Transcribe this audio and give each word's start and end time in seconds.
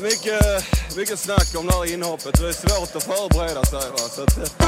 Mycket, 0.00 0.64
mycket 0.96 1.18
snack 1.18 1.54
om 1.54 1.66
det 1.66 1.72
här 1.72 1.92
inhoppet. 1.94 2.40
Det 2.40 2.48
är 2.48 2.52
svårt 2.52 2.96
att 2.96 3.02
förbereda 3.02 3.64
sig. 3.64 3.90
Va? 3.90 3.98
Så 3.98 4.22
att, 4.22 4.58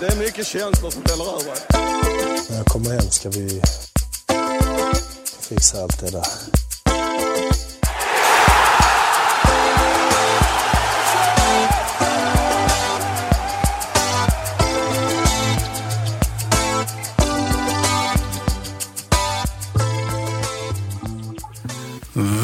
det 0.00 0.06
är 0.06 0.16
mycket 0.16 0.46
känslor 0.46 0.90
som 0.90 1.02
fäller 1.02 1.24
över. 1.24 1.58
När 2.50 2.56
jag 2.56 2.66
kommer 2.66 2.90
hem 2.90 3.10
ska 3.10 3.28
vi 3.30 3.62
fixa 5.40 5.82
allt 5.82 6.00
det 6.00 6.10
där. 6.10 6.61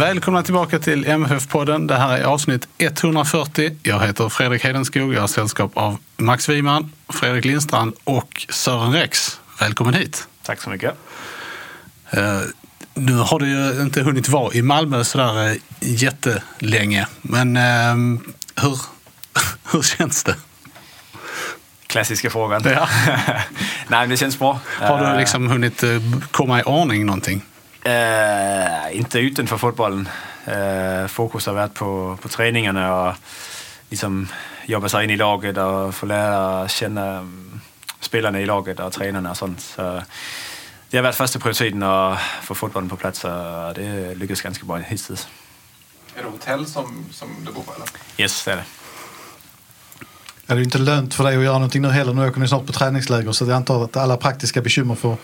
Välkomna 0.08 0.42
tillbaka 0.42 0.78
till 0.78 1.04
MFF-podden. 1.06 1.86
Det 1.88 1.96
här 1.96 2.18
är 2.18 2.24
avsnitt 2.24 2.68
140. 2.78 3.76
Jag 3.82 4.06
heter 4.06 4.28
Fredrik 4.28 4.64
Hedenskog. 4.64 5.14
Jag 5.14 5.20
har 5.20 5.28
sällskap 5.28 5.70
av 5.76 5.98
Max 6.16 6.48
Wiman, 6.48 6.92
Fredrik 7.08 7.44
Lindstrand 7.44 7.94
och 8.04 8.46
Sören 8.48 8.92
Rex. 8.92 9.40
Välkommen 9.60 9.94
hit. 9.94 10.28
Tack 10.42 10.60
så 10.60 10.70
mycket. 10.70 10.94
Eh, 12.10 12.40
nu 12.94 13.12
har 13.16 13.38
du 13.41 13.48
ju 13.48 13.83
inte 13.83 14.02
hunnit 14.02 14.28
vara 14.28 14.55
i 14.55 14.62
Malmö 14.62 15.05
sådär 15.05 15.50
eh, 15.50 15.56
jättelänge. 15.80 17.06
Men 17.22 17.56
eh, 17.56 17.94
hur, 18.62 18.80
hur 19.72 19.83
känns 19.83 20.24
det? 20.24 20.34
Klassiska 21.86 22.30
frågan. 22.30 22.62
Ja. 22.64 22.88
Nej, 23.88 24.08
det 24.08 24.16
känns 24.16 24.38
bra. 24.38 24.61
Har 24.80 25.05
Eh, 25.05 25.12
du 25.12 25.18
liksom 25.18 25.48
hunnit 25.48 25.83
eh, 25.83 25.90
komma 26.30 26.61
i 26.61 26.62
ordning 26.62 27.06
någonting? 27.06 27.42
Eh, 27.89 28.97
inte 28.98 29.19
utanför 29.19 29.58
fotbollen. 29.58 30.08
Eh, 30.44 31.06
fokus 31.06 31.47
har 31.47 31.55
varit 31.55 31.75
på, 31.75 32.19
på 32.22 32.28
träningarna 32.28 32.95
och 32.95 33.14
liksom 33.89 34.28
jobba 34.67 34.89
sig 34.89 35.05
in 35.05 35.11
i 35.11 35.17
laget 35.17 35.56
och 35.56 35.95
få 35.95 36.06
lära 36.06 36.69
känna 36.69 37.28
spelarna 38.00 38.41
i 38.41 38.47
laget 38.47 38.80
och 38.80 38.92
tränarna 38.92 39.30
och 39.30 39.36
sånt. 39.36 39.61
Så 39.61 40.03
det 40.91 40.97
har 40.97 41.03
varit 41.03 41.17
första 41.17 41.39
prioriteten 41.39 41.83
att 41.83 42.19
få 42.42 42.55
fotbollen 42.55 42.89
på 42.89 42.97
plats 42.97 43.25
och 43.25 43.75
det 43.75 44.14
lyckas 44.14 44.41
ganska 44.41 44.67
bra 44.67 44.77
hittills. 44.77 45.28
Är 46.17 46.23
det 46.23 46.28
hotell 46.28 46.67
som, 46.67 47.05
som 47.11 47.28
du 47.47 47.52
bor 47.52 47.62
på? 47.62 47.75
Eller? 47.75 47.86
Yes, 48.17 48.45
det 48.45 48.52
är 48.52 48.56
det. 48.56 48.64
Ja, 50.47 50.55
det 50.55 50.58
är 50.58 50.58
ju 50.58 50.64
inte 50.64 50.78
lönt 50.78 51.14
för 51.14 51.25
dig 51.25 51.36
att 51.36 51.45
göra 51.45 51.55
någonting 51.55 51.83
nu 51.83 51.89
heller. 51.89 52.14
Nu 52.14 52.28
åker 52.28 52.41
ni 52.41 52.48
snart 52.48 52.67
på 52.67 52.73
träningsläger 52.73 53.33
så 53.33 53.45
jag 53.45 53.52
antar 53.52 53.84
att 53.84 53.97
alla 53.97 54.17
praktiska 54.17 54.61
bekymmer 54.61 54.95
får 54.95 55.17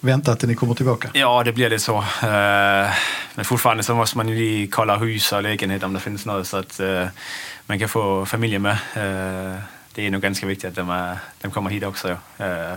vänta 0.00 0.36
till 0.36 0.48
ni 0.48 0.54
kommer 0.54 0.74
tillbaka. 0.74 1.08
Ja, 1.12 1.42
det 1.44 1.52
blir 1.52 1.70
lite 1.70 1.84
så. 1.84 1.98
Eh, 1.98 2.90
Men 3.34 3.44
fortfarande 3.44 3.82
så 3.82 3.94
måste 3.94 4.16
man 4.16 4.28
ju 4.28 4.66
kolla 4.66 4.96
hus 4.96 5.32
och 5.32 5.42
lägenhet 5.42 5.82
om 5.82 5.92
det 5.92 6.00
finns 6.00 6.26
något 6.26 6.46
så 6.46 6.56
att 6.56 6.80
eh, 6.80 7.06
man 7.66 7.78
kan 7.78 7.88
få 7.88 8.26
familjen 8.26 8.62
med. 8.62 8.72
Eh, 8.72 9.58
Det 9.94 10.06
är 10.06 10.10
nog 10.10 10.22
ganska 10.22 10.46
viktigt 10.46 10.68
att 10.70 10.74
de, 10.76 10.90
är, 10.90 11.16
de 11.40 11.50
kommer 11.50 11.70
hit 11.70 11.84
också, 11.84 12.16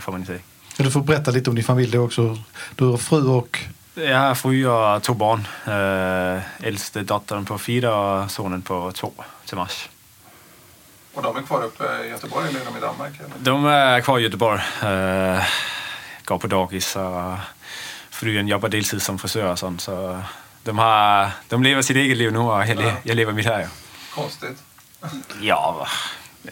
får 0.01 0.11
man 0.11 0.19
ju 0.21 0.25
säga. 0.25 0.39
Du 0.77 0.91
får 0.91 1.01
berätta 1.01 1.31
lite 1.31 1.49
om 1.49 1.55
din 1.55 1.65
familj 1.65 1.97
också. 1.97 2.37
Du 2.75 2.85
har 2.85 2.97
fru 2.97 3.27
och... 3.27 3.59
Jag 3.95 4.17
har 4.19 4.35
fru 4.35 4.67
och 4.67 5.03
två 5.03 5.13
barn. 5.13 5.47
Äldste 6.63 7.01
dottern 7.03 7.45
på 7.45 7.57
fyra 7.57 7.95
och 7.95 8.31
sonen 8.31 8.61
på 8.61 8.91
två 8.91 9.11
till 9.45 9.57
mars. 9.57 9.89
Och 11.13 11.23
de 11.23 11.37
är 11.37 11.41
kvar 11.41 11.63
uppe 11.63 11.83
i 12.05 12.09
Göteborg 12.09 12.47
eller 12.49 12.59
är 12.61 12.65
de 12.65 12.77
i 12.77 12.81
Danmark? 12.81 13.13
Eller? 13.19 13.29
De 13.39 13.65
är 13.65 14.01
kvar 14.01 14.19
i 14.19 14.21
Göteborg. 14.23 14.61
Går 16.29 16.37
på 16.39 16.47
dagis 16.47 16.95
och 16.95 17.33
frun 18.09 18.47
jobbar 18.47 18.69
deltid 18.69 19.01
som 19.01 19.19
frisör 19.19 19.51
och 19.51 19.59
sånt. 19.59 19.81
Så 19.81 20.21
de, 20.63 20.77
har, 20.77 21.29
de 21.47 21.63
lever 21.63 21.81
sitt 21.81 21.97
eget 21.97 22.17
liv 22.17 22.31
nu 22.33 22.39
och 22.39 22.61
jag, 22.67 22.77
le- 22.77 22.93
jag 23.03 23.15
lever 23.15 23.33
mitt 23.33 23.45
här. 23.45 23.59
Ja. 23.61 23.67
Konstigt. 24.15 24.57
Ja, 25.41 25.87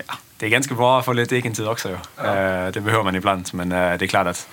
ja, 0.08 0.14
det 0.38 0.46
är 0.46 0.50
ganska 0.50 0.76
bra 0.76 1.00
att 1.00 1.06
få 1.06 1.14
lite 1.14 1.36
egen 1.36 1.54
tid 1.54 1.68
också. 1.68 1.98
Ja. 2.16 2.24
Eh, 2.26 2.72
Det 2.72 2.82
behöver 2.82 3.04
man 3.04 3.16
ibland, 3.16 3.50
men 3.54 3.72
eh, 3.72 3.78
det 3.98 4.06
är 4.06 4.08
klart 4.08 4.28
att 4.28 4.48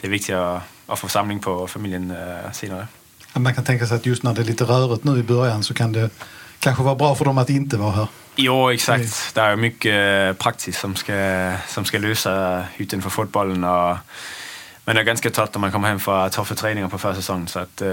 det 0.00 0.06
är 0.06 0.10
viktigt 0.10 0.34
att, 0.34 0.62
att 0.86 0.98
få 0.98 1.08
samling 1.08 1.38
på 1.40 1.66
familjen 1.66 2.10
eh, 2.10 2.52
senare. 2.52 2.86
Man 3.32 3.54
kan 3.54 3.64
tänka 3.64 3.86
sig 3.86 3.96
att 3.96 4.06
just 4.06 4.22
när 4.22 4.34
det 4.34 4.40
är 4.40 4.44
lite 4.44 4.64
rörigt 4.64 5.04
nu 5.04 5.18
i 5.18 5.22
början 5.22 5.62
så 5.62 5.74
kan 5.74 5.92
det 5.92 6.10
kanske 6.60 6.82
vara 6.82 6.94
bra 6.94 7.14
för 7.14 7.24
dem 7.24 7.38
att 7.38 7.50
inte 7.50 7.76
vara 7.76 7.92
här. 7.92 8.08
Jo, 8.36 8.70
exakt. 8.70 9.34
Det 9.34 9.40
är 9.40 9.56
mycket 9.56 10.38
praktiskt 10.38 10.80
som 10.80 10.94
ska, 10.94 11.52
som 11.68 11.84
ska 11.84 11.98
lösa 11.98 12.64
utanför 12.76 13.10
fotbollen. 13.10 13.64
Och 13.64 13.96
man 14.86 14.96
är 14.96 15.02
ganska 15.02 15.30
trött 15.30 15.54
när 15.54 15.60
man 15.60 15.72
kommer 15.72 15.88
hem 15.88 16.00
för 16.00 16.28
tuffa 16.28 16.54
träningar 16.54 16.88
på 16.88 16.98
försäsongen. 16.98 17.46
Så 17.48 17.58
att, 17.58 17.80
eh, 17.82 17.88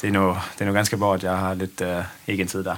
det, 0.00 0.02
är 0.02 0.10
nog, 0.10 0.36
det 0.58 0.64
är 0.64 0.66
nog 0.66 0.74
ganska 0.74 0.96
bra 0.96 1.14
att 1.14 1.22
jag 1.22 1.36
har 1.36 1.54
lite 1.54 1.88
eh, 1.88 2.04
egen 2.26 2.46
tid 2.46 2.64
där. 2.64 2.76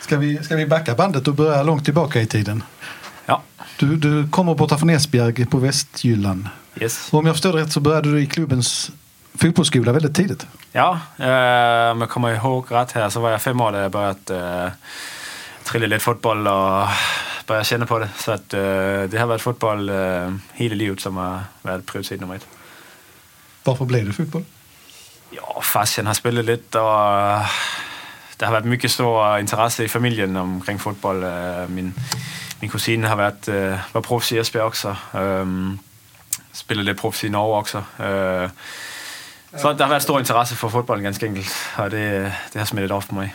Ska 0.00 0.16
vi, 0.16 0.42
ska 0.44 0.56
vi 0.56 0.66
backa 0.66 0.94
bandet 0.94 1.28
och 1.28 1.34
börja 1.34 1.62
långt 1.62 1.84
tillbaka 1.84 2.20
i 2.20 2.26
tiden? 2.26 2.62
Ja, 3.26 3.42
Du, 3.78 3.96
du 3.96 4.28
kommer 4.28 4.54
borta 4.54 4.78
från 4.78 4.90
Esbjerg 4.90 5.46
på 5.46 5.58
Västjylland. 5.58 6.48
yes. 6.80 7.08
Och 7.12 7.18
om 7.18 7.26
jag 7.26 7.34
förstår 7.34 7.52
det 7.52 7.58
rätt 7.62 7.72
så 7.72 7.80
började 7.80 8.10
du 8.12 8.20
i 8.22 8.26
klubbens 8.26 8.90
fotbollsskola 9.34 9.92
väldigt 9.92 10.14
tidigt. 10.16 10.46
Ja, 10.72 11.00
eh, 11.18 11.90
om 11.92 12.00
jag 12.00 12.08
kommer 12.10 12.34
ihåg 12.34 12.66
rätt 12.70 12.92
här 12.92 13.08
så 13.10 13.20
var 13.20 13.30
jag 13.30 13.42
fem 13.42 13.60
år 13.60 13.70
när 13.70 13.82
jag 13.82 13.90
började 13.90 14.64
eh, 14.64 14.70
trilla 15.64 15.86
lite 15.86 16.04
fotboll 16.04 16.46
och 16.48 16.86
började 17.46 17.64
känna 17.64 17.86
på 17.86 17.98
det. 17.98 18.08
Så 18.16 18.32
att, 18.32 18.54
eh, 18.54 18.60
det 19.10 19.16
har 19.18 19.26
varit 19.26 19.42
fotboll 19.42 19.88
eh, 19.88 20.34
hela 20.52 20.74
livet 20.74 21.00
som 21.00 21.16
har 21.16 21.40
varit 21.62 21.86
prioritet 21.86 22.20
nummer 22.20 22.34
ett. 22.36 22.46
Varför 23.64 23.84
blev 23.84 24.06
det 24.06 24.12
fotboll? 24.12 24.44
Ja, 25.30 25.60
farsan 25.62 26.06
har 26.06 26.14
spelat 26.14 26.44
lite 26.44 26.78
och 26.78 27.42
det 28.36 28.44
har 28.46 28.52
varit 28.52 28.64
mycket 28.64 28.90
stor 28.90 29.38
intresse 29.38 29.84
i 29.84 29.88
familjen 29.88 30.36
omkring 30.36 30.78
fotboll. 30.78 31.22
Eh, 31.24 31.68
Min, 31.68 31.94
min 32.60 32.70
kusin 32.70 33.04
har 33.04 33.16
varit, 33.16 33.48
eh, 33.48 33.78
var 33.92 34.02
proffs 34.02 34.32
i 34.32 34.38
Esbjerg 34.38 34.64
också. 34.66 34.96
Um, 35.12 35.78
spelade 36.52 36.84
lite 36.90 37.00
proffs 37.00 37.24
i 37.24 37.28
Norge 37.28 37.60
också. 37.60 37.78
Eh, 37.78 38.50
Så 39.62 39.72
det 39.72 39.84
har 39.84 39.88
varit 39.90 40.02
stor 40.02 40.18
intresse 40.18 40.54
för 40.54 40.68
fotbollen 40.68 41.04
ganska 41.04 41.26
enkelt. 41.26 41.52
Och 41.78 41.90
det, 41.90 42.32
det 42.52 42.58
har 42.58 42.66
smittat 42.66 42.90
av 42.90 43.06
på 43.06 43.14
mig. 43.14 43.34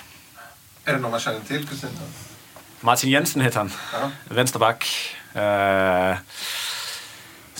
Är 0.86 0.94
det 0.94 1.00
någon 1.00 1.12
man 1.12 1.20
känner 1.20 1.40
till, 1.40 1.68
kusinen? 1.68 1.94
Martin 2.82 3.10
Jensen 3.10 3.42
heter 3.42 3.58
han. 3.58 3.72
Ja. 3.94 4.12
Vänsterback. 4.30 5.16
Uh, 5.36 6.16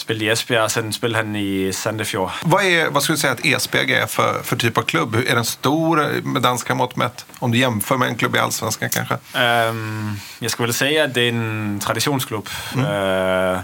spelade 0.02 0.26
i 0.26 0.30
Esbjerg, 0.30 0.70
sen 0.70 0.94
spelade 0.94 1.26
han 1.26 1.36
i 1.36 1.74
Sandefjord. 1.74 2.30
Vad, 2.44 2.64
är, 2.64 2.90
vad 2.90 3.04
skulle 3.04 3.16
du 3.16 3.20
säga 3.20 3.34
att 3.34 3.46
Esbjerg 3.46 3.94
är 3.94 4.08
för, 4.08 4.44
för 4.44 4.56
typ 4.56 4.78
av 4.78 4.82
klubb? 4.82 5.16
Är 5.16 5.36
den 5.36 5.46
stor 5.46 6.22
med 6.22 6.42
danska 6.42 6.76
mått 6.76 6.96
mätt? 6.96 7.26
Om 7.40 7.52
du 7.52 7.58
jämför 7.58 7.98
med 7.98 8.08
en 8.08 8.16
klubb 8.16 8.36
i 8.36 8.40
Allsvenskan 8.40 8.90
kanske? 8.90 9.18
Ehm, 9.34 10.16
jag 10.40 10.52
skulle 10.52 10.68
väl 10.68 10.74
säga 10.74 11.04
att 11.04 11.14
det 11.14 11.22
är 11.22 11.30
en 11.30 11.80
traditionsklubb. 11.84 12.50
Eh, 12.78 13.60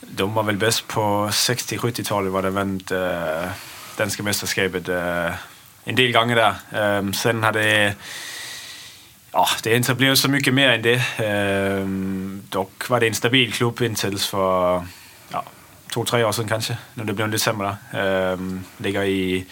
de 0.00 0.34
var 0.34 0.42
väl 0.42 0.56
bäst 0.56 0.88
på 0.88 1.28
60-70-talet 1.32 2.32
var 2.32 2.42
de 2.42 2.54
vann 2.54 2.80
uh, 2.92 3.48
danska 3.96 4.22
mästerskapet 4.22 4.88
eh, 4.88 5.30
en 5.84 5.94
del 5.94 6.12
gånger 6.12 6.36
där. 6.36 6.54
Ehm, 6.72 7.14
sen 7.14 7.42
har 7.42 7.52
det 7.52 7.94
Ja, 9.34 9.46
det 9.64 9.76
inte 9.76 9.94
blev 9.94 10.14
så 10.14 10.28
mycket 10.28 10.54
mer 10.54 10.68
än 10.68 10.82
det. 10.82 11.02
Ehm, 11.18 12.42
dock 12.50 12.88
var 12.88 13.00
det 13.00 13.06
en 13.06 13.14
stabil 13.14 13.52
klubb 13.52 13.82
intills 13.82 14.26
för 14.26 14.86
ja, 15.32 15.44
två, 15.94 16.04
tre 16.04 16.24
år 16.24 16.32
sedan 16.32 16.48
kanske, 16.48 16.76
när 16.94 17.04
det 17.04 17.12
blev 17.12 17.28
lite 17.28 17.44
sämre. 17.44 17.76
Ehm, 17.92 18.64
ligger 18.78 19.02
i 19.02 19.46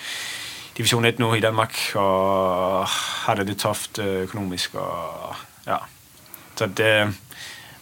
division 0.77 1.05
1 1.05 1.19
nu 1.19 1.37
i 1.37 1.41
Danmark 1.41 1.93
och 1.95 2.89
hade 3.27 3.45
det 3.45 3.59
tufft 3.59 3.99
ekonomiskt. 3.99 4.75
Øh, 4.75 4.81
och, 4.81 5.37
ja. 5.65 5.79
Så 6.55 6.67
det, 6.67 7.03
øh, 7.03 7.09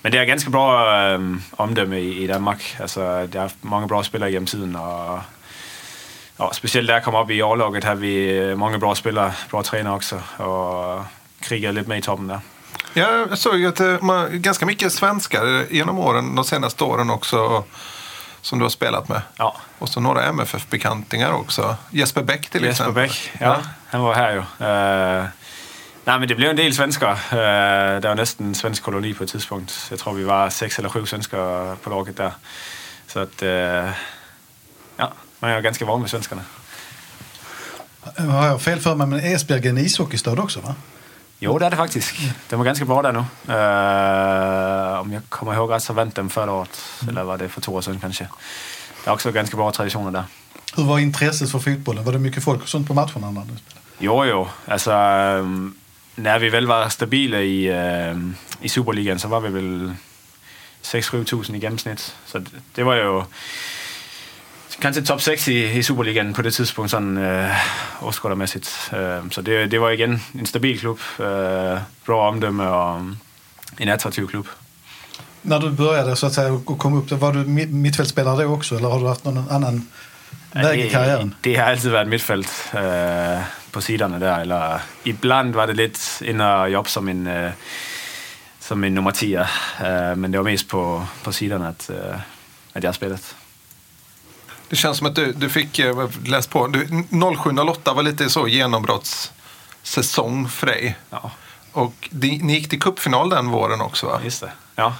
men 0.02 0.12
det 0.12 0.18
är 0.18 0.24
ganska 0.24 0.50
bra 0.50 1.14
ähm, 1.14 1.42
omdöme 1.52 2.00
i, 2.00 2.24
i 2.24 2.26
Danmark. 2.26 2.76
Alltså, 2.80 3.26
det 3.26 3.40
haft 3.40 3.56
många 3.60 3.86
bra 3.86 4.02
spelare 4.02 4.30
genom 4.30 4.46
tiden. 4.46 4.76
Och, 4.76 5.20
ja, 6.38 6.52
speciellt 6.52 6.88
där 6.88 6.94
jag 6.94 7.04
kom 7.04 7.14
upp 7.14 7.30
i 7.30 7.42
A-laget 7.42 7.84
har 7.84 7.94
vi 7.94 8.30
øh, 8.30 8.58
många 8.58 8.78
bra 8.78 8.94
spelare, 8.94 9.32
bra 9.50 9.62
tränare 9.62 9.94
också. 9.94 10.20
Och 10.36 11.04
krigar 11.40 11.72
lite 11.72 11.88
med 11.88 12.02
där. 12.28 12.40
Ja, 12.92 13.26
jag 13.28 13.38
såg 13.38 13.58
ju 13.58 13.68
att 13.68 13.76
det 13.76 13.98
var 13.98 14.28
ganska 14.28 14.66
mycket 14.66 14.92
svenskar 14.92 15.66
genom 15.70 15.98
åren, 15.98 16.34
de 16.34 16.44
senaste 16.44 16.84
åren 16.84 17.10
också, 17.10 17.64
som 18.40 18.58
du 18.58 18.64
har 18.64 18.70
spelat 18.70 19.08
med. 19.08 19.22
Ja, 19.36 19.56
Och 19.78 19.88
så 19.88 20.00
några 20.00 20.24
MFF-bekantingar 20.24 21.32
också. 21.32 21.76
Jesper 21.90 22.22
Bäck 22.22 22.50
till 22.50 22.64
Jesper 22.64 22.84
exempel. 22.84 23.02
Bäck, 23.02 23.32
ja, 23.38 23.60
han 23.88 24.00
var 24.00 24.14
här 24.14 24.32
ju. 24.32 24.38
Uh, 24.66 25.26
Nej, 26.04 26.18
men 26.18 26.28
det 26.28 26.34
blev 26.34 26.50
en 26.50 26.56
del 26.56 26.74
svenskar. 26.74 27.12
Øh, 27.32 28.02
der 28.02 28.08
var 28.08 28.14
næsten 28.14 28.46
en 28.46 28.54
svensk 28.54 28.82
koloni 28.82 29.12
på 29.12 29.22
et 29.22 29.28
tidspunkt. 29.28 29.88
Jeg 29.90 29.98
tror, 29.98 30.12
vi 30.12 30.26
var 30.26 30.48
seks 30.48 30.78
eller 30.78 30.90
sju 30.90 31.06
svenskar 31.06 31.74
på 31.74 31.90
laget 31.90 32.18
der. 32.18 32.30
Så 33.06 33.20
att, 33.20 33.42
øh, 33.42 33.92
ja, 34.98 35.06
man 35.40 35.50
är 35.50 35.60
ganska 35.60 35.84
van 35.84 36.00
med 36.00 36.10
svenskarna. 36.10 36.42
Har 38.18 38.46
jag 38.46 38.62
fel 38.62 38.80
för 38.80 38.94
mig, 38.94 39.06
men 39.06 39.20
Esbjerg 39.20 39.66
är 39.66 39.70
en 39.70 39.78
ishockeystad 39.78 40.38
också 40.38 40.60
va? 40.60 40.74
Jo, 41.42 41.58
det 41.58 41.66
är 41.66 41.70
det 41.70 41.76
faktiskt. 41.76 42.14
De 42.48 42.56
var 42.56 42.64
ganska 42.64 42.84
bra 42.84 43.02
där 43.02 43.12
nu. 43.12 43.18
Uh, 43.18 45.00
om 45.00 45.12
jag 45.12 45.22
kommer 45.28 45.54
ihåg 45.54 45.70
rätt 45.70 45.82
så 45.82 45.92
vann 45.92 46.12
de 46.14 46.30
förra 46.30 46.52
året. 46.52 46.82
Eller 47.08 47.22
var 47.22 47.38
det 47.38 47.48
för 47.48 47.60
två 47.60 47.72
år 47.72 47.80
sedan 47.80 48.00
kanske. 48.00 48.28
Det 49.04 49.10
är 49.10 49.14
också 49.14 49.32
ganska 49.32 49.56
bra 49.56 49.72
traditioner 49.72 50.10
där. 50.10 50.24
Hur 50.76 50.84
var 50.84 50.98
intresset 50.98 51.50
för 51.50 51.58
fotbollen? 51.58 52.04
Var 52.04 52.12
det 52.12 52.18
mycket 52.18 52.44
folk 52.44 52.62
och 52.62 52.68
sånt 52.68 52.88
på 52.88 52.94
matcherna 52.94 53.30
när 53.30 53.40
du 53.40 53.56
spelade? 53.56 53.86
Jo, 53.98 54.24
jo. 54.24 54.48
Alltså, 54.66 54.90
när 56.14 56.38
vi 56.38 56.50
väl 56.50 56.66
var 56.66 56.88
stabila 56.88 57.40
i, 57.40 57.70
uh, 57.70 58.30
i 58.60 58.68
Superligan 58.68 59.18
så 59.18 59.28
var 59.28 59.40
vi 59.40 59.48
väl 59.48 59.94
6-7 60.82 61.24
tusen 61.24 61.54
i 61.54 61.60
gennemsnit. 61.60 62.14
Så 62.26 62.38
det, 62.38 62.50
det 62.74 62.82
var 62.82 62.94
ju 62.94 63.22
kanske 64.80 65.02
topp 65.02 65.20
6 65.20 65.48
i, 65.48 65.78
i 65.78 65.82
Superligan 65.82 66.32
på 66.32 66.42
det 66.42 66.54
tidspunkt, 66.54 66.90
sådan 66.90 67.18
øh, 67.18 67.50
åskådermæssigt. 68.02 68.90
Øh, 68.92 69.18
så 69.30 69.42
det, 69.42 69.70
det 69.70 69.80
var 69.80 69.90
igen 69.90 70.22
en 70.34 70.46
stabil 70.46 70.78
klub, 70.78 71.00
øh, 71.18 71.26
bra 72.06 72.28
omdöme 72.28 72.68
och 72.68 73.00
en 73.80 73.88
attraktiv 73.88 74.28
klubb. 74.28 74.46
När 75.42 75.58
du 75.58 75.70
började 75.70 76.16
så 76.16 76.26
att 76.26 76.32
säga 76.34 76.52
och 76.52 76.78
kom 76.78 76.94
upp, 76.94 77.10
var 77.10 77.32
du 77.32 77.44
mi- 77.44 77.72
mittfältspelare 77.72 78.42
då 78.44 78.52
också 78.52 78.76
eller 78.76 78.88
har 78.88 79.00
du 79.00 79.06
haft 79.06 79.24
någon 79.24 79.44
annan 79.50 79.88
väg 80.52 80.80
i 80.80 80.88
karriären? 80.90 81.34
Det, 81.40 81.50
det 81.50 81.56
har 81.56 81.64
alltid 81.70 81.90
varit 81.90 82.08
mittfält 82.08 82.74
øh, 82.74 83.40
på 83.70 83.80
sidorna 83.80 84.18
där. 84.18 84.40
Eller, 84.40 84.78
ibland 85.04 85.54
var 85.54 85.66
det 85.66 85.76
lite 85.76 86.24
in 86.24 86.40
och 86.40 86.70
jobb 86.70 86.88
som 86.88 87.08
en, 87.08 87.26
øh, 87.26 87.50
som 88.60 88.84
en 88.84 88.94
nummer 88.94 89.10
10. 89.10 89.36
Øh, 89.36 90.18
men 90.18 90.32
det 90.32 90.38
var 90.38 90.44
mest 90.44 90.68
på, 90.68 91.06
på 91.24 91.32
sidorna 91.32 91.68
att, 91.68 91.90
att 92.74 92.84
jag 92.84 92.94
spelat. 92.94 93.36
Det 94.70 94.76
känns 94.76 94.98
som 94.98 95.06
att 95.06 95.14
du, 95.14 95.32
du 95.32 95.48
fick, 95.48 95.78
eh, 95.78 96.08
läs 96.24 96.46
på, 96.46 96.66
du, 96.66 96.84
07-08 96.84 97.94
var 97.94 98.02
lite 98.02 98.30
så 98.30 98.48
genombrottssäsong 98.48 100.48
för 100.48 100.66
dig. 100.66 100.96
Ja, 101.10 101.30
Och 101.72 102.08
det, 102.10 102.38
ni 102.42 102.54
gick 102.54 102.68
till 102.68 102.80
cupfinal 102.80 103.30
den 103.30 103.48
våren 103.48 103.80
också 103.80 104.06
va? 104.06 104.20
just 104.24 104.40
det. 104.40 104.52
Ja. 104.74 104.94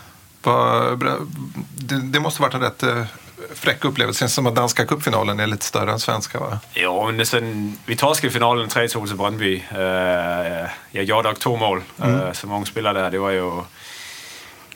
Det, 1.75 2.00
det 2.00 2.20
måste 2.20 2.43
varit 2.43 2.55
en 2.55 2.61
rätt 2.61 2.82
eh, 2.82 3.05
fräck 3.55 3.84
upplevelse. 3.84 4.20
Känns 4.20 4.34
som 4.34 4.46
att 4.46 4.55
danska 4.55 4.87
cupfinalen 4.87 5.40
är 5.40 5.46
lite 5.46 5.64
större 5.64 5.93
än 5.93 6.00
svenska 6.00 6.40
va? 6.40 6.58
Jo, 6.75 7.12
men 7.12 7.26
sen, 7.26 7.78
vi 7.87 7.96
torskade 7.96 8.32
finalen 8.32 8.69
3-2 8.69 9.06
till 9.06 9.17
Brøndby. 9.17 9.64
Uh, 9.72 9.78
jag 10.90 11.05
gjorde 11.05 11.28
dock 11.28 11.38
två 11.38 11.56
mål 11.56 11.82
uh, 12.05 12.32
som 12.32 12.52
ung 12.52 12.67
spelare 12.67 13.02
där. 13.02 13.11
Det 13.11 13.19
var 13.19 13.31
ju 13.31 13.62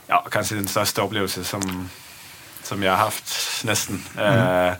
ja, 0.06 0.26
kanske 0.30 0.54
den 0.54 0.68
största 0.68 1.02
upplevelse 1.02 1.44
som, 1.44 1.88
som 2.64 2.82
jag 2.82 2.92
har 2.92 2.98
haft 2.98 3.64
nästan. 3.64 4.02
Uh, 4.18 4.72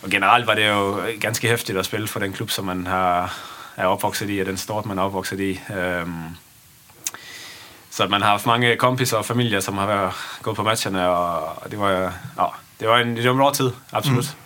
och 0.00 0.08
generellt 0.12 0.46
var 0.46 0.54
det 0.54 0.62
ju 0.62 1.16
ganska 1.16 1.48
häftigt 1.48 1.76
att 1.76 1.86
spela 1.86 2.06
för 2.06 2.20
den 2.20 2.32
klubb 2.32 2.50
som 2.50 2.66
man 2.66 2.86
har, 2.86 3.30
är 3.74 3.92
uppvuxen 3.92 4.30
i 4.30 4.42
och 4.42 4.46
den 4.46 4.56
stad 4.56 4.86
man 4.86 4.98
är 4.98 5.06
uppvuxen 5.06 5.40
i. 5.40 5.60
Um, 5.68 6.36
så 7.90 8.08
man 8.08 8.22
har 8.22 8.28
haft 8.28 8.46
många 8.46 8.76
kompisar 8.76 9.18
och 9.18 9.26
familjer 9.26 9.60
som 9.60 9.78
har 9.78 10.14
gått 10.42 10.56
på 10.56 10.62
matcherna 10.62 11.18
och 11.18 11.70
det 11.70 11.76
var, 11.76 12.12
ja, 12.36 12.54
det 12.78 12.86
var 12.86 12.98
en, 12.98 13.14
det 13.14 13.22
var 13.22 13.30
en 13.30 13.36
bra 13.36 13.50
tid, 13.50 13.72
absolut. 13.90 14.36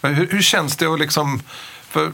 Men 0.00 0.14
hur, 0.14 0.26
hur 0.26 0.42
känns 0.42 0.76
det 0.76 0.86
att 0.86 1.00
liksom, 1.00 1.42
för 1.88 2.12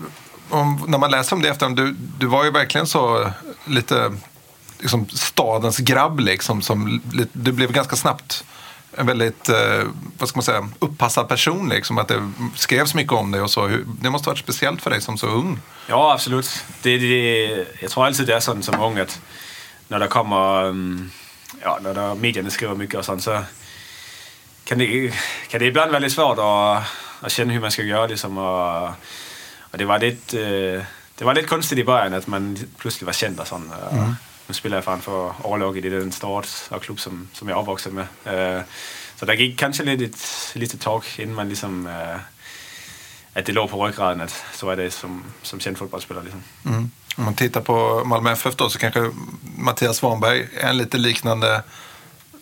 om, 0.51 0.85
när 0.89 0.99
man 0.99 1.11
läser 1.11 1.37
om 1.37 1.43
det 1.43 1.49
efter 1.49 1.69
du, 1.69 1.93
du 2.19 2.27
var 2.27 2.45
ju 2.45 2.51
verkligen 2.51 2.87
så 2.87 3.31
lite 3.65 4.13
liksom 4.79 5.09
stadens 5.09 5.79
grabb 5.79 6.21
liksom. 6.21 6.63
Som, 6.63 7.01
du 7.33 7.53
blev 7.53 7.73
ganska 7.73 7.97
snabbt 7.97 8.45
en 8.97 9.07
väldigt, 9.07 9.49
eh, 9.49 9.85
vad 10.19 10.29
ska 10.29 10.37
man 10.37 10.45
säga, 10.45 10.69
uppassad 10.79 11.29
person 11.29 11.69
liksom. 11.69 11.99
Att 11.99 12.09
det 12.09 12.33
skrevs 12.55 12.95
mycket 12.95 13.13
om 13.13 13.31
dig 13.31 13.41
och 13.41 13.51
så. 13.51 13.79
Det 14.01 14.11
måste 14.11 14.29
ha 14.29 14.33
varit 14.33 14.39
speciellt 14.39 14.83
för 14.83 14.91
dig 14.91 15.01
som 15.01 15.19
så 15.19 15.27
ung. 15.27 15.59
Ja, 15.87 16.13
absolut. 16.13 16.65
Det, 16.83 16.99
det, 16.99 17.67
jag 17.81 17.91
tror 17.91 18.07
alltid 18.07 18.27
det 18.27 18.35
är 18.35 18.41
sånt 18.41 18.65
som 18.65 18.81
ung 18.81 18.99
att 18.99 19.21
när 19.89 19.99
det 19.99 20.07
kommer, 20.07 20.65
um, 20.65 21.11
ja, 21.63 21.79
när 21.83 21.95
det, 21.95 22.15
medierna 22.15 22.51
skriver 22.51 22.75
mycket 22.75 22.99
och 22.99 23.05
sånt 23.05 23.23
så 23.23 23.43
kan 24.65 24.79
det, 24.79 25.13
kan 25.49 25.61
det 25.61 25.67
ibland 25.67 25.91
vara 25.91 25.99
lite 25.99 26.15
svårt 26.15 26.39
att, 26.39 26.83
att 27.21 27.33
känna 27.33 27.53
hur 27.53 27.61
man 27.61 27.71
ska 27.71 27.83
göra 27.83 28.07
liksom. 28.07 28.39
Och, 28.39 28.89
och 29.61 29.79
det 29.79 29.85
var 29.85 29.99
lite, 29.99 30.41
eh, 30.41 30.83
det 31.15 31.25
var 31.25 31.35
lite 31.35 31.49
konstigt 31.49 31.79
i 31.79 31.85
början 31.85 32.15
att 32.15 32.27
man 32.27 32.59
plötsligt 32.79 33.07
var 33.07 33.13
känd 33.13 33.41
och 33.41 33.47
sånt. 33.47 33.73
Och 33.91 33.99
Nu 34.47 34.55
spelar 34.55 34.77
jag 34.77 34.85
framför 34.85 35.33
A-laget 35.45 35.85
i 35.85 35.89
den 35.89 36.13
stad 36.13 36.47
och 36.69 36.83
klubb 36.83 37.01
som, 37.01 37.29
som 37.33 37.49
jag 37.49 37.59
är 37.59 37.63
uppvuxen 37.63 37.95
med. 38.25 38.57
Eh, 38.57 38.63
Så 39.17 39.25
det 39.27 39.35
gick 39.35 39.59
kanske 39.59 39.83
lite, 39.83 40.05
ett 40.05 40.53
litet 40.55 40.81
tag 40.81 41.05
innan 41.19 41.35
man 41.35 41.49
liksom 41.49 41.87
att 43.35 43.47
det 43.47 43.53
låg 43.53 43.71
på 43.71 43.87
ryggraden 43.87 44.21
att 44.21 44.45
så 44.55 44.71
är 44.71 44.77
det 44.77 44.91
som, 44.91 45.25
som 45.43 45.61
känd 45.61 45.79
fotbollsspelare. 45.79 46.25
Liksom. 46.25 46.43
Om 47.17 47.25
man 47.25 47.35
tittar 47.35 47.61
på 47.61 48.03
Malmö 48.05 48.33
FF 48.33 48.57
då 48.57 48.69
så 48.69 48.79
kanske 48.79 49.11
Mattias 49.59 49.97
Svanberg 49.97 50.49
är 50.61 50.69
en 50.69 50.77
lite 50.79 50.99
liknande 50.99 51.63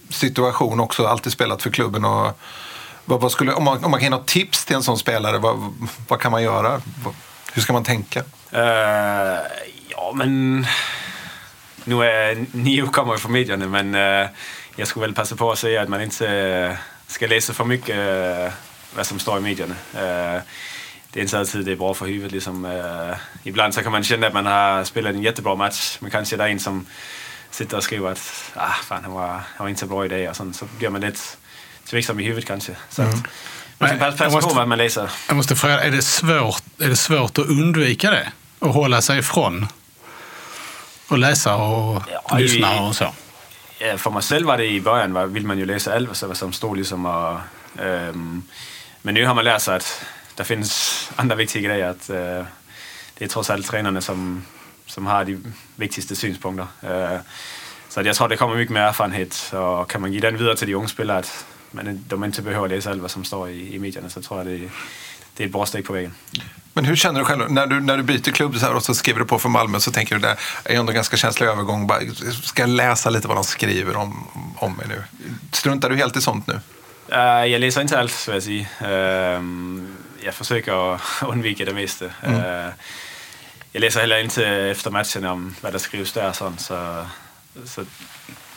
situation 0.09 0.81
också. 0.81 1.07
Alltid 1.07 1.33
spelat 1.33 1.63
för 1.63 1.71
klubben. 1.71 2.05
Och 2.05 2.39
vad, 3.05 3.21
vad 3.21 3.33
skulle, 3.33 3.53
om, 3.53 3.65
man, 3.65 3.85
om 3.85 3.91
man 3.91 4.01
kan 4.01 4.05
ge 4.05 4.11
något 4.11 4.27
tips 4.27 4.65
till 4.65 4.77
en 4.77 4.83
sån 4.83 4.99
spelare, 4.99 5.39
vad, 5.39 5.75
vad 6.09 6.21
kan 6.21 6.33
man 6.33 6.43
göra? 6.43 6.81
Hur 7.53 7.63
ska 7.63 7.73
man 7.73 7.85
tänka? 7.85 8.23
Eh, 8.51 9.39
ja, 9.89 10.13
men 10.15 10.67
nu 11.85 12.05
är 12.05 12.87
kommer 12.93 13.13
ju 13.13 13.19
från 13.19 13.33
medierna, 13.33 13.67
men 13.67 13.95
eh, 13.95 14.29
jag 14.77 14.89
skulle 14.89 15.07
väl 15.07 15.15
passa 15.15 15.37
på 15.37 15.53
att 15.53 15.59
säga 15.59 15.83
att 15.83 15.89
man 15.89 16.03
inte 16.03 16.29
eh, 16.29 16.77
ska 17.07 17.27
läsa 17.27 17.53
för 17.53 17.65
mycket 17.65 17.97
eh, 17.99 18.53
vad 18.97 19.07
som 19.07 19.19
står 19.19 19.39
i 19.39 19.41
medierna. 19.41 19.75
Det 21.13 21.21
är 21.21 21.23
inte 21.23 21.39
alltid 21.39 21.65
det 21.65 21.73
är 21.73 21.77
bra 21.77 21.95
för 21.95 22.07
huvudet. 22.07 22.33
Liksom, 22.33 22.83
ibland 23.43 23.75
så 23.75 23.83
kan 23.83 23.93
man 23.93 24.05
känna 24.05 24.27
att 24.27 24.33
man 24.35 24.47
har 24.47 24.85
spelat 24.85 25.15
en 25.15 25.23
jättebra 25.23 25.55
match, 25.55 25.97
men 26.01 26.11
kanske 26.11 26.37
det 26.37 26.45
är 26.45 26.49
en 26.49 26.61
som 26.61 26.87
sitter 27.51 27.77
och 27.77 27.83
skriver 27.85 28.11
att 28.13 28.53
ah, 28.55 28.73
fan, 28.85 29.05
han, 29.05 29.13
var, 29.13 29.29
han 29.29 29.43
var 29.59 29.69
inte 29.69 29.81
så 29.81 29.87
bra 29.87 30.05
idag. 30.05 30.31
Och 30.31 30.37
sånt, 30.37 30.57
så 30.57 30.65
blir 30.79 30.89
man 30.89 31.01
lite 31.01 31.21
tveksam 31.91 32.21
i 32.21 32.25
huvudet 32.25 32.47
kanske. 32.47 32.73
Så 32.91 33.03
att, 33.03 33.15
man 33.15 33.23
Men 33.79 33.99
passa 33.99 34.25
jag 34.25 34.33
på 34.33 34.37
måste- 34.37 34.55
vad 34.57 34.69
man 34.69 34.79
läser. 34.79 35.11
Jag 35.29 35.37
måste 35.37 35.57
fråga, 35.57 35.81
är 35.81 35.91
det 35.91 36.03
svårt, 36.03 36.63
är 36.79 36.89
det 36.89 36.97
svårt 36.97 37.39
att 37.39 37.47
undvika 37.47 38.11
det? 38.11 38.33
Och 38.59 38.75
hålla 38.75 39.03
sig 39.03 39.19
ifrån? 39.19 39.67
Och 41.09 41.19
läsa 41.19 41.57
och 41.57 42.03
Ja, 42.13 42.39
lyssna 42.39 42.81
och 42.83 42.97
så? 42.97 43.13
För 43.97 44.11
mig 44.11 44.23
själv 44.23 44.47
var 44.47 44.59
det 44.59 44.67
i 44.67 44.81
början, 44.81 45.33
vill 45.33 45.47
man 45.47 45.59
ju 45.59 45.67
läsa 45.67 45.95
allt 45.95 46.23
vad 46.23 46.37
som 46.37 46.53
stod 46.53 46.77
liksom 46.77 47.07
och, 47.07 47.41
ehm, 47.83 48.43
Men 49.03 49.15
nu 49.15 49.27
har 49.27 49.35
man 49.35 49.45
lärt 49.45 49.63
sig 49.63 49.77
att 49.77 50.05
det 50.35 50.45
finns 50.45 51.11
andra 51.17 51.37
viktiga 51.37 51.63
grejer. 51.63 51.89
Att, 51.89 52.11
eh, 52.11 52.45
det 53.15 53.25
är 53.25 53.29
trots 53.29 53.51
allt 53.51 53.67
tränarna 53.67 54.01
som, 54.01 54.45
som 54.87 55.07
har 55.07 55.25
de 55.25 55.53
viktigaste 55.77 56.17
synpunkter. 56.17 56.67
Eh, 56.83 57.19
så 57.89 58.01
att 58.01 58.07
jag 58.07 58.17
tror 58.17 58.29
det 58.29 58.37
kommer 58.37 58.57
mycket 58.57 58.75
mer 58.75 58.81
erfarenhet 58.81 59.53
och 59.53 59.91
kan 59.91 60.01
man 60.01 60.13
ge 60.13 60.21
den 60.21 60.39
vidare 60.39 60.57
till 60.57 60.69
de 60.69 60.75
unga 60.75 60.89
spelare 60.89 61.19
att 61.19 61.47
man, 61.71 62.05
de 62.09 62.25
inte 62.25 62.43
behöver 62.43 62.69
läsa 62.69 62.91
allt 62.91 63.03
vad 63.03 63.11
som 63.11 63.25
står 63.25 63.51
i, 63.51 63.75
i 63.75 63.79
medierna 63.79 64.09
så 64.09 64.23
tror 64.23 64.41
jag 64.41 64.47
det, 64.47 64.71
det 65.37 65.43
är 65.43 65.47
ett 65.47 65.53
bra 65.53 65.67
steg 65.67 65.85
på 65.85 65.93
vägen. 65.93 66.15
Men 66.75 66.85
hur 66.85 66.97
känner 66.97 67.21
du 67.21 67.27
själv 67.27 67.51
när 67.51 67.67
du, 67.67 67.81
när 67.81 67.97
du 67.97 68.03
byter 68.03 68.33
klubb 68.33 68.57
så 68.57 68.67
här 68.67 68.75
och 68.75 68.83
så 68.83 68.95
skriver 68.95 69.21
du 69.21 69.27
på 69.27 69.39
för 69.39 69.49
Malmö 69.49 69.81
så 69.81 69.93
tänker 69.93 70.15
du 70.15 70.21
det 70.21 70.37
är 70.65 70.79
ändå 70.79 70.91
en 70.91 70.95
ganska 70.95 71.17
känslig 71.17 71.47
övergång. 71.47 71.87
Bara, 71.87 72.01
Ska 72.43 72.63
jag 72.63 72.71
läsa 72.71 73.11
lite 73.11 73.29
vad 73.29 73.37
de 73.37 73.45
skriver 73.45 73.97
om, 73.97 74.29
om 74.57 74.77
mig 74.77 74.87
nu? 74.89 75.03
Struntar 75.53 75.91
du 75.91 75.97
helt 75.97 76.17
i 76.17 76.21
sånt 76.21 76.47
nu? 76.47 76.61
Uh, 77.13 77.47
jag 77.47 77.61
läser 77.61 77.81
inte 77.81 77.99
allt, 77.99 78.29
vill 78.29 78.35
jag 78.35 78.43
säga. 78.43 78.67
Ehm, 78.81 79.97
jag 80.21 80.35
försöker 80.35 81.01
undvika 81.25 81.65
det 81.65 81.75
mesta. 81.75 82.05
Uh, 82.05 82.71
jag 83.73 83.81
läser 83.81 84.01
heller 84.01 84.21
inte 84.21 84.47
efter 84.47 84.91
matchen 84.91 85.25
om 85.25 85.55
vad 85.61 85.73
det 85.73 85.79
skrivs 85.79 86.13
där. 86.13 86.33
Sånt, 86.33 86.61
så, 86.61 87.07
så 87.65 87.85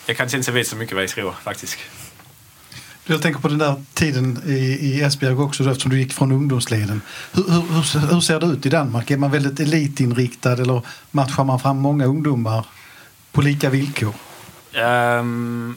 jag 0.05 0.17
kanske 0.17 0.37
inte 0.37 0.51
vet 0.51 0.67
så 0.67 0.75
mycket 0.75 0.95
vad 0.95 1.03
jag 1.03 1.09
skriver 1.09 1.33
faktiskt. 1.43 1.77
Jag 3.09 3.21
tänker 3.21 3.39
på 3.39 3.47
den 3.47 3.57
där 3.57 3.75
tiden 3.93 4.41
i, 4.45 4.53
i 4.57 5.01
Esbjerg 5.01 5.35
också 5.35 5.63
då, 5.63 5.69
eftersom 5.69 5.91
du 5.91 5.99
gick 5.99 6.13
från 6.13 6.31
ungdomsleden. 6.31 7.01
Hur, 7.33 7.43
hur, 7.43 8.13
hur, 8.13 8.19
ser 8.19 8.39
det 8.39 8.45
ut 8.45 8.65
i 8.65 8.69
Danmark? 8.69 9.11
Är 9.11 9.17
man 9.17 9.31
väldigt 9.31 9.59
elitinriktad 9.59 10.53
eller 10.53 10.81
matchar 11.11 11.43
man 11.43 11.59
fram 11.59 11.77
många 11.77 12.05
ungdomar 12.05 12.65
på 13.31 13.41
lika 13.41 13.69
villkor? 13.69 14.13
Um, 15.19 15.75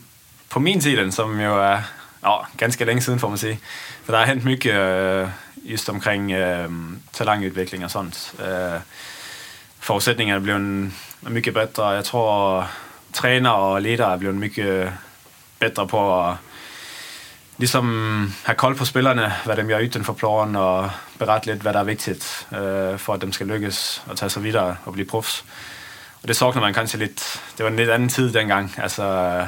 på 0.48 0.60
min 0.60 0.80
tid, 0.80 1.14
som 1.14 1.40
ju 1.40 1.60
är 1.60 1.82
ja, 2.20 2.46
ganska 2.56 2.84
länge 2.84 3.00
sedan 3.00 3.18
får 3.18 3.28
man 3.28 3.38
säga. 3.38 3.56
För 4.04 4.12
det 4.12 4.18
har 4.18 4.26
hänt 4.26 4.44
mycket 4.44 4.74
eh, 4.74 5.28
just 5.54 5.88
omkring 5.88 6.32
ehm, 6.32 6.64
um, 6.64 6.98
talangutveckling 7.10 7.84
och 7.84 7.90
sånt. 7.90 8.34
Uh, 8.40 8.80
förutsättningarna 9.78 10.40
blev 10.40 10.56
blivit 10.56 10.92
mycket 11.20 11.54
bättre. 11.54 11.94
Jag 11.94 12.04
tror 12.04 12.64
tränare 13.12 13.72
och 13.72 13.80
ledare 13.80 14.18
blev 14.18 14.34
mycket 14.34 14.92
bättre 15.58 15.86
på 15.86 16.14
att 16.14 16.36
liksom 17.60 18.32
ha 18.46 18.54
koll 18.54 18.74
på 18.74 18.86
spelarna, 18.86 19.32
vad 19.46 19.56
de 19.56 19.70
gör 19.70 19.80
utanför 19.80 20.12
planen 20.12 20.56
och 20.56 20.90
berätta 21.18 21.50
lite 21.50 21.64
vad 21.64 21.74
det 21.74 21.78
är 21.78 21.84
viktigt 21.84 22.24
för 22.98 23.14
att 23.14 23.20
de 23.20 23.32
ska 23.32 23.44
lyckas 23.44 24.02
och 24.06 24.16
ta 24.16 24.28
sig 24.28 24.42
vidare 24.42 24.76
och 24.84 24.92
bli 24.92 25.04
proffs. 25.04 25.44
och 26.22 26.28
det 26.28 26.34
saknar 26.34 26.62
man 26.62 26.74
kanske 26.74 26.98
lite. 26.98 27.22
Det 27.56 27.62
var 27.62 27.70
en 27.70 27.76
lite 27.76 27.94
annan 27.94 28.08
tid 28.08 28.32
den 28.32 28.48
gången. 28.48 28.70
Alltså, 28.76 29.02
øh, 29.02 29.46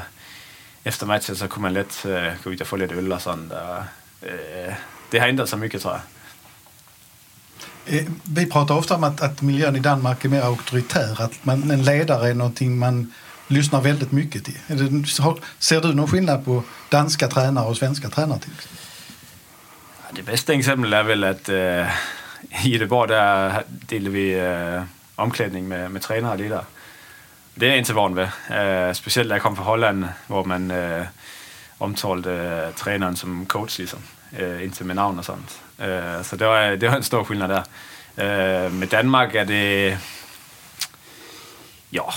efter 0.84 1.06
matchen 1.06 1.36
så 1.36 1.48
kunde 1.48 1.62
man 1.62 1.72
lätt 1.72 2.06
uh, 2.06 2.12
øh, 2.12 2.32
gå 2.44 2.50
ut 2.50 2.60
och 2.60 2.66
få 2.66 2.76
lite 2.76 2.94
öl 2.94 3.12
och 3.12 3.22
sånt. 3.22 3.52
Och, 3.52 3.84
øh, 4.22 4.68
uh, 4.68 4.74
det 5.12 5.20
har 5.20 5.26
ändrat 5.26 5.48
sig 5.48 5.58
mycket 5.58 5.82
tror 5.82 5.92
jag. 5.92 6.00
Eh, 7.86 8.06
vi 8.22 8.46
pratar 8.46 8.74
ofta 8.74 8.94
om 8.94 9.04
att, 9.04 9.20
att 9.20 9.42
miljön 9.42 9.76
i 9.76 9.80
Danmark 9.80 10.24
är 10.24 10.28
mer 10.28 10.42
auktoritär, 10.42 11.22
att 11.22 11.44
man, 11.44 11.70
en 11.70 11.82
ledare 11.82 12.30
är 12.30 12.34
någonting 12.34 12.78
man 12.78 13.12
lyssnar 13.48 13.80
väldigt 13.80 14.12
mycket 14.12 14.44
till. 14.44 14.58
Är 14.66 14.74
det, 14.74 15.06
ser 15.58 15.80
du 15.80 15.94
någon 15.94 16.08
skillnad 16.08 16.44
på 16.44 16.62
danska 16.88 17.28
tränare 17.28 17.66
och 17.66 17.76
svenska 17.76 18.08
tränare? 18.08 18.38
Till? 18.38 18.52
Det 20.12 20.22
bästa 20.22 20.52
exemplet 20.52 20.98
är 20.98 21.02
väl 21.02 21.24
att 21.24 21.48
uh, 21.48 21.86
i 22.66 22.72
Göteborg 22.72 23.08
där 23.08 23.62
delar 23.68 24.10
vi 24.10 24.40
uh, 24.40 24.82
omklädning 25.14 25.68
med, 25.68 25.90
med 25.90 26.02
tränare 26.02 26.32
och 26.32 26.38
ledare. 26.38 26.64
Det 27.54 27.66
är 27.66 27.70
jag 27.70 27.78
inte 27.78 27.92
van 27.92 28.14
vid. 28.14 28.24
Uh, 28.24 28.92
speciellt 28.92 29.28
när 29.28 29.36
jag 29.36 29.42
kom 29.42 29.56
från 29.56 29.66
Holland, 29.66 30.08
där 30.26 30.44
man 30.44 30.70
uh, 30.70 31.04
omtalade 31.78 32.66
uh, 32.66 32.74
tränaren 32.74 33.16
som 33.16 33.46
coach, 33.46 33.78
liksom. 33.78 33.98
Uh, 34.40 34.64
inte 34.64 34.84
med 34.84 34.96
namn 34.96 35.18
och 35.18 35.24
sånt. 35.24 35.58
Så 36.22 36.36
det 36.36 36.46
var, 36.46 36.76
det 36.76 36.88
var 36.88 36.96
en 36.96 37.02
stor 37.02 37.24
skillnad 37.24 37.50
där. 37.50 38.68
Med 38.68 38.88
Danmark 38.88 39.34
är 39.34 39.44
det... 39.44 39.98
Ja, 41.90 42.14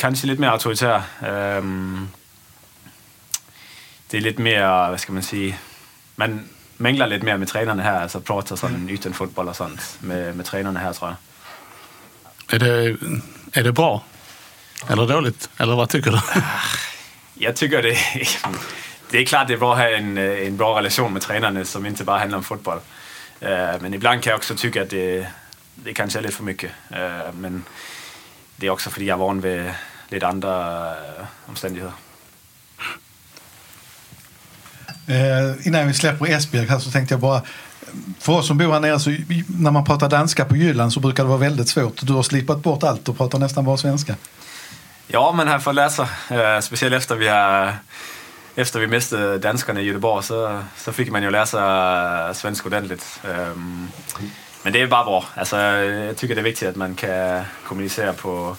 kanske 0.00 0.26
lite 0.26 0.40
mer 0.40 0.48
auktoritär. 0.48 1.02
Um, 1.20 2.08
det 4.06 4.16
är 4.16 4.20
lite 4.20 4.42
mer, 4.42 4.90
vad 4.90 5.00
ska 5.00 5.12
man 5.12 5.22
säga, 5.22 5.54
man 6.16 6.48
mänglar 6.76 7.06
lite 7.06 7.24
mer 7.24 7.36
med 7.36 7.48
tränarna 7.48 7.82
här, 7.82 8.02
alltså 8.02 8.20
pratar 8.20 8.56
sån 8.56 8.88
utan 8.88 9.12
fotboll 9.12 9.48
och 9.48 9.56
sånt 9.56 9.98
med, 10.00 10.36
med 10.36 10.46
tränarna 10.46 10.80
här 10.80 10.92
tror 10.92 11.10
jag. 11.10 12.54
Är 12.54 12.58
det, 12.58 12.96
är 13.52 13.64
det 13.64 13.72
bra? 13.72 14.02
Eller 14.88 15.06
dåligt? 15.06 15.50
Eller 15.56 15.74
vad 15.76 15.88
tycker 15.88 16.10
du? 16.10 16.20
Jag 17.34 17.56
tycker 17.56 17.82
det 17.82 17.98
det 19.10 19.18
är 19.18 19.24
klart 19.24 19.48
det 19.48 19.54
är 19.54 19.58
bra 19.58 19.72
att 19.72 19.78
ha 19.78 19.88
en, 19.88 20.18
en 20.18 20.56
bra 20.56 20.78
relation 20.78 21.12
med 21.12 21.22
tränarna 21.22 21.64
som 21.64 21.86
inte 21.86 22.04
bara 22.04 22.18
handlar 22.18 22.38
om 22.38 22.44
fotboll. 22.44 22.78
Uh, 23.42 23.80
men 23.80 23.94
ibland 23.94 24.22
kan 24.22 24.30
jag 24.30 24.38
också 24.38 24.54
tycka 24.54 24.82
att 24.82 24.90
det, 24.90 25.26
det 25.74 25.94
kanske 25.94 26.18
är 26.18 26.22
lite 26.22 26.34
för 26.34 26.44
mycket. 26.44 26.70
Uh, 26.92 27.32
men 27.34 27.64
det 28.56 28.66
är 28.66 28.70
också 28.70 28.90
för 28.90 29.00
att 29.00 29.06
jag 29.06 29.14
är 29.14 29.18
van 29.18 29.40
vid 29.40 29.72
lite 30.10 30.26
andra 30.26 30.90
uh, 30.90 31.26
omständigheter. 31.46 31.92
Eh, 35.06 35.66
innan 35.66 35.86
vi 35.86 35.94
släpper 35.94 36.26
Esbjerg 36.26 36.66
här 36.66 36.78
så 36.78 36.90
tänkte 36.90 37.14
jag 37.14 37.20
bara 37.20 37.42
för 38.18 38.32
oss 38.32 38.46
som 38.46 38.58
bor 38.58 38.72
här 38.72 38.80
nere 38.80 39.00
så 39.00 39.10
när 39.46 39.70
man 39.70 39.84
pratar 39.84 40.08
danska 40.08 40.44
på 40.44 40.56
Jylland 40.56 40.92
så 40.92 41.00
brukar 41.00 41.22
det 41.22 41.28
vara 41.28 41.38
väldigt 41.38 41.68
svårt. 41.68 42.00
Du 42.02 42.12
har 42.12 42.22
slipat 42.22 42.62
bort 42.62 42.82
allt 42.82 43.08
och 43.08 43.16
pratar 43.16 43.38
nästan 43.38 43.64
bara 43.64 43.76
svenska. 43.76 44.16
Ja, 45.06 45.32
men 45.36 45.48
här 45.48 45.58
får 45.58 45.72
läsa. 45.72 46.02
Uh, 46.02 46.60
speciellt 46.60 46.94
efter 46.94 47.16
vi 47.16 47.28
har 47.28 47.74
efter 48.54 48.80
vi 48.80 48.86
miste 48.86 49.38
danskarna 49.38 49.80
i 49.80 49.84
Göteborg 49.84 50.24
så, 50.24 50.62
så 50.76 50.92
fick 50.92 51.10
man 51.10 51.22
ju 51.22 51.30
läsa 51.30 52.34
svenska 52.34 52.68
ordentligt. 52.68 53.20
Um, 53.24 53.88
men 54.62 54.72
det 54.72 54.82
är 54.82 54.86
bara 54.86 55.04
bra. 55.04 55.24
Alltså, 55.34 55.56
jag 55.56 56.16
tycker 56.16 56.34
det 56.34 56.40
är 56.40 56.44
viktigt 56.44 56.68
att 56.68 56.76
man 56.76 56.94
kan 56.94 57.42
kommunicera 57.64 58.12
på, 58.12 58.56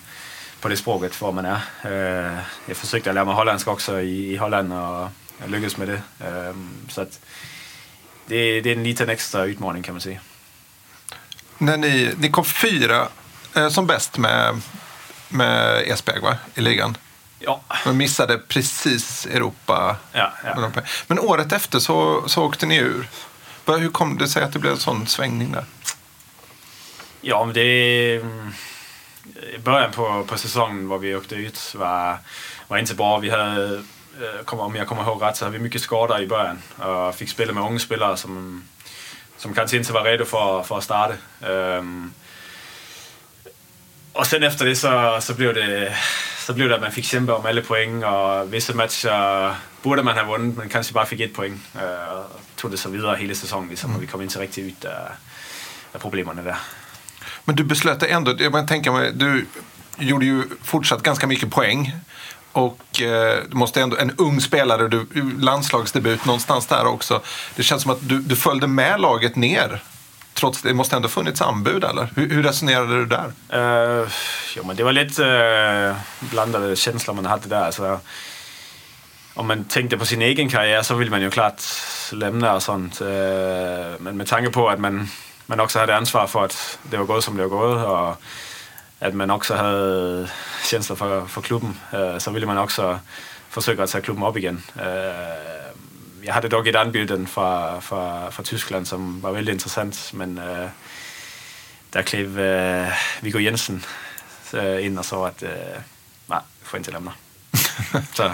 på 0.61 0.69
det 0.69 0.77
språket 0.77 1.21
var 1.21 1.31
man 1.31 1.45
är. 1.45 1.61
Uh, 1.85 2.39
jag 2.65 2.77
försökte 2.77 3.13
lära 3.13 3.25
mig 3.25 3.35
holländska 3.35 3.71
också 3.71 4.01
i, 4.01 4.37
Holland 4.37 4.73
och 4.73 5.09
jag 5.39 5.49
lyckades 5.49 5.77
med 5.77 5.87
det. 5.87 6.27
Um, 6.27 6.69
så 6.89 7.01
att 7.01 7.19
det, 8.25 8.61
det 8.61 8.69
är 8.69 8.75
en 8.75 8.83
liten 8.83 9.09
extra 9.09 9.45
utmaning 9.45 9.83
kan 9.83 9.93
man 9.93 10.01
säga. 10.01 10.19
När 11.57 11.77
ni, 11.77 12.13
ni 12.17 12.29
kom 12.29 12.45
fyra 12.45 13.07
eh, 13.55 13.69
som 13.69 13.87
bäst 13.87 14.17
med, 14.17 14.61
med 15.29 15.83
Esbjerg 15.87 16.21
va? 16.21 16.37
i 16.55 16.61
ligan. 16.61 16.97
Ja. 17.39 17.61
Men 17.85 17.97
missade 17.97 18.37
precis 18.37 19.25
Europa. 19.25 19.95
Ja, 20.11 20.33
ja. 20.43 20.71
Men 21.07 21.19
året 21.19 21.51
efter 21.51 21.79
så, 21.79 22.23
så 22.27 22.43
åkte 22.43 22.65
ni 22.65 22.77
ur. 22.77 23.07
Hur 23.65 23.89
kom 23.89 24.17
det 24.17 24.27
sig 24.27 24.43
att 24.43 24.53
det 24.53 24.59
blev 24.59 24.71
en 24.71 24.79
sån 24.79 25.07
svängning 25.07 25.51
där? 25.51 25.65
Ja, 27.21 27.45
men 27.45 27.53
det... 27.53 28.21
I 29.55 29.57
början 29.57 29.91
på, 29.91 30.23
på 30.27 30.38
säsongen 30.38 30.88
var 30.88 30.97
vi 30.97 31.15
åkte 31.15 31.35
ut 31.35 31.75
var, 31.75 32.17
var 32.67 32.77
inte 32.77 32.95
bra. 32.95 33.17
Vi 33.17 33.29
hade, 33.29 33.81
eh, 34.45 34.53
om 34.53 34.75
jag 34.75 34.88
kommer 34.88 35.03
ihåg 35.03 35.21
rätt, 35.21 35.38
så 35.38 35.45
hade 35.45 35.57
vi 35.57 35.63
mycket 35.63 35.81
skador 35.81 36.19
i 36.19 36.27
början. 36.27 36.61
Och 36.77 37.15
fick 37.15 37.29
spela 37.29 37.53
med 37.53 37.63
unga 37.63 37.79
spelare 37.79 38.17
som, 38.17 38.63
som 39.38 39.53
kanske 39.53 39.77
inte 39.77 39.93
var 39.93 40.03
redo 40.03 40.25
för, 40.25 40.63
för 40.63 40.77
att 40.77 40.83
starta. 40.83 41.13
Um, 41.41 42.13
och 44.13 44.27
sen 44.27 44.43
efter 44.43 44.65
det 44.65 44.75
så, 44.75 45.17
så 45.21 45.33
blev 45.33 45.53
det 45.53 45.95
så 46.39 46.53
blev 46.53 46.69
det 46.69 46.75
att 46.75 46.81
man 46.81 46.91
fick 46.91 47.05
kämpa 47.05 47.35
om 47.35 47.45
alla 47.45 47.61
poäng 47.61 48.03
och 48.03 48.53
vissa 48.53 48.73
matcher 48.73 49.55
borde 49.81 50.03
man 50.03 50.17
ha 50.17 50.23
vunnit 50.23 50.57
men 50.57 50.69
kanske 50.69 50.93
bara 50.93 51.05
fick 51.05 51.19
ett 51.19 51.33
poäng. 51.33 51.59
Øh, 51.75 51.81
uh, 51.81 52.25
tog 52.55 52.71
det 52.71 52.77
så 52.77 52.89
vidare 52.89 53.17
hela 53.17 53.35
säsongen 53.35 53.69
liksom, 53.69 53.95
och 53.95 54.01
vi 54.01 54.07
kom 54.07 54.21
inte 54.21 54.39
riktigt 54.39 54.65
ut 54.65 54.85
av, 54.85 54.93
av 55.93 56.00
problemen 56.00 56.35
där. 56.35 56.55
Men 57.45 57.55
du 57.55 57.63
beslöt 57.63 58.00
dig 58.00 58.12
ändå, 58.12 58.36
jag 58.39 58.53
kan 58.53 58.67
tänka 58.67 58.91
mig, 58.91 59.12
du 59.13 59.45
gjorde 59.98 60.25
ju 60.25 60.43
fortsatt 60.63 61.03
ganska 61.03 61.27
mycket 61.27 61.51
poäng. 61.51 61.93
Och 62.51 63.01
eh, 63.01 63.43
du 63.50 63.57
måste 63.57 63.81
ändå, 63.81 63.98
en 63.98 64.12
ung 64.17 64.41
spelare, 64.41 64.88
du, 64.88 65.07
landslagsdebut 65.39 66.25
någonstans 66.25 66.67
där 66.67 66.86
också. 66.86 67.21
Det 67.55 67.63
känns 67.63 67.81
som 67.81 67.91
att 67.91 68.10
du, 68.10 68.19
du 68.19 68.36
följde 68.36 68.67
med 68.67 69.01
laget 69.01 69.36
ner. 69.36 69.83
Trots 70.33 70.62
det 70.62 70.74
måste 70.74 70.95
ändå 70.95 71.07
funnits 71.07 71.41
anbud 71.41 71.83
eller? 71.83 72.10
Hur, 72.15 72.29
hur 72.29 72.43
resonerade 72.43 72.98
du 72.98 73.05
där? 73.05 73.31
Eh, 73.50 74.01
uh, 74.01 74.07
jo, 74.55 74.63
men 74.65 74.75
det 74.75 74.83
var 74.83 74.91
lite 74.91 75.24
uh, 75.24 76.29
blandade 76.29 76.75
känslor 76.75 77.15
man 77.15 77.25
hade 77.25 77.50
där. 77.50 77.65
Alltså, 77.65 78.00
om 79.33 79.48
man 79.48 79.63
tänkte 79.63 79.98
på 79.98 80.05
sin 80.05 80.21
egen 80.21 80.50
karriär 80.50 80.81
så 80.81 80.95
vill 80.95 81.10
man 81.10 81.21
ju 81.21 81.29
klart 81.29 81.62
lämna 82.12 82.53
och 82.55 82.63
sånt. 82.63 83.01
Uh, 83.01 83.07
men 84.00 84.17
med 84.17 84.27
tanke 84.27 84.51
på 84.51 84.69
att 84.69 84.79
man, 84.79 85.10
man 85.45 85.60
också 85.60 85.79
hade 85.79 85.95
ansvar 85.95 86.27
för 86.27 86.45
att 86.45 86.79
det 86.83 86.98
var 86.98 87.05
gått 87.05 87.24
som 87.24 87.38
det 87.38 87.48
var 87.48 87.57
gått 87.57 87.88
och 87.88 88.15
att 89.07 89.13
man 89.13 89.31
också 89.31 89.55
hade 89.55 90.29
känslor 90.65 90.95
för, 90.95 91.25
för 91.27 91.41
klubben 91.41 91.79
øh, 91.93 92.19
så 92.19 92.31
ville 92.31 92.48
man 92.48 92.57
också 92.57 93.00
försöka 93.50 93.88
ta 93.88 94.01
klubben 94.01 94.24
upp 94.24 94.38
igen. 94.38 94.63
Øh, 94.75 95.71
Jag 96.24 96.33
hade 96.33 96.50
dock 96.50 96.67
ett 96.67 96.75
anbud 96.75 97.29
från, 97.29 97.81
från, 97.81 98.31
från 98.31 98.45
Tyskland 98.45 98.88
som 98.88 99.21
var 99.21 99.31
väldigt 99.31 99.53
intressant 99.53 100.12
men 100.13 100.38
øh, 100.38 100.69
där 101.93 102.01
klev 102.01 102.27
Viggo 103.21 103.39
Jensen 103.39 103.86
in 104.81 104.98
och 104.98 105.05
sa 105.05 105.27
att 105.27 105.43
nej, 106.27 106.39
du 106.60 106.65
får 106.65 106.77
inte 106.77 106.91
lämna. 106.91 107.12
så 108.13 108.31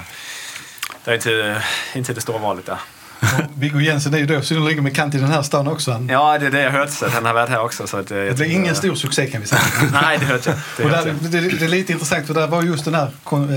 det 1.05 1.11
är 1.11 1.15
inte, 1.15 1.63
inte 1.95 2.13
det 2.13 2.21
stora 2.21 2.37
valet 2.37 2.65
där. 2.65 2.77
Viggo 3.55 3.79
Jensen 3.79 4.13
är 4.13 4.17
ju 4.17 4.25
då 4.25 4.41
synnerligen 4.41 4.83
bekant 4.83 5.15
i 5.15 5.17
den 5.17 5.31
här 5.31 5.41
stan 5.41 5.67
också. 5.67 5.91
Han... 5.91 6.09
Ja, 6.09 6.37
det 6.37 6.45
är 6.45 6.51
det 6.51 6.61
jag 6.61 6.71
hört. 6.71 6.89
Så 6.89 7.05
att 7.05 7.13
han 7.13 7.25
har 7.25 7.33
varit 7.33 7.49
här 7.49 7.61
också. 7.61 7.87
Så 7.87 7.97
att, 7.97 8.07
det 8.07 8.37
blir 8.37 8.51
ingen 8.51 8.75
stor 8.75 8.95
succé 8.95 9.27
kan 9.27 9.41
vi 9.41 9.47
säga. 9.47 9.61
Nej, 9.91 10.17
det 10.17 10.25
hörde 10.25 10.41
jag. 10.45 10.55
Det, 10.77 10.83
och 10.83 10.89
där, 10.89 11.15
det, 11.21 11.39
det, 11.59 11.65
är 11.65 11.69
lite 11.69 11.91
intressant 11.91 12.27
för 12.27 12.33
där 12.33 12.47
var 12.47 12.63
just 12.63 12.85
den 12.85 12.95
här, 12.95 13.11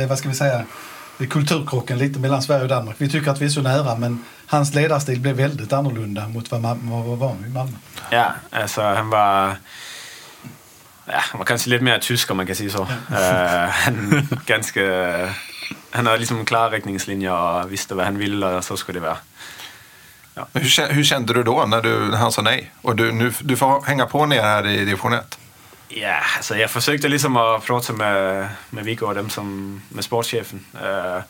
vad 0.07 0.19
ska 0.19 0.29
vi 0.29 0.35
säga, 0.35 0.65
kulturkrocken 1.27 1.99
lite 1.99 2.19
mellan 2.19 2.43
Sverige 2.43 2.63
och 2.63 2.69
Danmark. 2.69 2.97
Vi 2.99 3.11
tycker 3.11 3.31
att 3.31 3.41
vi 3.41 3.45
är 3.45 3.51
så 3.51 3.63
nära 3.63 3.95
men 3.95 4.25
hans 4.47 4.75
ledarstil 4.75 5.21
blev 5.21 5.37
väldigt 5.37 5.73
annorlunda 5.73 6.29
mot 6.29 6.51
vad 6.51 6.61
man 6.61 6.91
var 6.91 7.17
van 7.17 7.37
vid 7.39 7.51
i 7.51 7.55
Malmö. 7.55 7.73
Ja, 8.11 8.33
alltså 8.51 8.83
han 8.83 9.11
var... 9.11 9.57
Ja, 11.07 11.19
han 11.19 11.39
var 11.39 11.45
kanske 11.45 11.71
lite 11.71 11.85
mer 11.85 11.99
tysk 11.99 12.31
om 12.31 12.37
man 12.37 12.47
kan 12.47 12.57
säga 12.57 12.71
så. 12.71 12.89
Ja. 13.11 13.17
uh, 13.17 13.71
han, 13.71 14.29
ganska, 14.47 14.81
han 15.91 16.07
hade 16.07 16.19
liksom 16.19 16.45
klara 16.45 16.71
riktningslinjer 16.71 17.33
och 17.33 17.73
visste 17.73 17.95
vad 17.95 18.05
han 18.05 18.19
ville 18.19 18.47
och 18.47 18.65
så 18.65 18.77
skulle 18.77 19.01
det 19.01 19.07
vara. 19.07 19.19
Ja. 20.35 20.47
Hur, 20.53 20.93
hur, 20.93 21.05
kände 21.05 21.35
du 21.35 21.43
då 21.43 21.67
när, 21.67 21.83
du, 21.83 21.99
när 21.99 22.17
han 22.17 22.33
sa 22.33 22.43
nej? 22.43 22.73
Och 22.83 22.97
du, 22.97 23.13
nu, 23.13 23.33
du 23.41 23.57
får 23.57 23.83
hänga 23.83 24.07
på 24.07 24.27
ner 24.27 24.43
här 24.43 24.67
i 24.67 24.85
division 24.85 25.13
1. 25.13 25.39
Ja, 25.89 26.21
alltså 26.37 26.57
jag 26.57 26.71
försökte 26.71 27.09
liksom 27.09 27.37
att 27.37 27.65
prata 27.65 27.93
med, 27.93 28.49
med 28.71 28.85
Viggo 28.85 29.07
och 29.07 29.15
dem 29.15 29.31
som, 29.31 29.83
med 29.89 30.05
sportchefen. 30.05 30.65
Uh, 30.85 31.23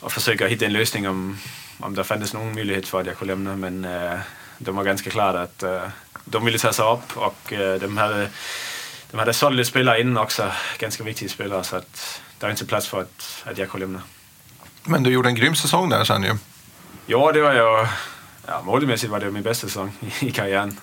och 0.00 0.12
försöka 0.12 0.46
hitta 0.46 0.64
en 0.64 0.72
lösning 0.72 1.08
om, 1.08 1.38
om 1.80 1.94
det 1.94 2.04
fanns 2.04 2.34
någon 2.34 2.54
möjlighet 2.54 2.88
för 2.88 3.00
att 3.00 3.06
jag 3.06 3.18
kunde 3.18 3.34
lämna. 3.34 3.56
Men 3.56 3.84
uh, 3.84 4.18
de 4.58 4.76
var 4.76 4.84
ganska 4.84 5.10
klara 5.10 5.42
att 5.42 5.62
uh, 5.62 5.82
de 6.24 6.44
ville 6.44 6.58
ta 6.58 6.72
sig 6.72 6.84
upp 6.84 7.16
och 7.16 7.52
de 7.80 7.96
hade 7.96 8.28
de 9.10 9.18
hade 9.18 9.32
sålt 9.32 9.66
spelare 9.66 10.00
innan 10.00 10.16
också, 10.16 10.52
ganska 10.78 11.04
viktiga 11.04 11.28
spelare. 11.28 11.64
Så 11.64 11.76
att 11.76 12.20
det 12.42 12.46
var 12.46 12.50
inte 12.50 12.66
plats 12.66 12.88
för 12.88 13.00
att, 13.00 13.44
att 13.44 13.58
jag 13.58 13.70
kunde 13.70 13.86
lämna. 13.86 14.02
Men 14.84 15.02
du 15.02 15.10
gjorde 15.10 15.28
en 15.28 15.34
grym 15.34 15.54
säsong 15.54 15.88
där 15.88 16.04
sen 16.04 16.22
ju. 16.22 16.36
Ja, 17.06 17.32
det 17.32 17.40
var 17.40 17.52
jag. 17.52 17.88
Ja, 18.46 18.62
målmässigt 18.62 19.12
var 19.12 19.20
det 19.20 19.30
min 19.30 19.42
bästa 19.42 19.66
säsong 19.66 19.92
i 20.20 20.30
karriären. 20.30 20.80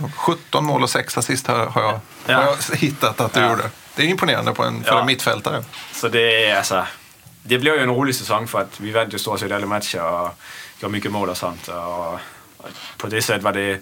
Uh, 0.00 0.10
17 0.16 0.64
mål 0.64 0.82
och 0.82 0.90
6 0.90 1.18
assist 1.18 1.46
har 1.46 1.58
jag, 1.58 2.00
ja. 2.26 2.34
har 2.34 2.42
jag 2.42 2.76
hittat 2.76 3.20
att 3.20 3.32
du 3.32 3.40
ja. 3.40 3.50
gjorde. 3.50 3.70
Det 3.96 4.02
är 4.02 4.06
imponerande 4.06 4.52
på 4.52 4.64
en, 4.64 4.84
för 4.84 4.92
ja. 4.92 5.00
en 5.00 5.06
mittfältare. 5.06 5.64
Så 5.92 6.08
det, 6.08 6.44
är, 6.44 6.56
alltså, 6.56 6.86
det 7.42 7.58
blev 7.58 7.74
ju 7.74 7.80
en 7.80 7.88
rolig 7.88 8.14
säsong 8.14 8.46
för 8.46 8.60
att 8.60 8.80
vi 8.80 8.90
vann 8.90 9.10
ju 9.10 9.18
stort 9.18 9.40
sett 9.40 9.52
alla 9.52 9.66
matcher 9.66 10.02
och 10.02 10.30
gjorde 10.80 10.92
mycket 10.92 11.12
mål 11.12 11.28
och 11.28 11.36
sånt. 11.36 11.68
Och, 11.68 12.12
och 12.12 12.20
på 12.96 13.06
det 13.06 13.22
sättet 13.22 13.42
var 13.42 13.52
det, 13.52 13.80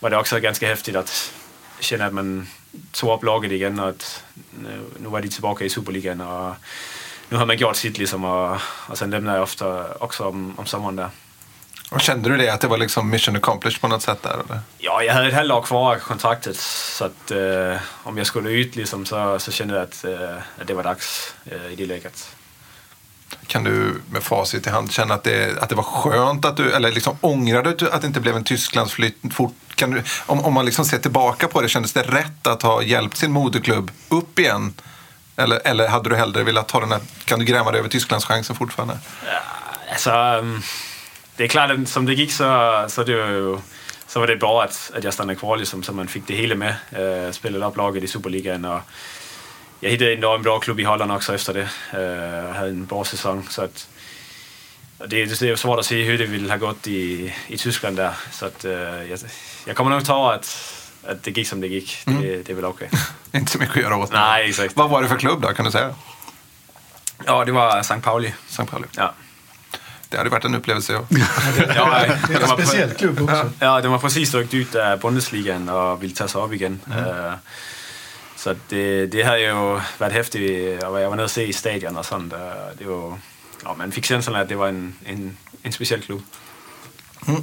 var 0.00 0.10
det 0.10 0.16
också 0.16 0.40
ganska 0.40 0.66
häftigt 0.66 0.96
att, 0.96 1.32
känna 1.80 2.06
att 2.06 2.14
man 2.14 2.46
tog 2.92 3.10
upp 3.10 3.24
laget 3.24 3.52
igen 3.52 3.80
och 3.80 3.88
att 3.88 4.24
nu, 4.62 4.84
nu 4.98 5.08
var 5.08 5.20
de 5.20 5.28
tillbaka 5.28 5.64
i 5.64 5.70
Superligan 5.70 6.20
och 6.20 6.54
nu 7.28 7.36
har 7.36 7.46
man 7.46 7.56
gjort 7.56 7.76
sitt 7.76 7.98
liksom 7.98 8.24
och, 8.24 8.56
och 8.88 8.98
sen 8.98 9.10
lämnade 9.10 9.36
jag 9.36 9.42
ofta 9.42 9.94
också 9.94 10.24
om, 10.24 10.54
om 10.58 10.66
sommaren 10.66 10.96
där. 10.96 11.10
Och 11.90 12.00
kände 12.00 12.30
du 12.30 12.36
det, 12.36 12.48
att 12.48 12.60
det 12.60 12.66
var 12.66 12.78
liksom 12.78 13.10
mission 13.10 13.36
accomplished 13.36 13.80
på 13.80 13.88
något 13.88 14.02
sätt 14.02 14.22
där? 14.22 14.32
Eller? 14.32 14.60
Ja, 14.78 15.02
jag 15.02 15.14
hade 15.14 15.28
ett 15.28 15.34
halvår 15.34 15.62
kvar 15.62 15.94
av 15.94 15.98
kontraktet 15.98 16.56
så 16.56 17.04
att 17.04 17.30
eh, 17.30 17.76
om 18.02 18.18
jag 18.18 18.26
skulle 18.26 18.50
ut 18.50 18.76
liksom, 18.76 19.06
så, 19.06 19.38
så 19.38 19.52
kände 19.52 19.74
jag 19.74 19.82
att, 19.82 20.04
eh, 20.04 20.36
att 20.60 20.66
det 20.66 20.74
var 20.74 20.82
dags 20.82 21.34
eh, 21.44 21.72
i 21.72 21.76
det 21.76 21.86
läget. 21.86 22.36
Kan 23.46 23.64
du 23.64 24.00
med 24.10 24.22
facit 24.22 24.66
i 24.66 24.70
hand 24.70 24.92
känna 24.92 25.14
att 25.14 25.24
det, 25.24 25.62
att 25.62 25.68
det 25.68 25.74
var 25.74 25.82
skönt 25.82 26.44
att 26.44 26.56
du, 26.56 26.72
eller 26.72 26.92
liksom 26.92 27.16
ångrade 27.20 27.74
du 27.74 27.90
att 27.90 28.00
det 28.00 28.06
inte 28.06 28.20
blev 28.20 28.36
en 28.36 28.44
Tysklandsflytt 28.44 29.16
fort? 29.32 29.54
Kan 29.74 29.90
du, 29.90 30.02
om, 30.26 30.44
om 30.44 30.54
man 30.54 30.64
liksom 30.64 30.84
ser 30.84 30.98
tillbaka 30.98 31.48
på 31.48 31.60
det, 31.60 31.68
kändes 31.68 31.92
det 31.92 32.02
rätt 32.02 32.46
att 32.46 32.62
ha 32.62 32.82
hjälpt 32.82 33.16
sin 33.16 33.32
moderklubb 33.32 33.90
upp 34.08 34.38
igen? 34.38 34.74
Eller, 35.36 35.60
eller 35.64 35.88
hade 35.88 36.08
du 36.08 36.16
hellre 36.16 36.42
velat 36.42 36.68
ta 36.68 36.80
den 36.80 36.92
här, 36.92 37.00
kan 37.24 37.38
du 37.38 37.44
gräma 37.44 37.70
dig 37.70 37.78
över 37.78 37.88
Tysklandschansen 37.88 38.56
fortfarande? 38.56 38.98
Ja, 39.26 39.40
alltså, 39.92 40.10
mm, 40.10 40.62
det 41.36 41.44
är 41.44 41.48
klart 41.48 41.70
att 41.70 41.88
som 41.88 42.06
det 42.06 42.14
gick 42.14 42.32
så, 42.32 42.84
så, 42.88 43.04
det 43.04 43.16
var, 43.16 43.28
ju, 43.28 43.58
så 44.06 44.20
var 44.20 44.26
det 44.26 44.36
bra 44.36 44.62
att, 44.62 44.90
att 44.94 45.04
jag 45.04 45.14
stannade 45.14 45.38
kvar 45.38 45.56
liksom, 45.56 45.82
så 45.82 45.92
man 45.92 46.08
fick 46.08 46.26
det 46.26 46.34
hela 46.34 46.54
med. 46.54 46.74
Uh, 46.98 47.32
spelade 47.32 47.66
upp 47.66 47.76
laget 47.76 48.04
i 48.04 48.08
Superligan 48.08 48.64
och 48.64 48.80
jag 49.80 49.90
hittade 49.90 50.14
ändå 50.14 50.34
en 50.34 50.42
bra 50.42 50.58
klubb 50.58 50.80
i 50.80 50.84
Holland 50.84 51.12
också 51.12 51.34
efter 51.34 51.54
det. 51.54 51.68
Uh, 51.98 52.52
hade 52.52 52.68
en 52.68 52.86
bra 52.86 53.04
säsong. 53.04 53.46
Så 53.50 53.62
att, 53.62 53.88
det, 54.98 55.40
det 55.40 55.42
är 55.42 55.56
svårt 55.56 55.78
att 55.78 55.86
se 55.86 56.02
hur 56.02 56.18
det 56.18 56.26
ville 56.26 56.50
ha 56.50 56.56
gått 56.56 56.86
i, 56.86 57.34
i 57.46 57.56
Tyskland 57.56 57.96
där. 57.96 58.12
Så 58.30 58.46
att, 58.46 58.64
uh, 58.64 58.72
jag, 58.72 59.18
jag 59.66 59.76
kommer 59.76 59.90
nog 59.90 60.04
ta 60.04 60.32
att, 60.32 60.74
att 61.06 61.22
det 61.22 61.36
gick 61.36 61.48
som 61.48 61.60
det 61.60 61.66
gick. 61.66 61.98
Mm. 62.06 62.22
Det, 62.22 62.42
det 62.42 62.52
är 62.52 62.54
väl 62.54 62.64
okej. 62.64 62.88
Okay. 62.92 63.00
Inte 63.40 63.52
så 63.52 63.58
mycket 63.58 63.76
att 63.76 63.82
göra 63.82 63.96
åt. 63.96 64.12
Nej, 64.12 64.48
exakt. 64.48 64.76
Vad 64.76 64.90
var 64.90 65.02
det 65.02 65.08
för 65.08 65.16
klubb 65.16 65.42
då, 65.42 65.48
kan 65.48 65.64
du 65.64 65.70
säga? 65.70 65.94
Ja, 67.26 67.44
det 67.44 67.52
var 67.52 67.78
St. 67.78 68.00
Pauli. 68.02 68.34
St. 68.48 68.64
Pauli. 68.64 68.86
Ja. 68.96 69.14
Det 70.08 70.16
hade 70.16 70.30
varit 70.30 70.44
en 70.44 70.54
upplevelse. 70.54 70.92
Ja. 70.92 71.04
ja, 71.10 72.04
det 72.28 72.34
är 72.34 72.40
en 72.40 72.48
speciell 72.48 72.90
klubb 72.94 73.20
också. 73.20 73.50
Ja, 73.58 73.80
de 73.80 73.88
har 73.88 73.98
precis 73.98 74.34
ryckt 74.34 74.54
ut 74.54 74.74
av 74.74 75.00
Bundesligan 75.00 75.68
och 75.68 76.02
vill 76.02 76.14
ta 76.14 76.28
sig 76.28 76.40
upp 76.40 76.52
igen. 76.52 76.80
Mm. 76.86 77.04
Uh, 77.04 77.32
så 78.38 78.54
det, 78.68 79.06
det 79.06 79.22
har 79.22 79.36
ju 79.36 79.80
varit 79.98 80.12
häftigt. 80.12 80.82
Jag 80.82 80.90
var 80.90 81.16
nere 81.16 81.24
och 81.24 81.30
se 81.30 81.46
i 81.46 81.52
stadion 81.52 81.96
och 81.96 82.06
sånt. 82.06 82.34
Det 82.78 82.84
var, 82.84 83.18
ja, 83.64 83.74
man 83.74 83.92
fick 83.92 84.04
känslan 84.04 84.36
att 84.36 84.48
det 84.48 84.54
var 84.54 84.68
en, 84.68 84.94
en, 85.04 85.36
en 85.62 85.72
speciell 85.72 86.02
klubb. 86.02 86.22
Mm. 87.28 87.42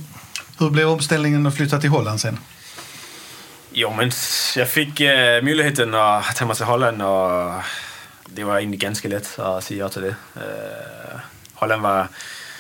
Hur 0.60 0.70
blev 0.70 0.90
omställningen 0.90 1.46
att 1.46 1.56
flytta 1.56 1.80
till 1.80 1.90
Holland 1.90 2.22
sen? 2.22 2.40
Jo, 3.72 3.94
men 3.98 4.12
jag 4.56 4.70
fick 4.70 5.02
uh, 5.02 5.08
möjligheten 5.44 5.94
att 5.94 6.36
ta 6.36 6.46
mig 6.46 6.56
till 6.56 6.66
Holland 6.66 7.02
och 7.02 7.54
det 8.26 8.44
var 8.44 8.58
egentligen 8.58 8.80
ganska 8.80 9.08
lätt 9.08 9.40
att 9.40 9.64
säga 9.64 9.80
ja 9.80 9.90
till 9.90 10.02
det. 10.02 10.16
Uh, 10.36 11.20
Holland 11.54 11.82
var 11.82 12.08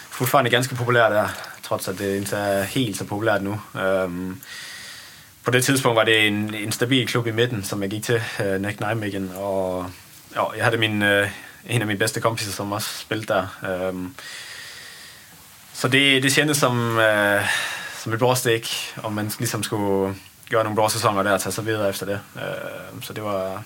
fortfarande 0.09 0.49
ganska 0.49 0.75
populär 0.75 1.09
där, 1.09 1.29
trots 1.61 1.89
att 1.89 1.97
det 1.97 2.17
inte 2.17 2.37
är 2.37 2.63
helt 2.63 2.95
så 2.95 3.05
populärt 3.05 3.41
nu. 3.41 3.81
Um, 3.81 4.41
på 5.45 5.51
det 5.51 5.61
tidspunkt 5.61 5.95
var 5.95 6.05
det 6.05 6.27
en, 6.27 6.53
en 6.53 6.71
stabil 6.71 7.07
klubb 7.07 7.27
i 7.27 7.31
mitten 7.31 7.63
som 7.63 7.81
jag 7.81 7.93
gick 7.93 8.05
till, 8.05 8.21
uh, 8.41 8.59
Neck 8.59 8.79
Nijmegen. 8.79 9.35
Och 9.35 9.85
ja, 10.33 10.53
jag 10.57 10.65
hade 10.65 10.77
min, 10.77 11.03
uh, 11.03 11.27
en 11.63 11.81
av 11.81 11.87
mina 11.87 11.99
bästa 11.99 12.19
kompisar 12.19 12.51
som 12.51 12.73
också 12.73 12.99
spelade 12.99 13.47
där. 13.61 13.87
Um, 13.89 14.15
så 15.73 15.87
det, 15.87 16.19
det 16.19 16.29
kändes 16.29 16.59
som, 16.59 16.97
uh, 16.97 17.41
som 17.97 18.13
ett 18.13 18.19
bra 18.19 18.35
steg 18.35 18.67
om 18.95 19.15
man 19.15 19.31
liksom 19.39 19.63
skulle 19.63 20.13
göra 20.49 20.63
några 20.63 20.75
bra 20.75 20.89
säsonger 20.89 21.23
där 21.23 21.35
och 21.35 21.41
ta 21.41 21.51
sig 21.51 21.63
vidare 21.63 21.89
efter 21.89 22.05
det. 22.05 22.19
Uh, 22.35 23.01
så 23.01 23.13
det 23.13 23.21
var 23.21 23.61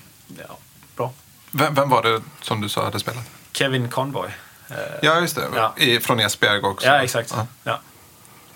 ja, 0.47 0.57
bra. 0.95 1.13
Vem, 1.51 1.75
vem 1.75 1.89
var 1.89 2.03
det 2.03 2.21
som 2.41 2.61
du 2.61 2.69
sa 2.69 2.83
hade 2.83 2.99
spelat? 2.99 3.23
Kevin 3.51 3.89
Convoy. 3.89 4.29
Ja, 5.01 5.21
just 5.21 5.35
det. 5.35 5.47
Ja. 5.55 5.73
I, 5.77 5.99
från 5.99 6.19
Esbjerg 6.19 6.61
också. 6.61 6.87
Ja, 6.87 7.03
exakt. 7.03 7.33
Ja. 7.35 7.47
ja. 7.63 7.79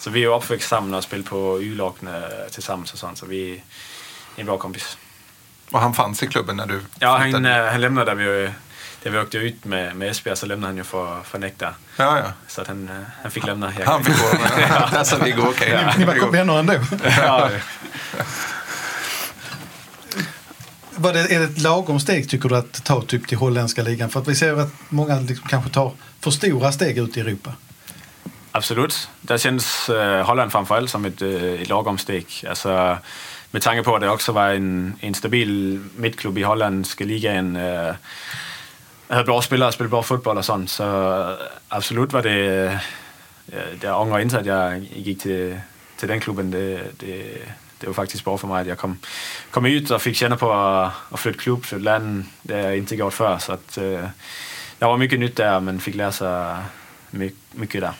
Så 0.03 0.09
vi 0.09 0.23
är 0.23 0.35
uppväxt 0.35 0.69
samman 0.69 0.93
och 0.93 1.03
spelat 1.03 1.25
på 1.25 1.61
Y-lagna 1.61 2.23
tillsammans 2.51 2.93
och 2.93 2.99
sånt. 2.99 3.17
Så 3.17 3.25
vi 3.25 3.53
är 4.35 4.39
en 4.39 4.45
bra 4.45 4.57
kompis. 4.57 4.97
Och 5.71 5.79
han 5.79 5.93
fanns 5.93 6.23
i 6.23 6.27
klubben 6.27 6.55
när 6.55 6.65
du 6.65 6.81
Ja, 6.99 7.17
han, 7.17 7.45
han 7.45 7.81
lämnade 7.81 8.11
där 8.11 8.15
vi, 8.15 8.51
där 9.03 9.11
vi 9.11 9.17
åkte 9.17 9.37
ut 9.37 9.65
med, 9.65 9.95
med 9.95 10.09
Esbjerg 10.09 10.37
så 10.37 10.45
lämnade 10.45 10.69
han 10.69 10.77
ju 10.77 10.83
för, 10.83 11.21
för 11.21 11.39
Nektar. 11.39 11.73
Ja, 11.97 12.17
ja. 12.17 12.31
Så 12.47 12.61
att 12.61 12.67
han, 12.67 12.89
han 13.21 13.31
fick 13.31 13.45
lämna. 13.45 13.73
Jag 13.79 13.85
han 13.85 14.03
fick 14.03 14.19
gå. 14.19 14.25
ja. 14.69 14.89
Där 14.91 15.03
sa 15.03 15.17
Viggo, 15.17 15.41
okej. 15.41 15.73
Okay. 15.73 15.85
Ni, 15.97 16.05
ni 16.05 16.05
var 16.05 16.31
vänner 16.31 16.59
ändå? 16.59 16.73
ja. 17.03 17.49
Var 20.95 21.13
det, 21.13 21.19
är 21.19 21.39
det 21.39 21.45
ett 21.45 21.61
lagom 21.61 21.99
steg 21.99 22.29
tycker 22.29 22.49
du 22.49 22.55
att 22.55 22.83
ta 22.83 23.01
typ 23.01 23.27
till 23.27 23.37
holländska 23.37 23.83
ligan? 23.83 24.09
För 24.09 24.19
att 24.19 24.27
vi 24.27 24.35
ser 24.35 24.53
att 24.53 24.73
många 24.89 25.19
liksom 25.19 25.47
kanske 25.47 25.69
tar 25.69 25.91
för 26.19 26.31
stora 26.31 26.71
steg 26.71 26.97
ut 26.97 27.17
i 27.17 27.19
Europa. 27.19 27.53
Absolut. 28.55 29.09
Där 29.21 29.37
känns 29.37 29.89
uh, 29.89 29.95
øh, 29.95 30.21
Holland 30.21 30.51
framförallt 30.51 30.89
som 30.89 31.05
ett, 31.05 31.21
uh, 31.21 31.43
øh, 31.43 31.61
ett 31.61 31.69
lagom 31.69 31.97
steg. 31.97 32.25
Alltså, 32.47 32.97
med 33.51 33.61
tanke 33.61 33.83
på 33.83 33.95
att 33.95 34.01
det 34.01 34.09
också 34.09 34.31
var 34.31 34.49
en, 34.49 34.95
en 35.01 35.13
stabil 35.13 35.81
mittklubb 35.97 36.37
i 36.37 36.41
holländska 36.41 37.03
ligan. 37.03 37.55
Uh, 37.55 37.63
øh, 37.63 37.93
hade 39.09 39.25
bra 39.25 39.41
spelare, 39.41 39.71
spelade 39.71 39.89
bra 39.89 40.01
fotboll 40.01 40.37
och 40.37 40.45
sånt. 40.45 40.69
Så 40.69 40.83
absolut 41.69 42.13
var 42.13 42.21
det... 42.21 42.71
Uh, 43.53 43.59
jag 43.81 44.01
ångrar 44.01 44.19
inte 44.19 44.39
att 44.39 44.45
jag 44.45 44.79
gick 44.95 45.21
till, 45.21 45.59
till 45.97 46.07
den 46.07 46.19
klubben. 46.19 46.51
Det, 46.51 46.81
det, 46.99 47.37
det 47.79 47.87
var 47.87 47.93
faktiskt 47.93 48.23
bra 48.23 48.37
för 48.37 48.47
mig 48.47 48.61
att 48.61 48.67
jag 48.67 48.77
kom, 48.77 48.97
kom 49.51 49.65
ut 49.65 49.91
och 49.91 50.01
fick 50.01 50.15
känna 50.15 50.37
på 50.37 50.51
att 51.09 51.19
flytta 51.19 51.39
klubb, 51.39 51.65
flytta 51.65 51.83
land. 51.83 52.25
Det 52.41 52.53
har 52.53 52.61
jag 52.61 52.77
inte 52.77 52.95
gjort 52.95 53.13
förr. 53.13 53.37
Så 53.37 53.53
att, 53.53 53.77
uh, 53.81 54.05
det 54.79 54.85
var 54.85 54.97
mycket 54.97 55.19
nytt 55.19 55.35
där 55.35 55.59
men 55.59 55.79
fick 55.79 55.95
lära 55.95 56.11
sig 56.11 56.55
mycket, 57.11 57.39
mycket 57.51 57.81
där. 57.81 57.93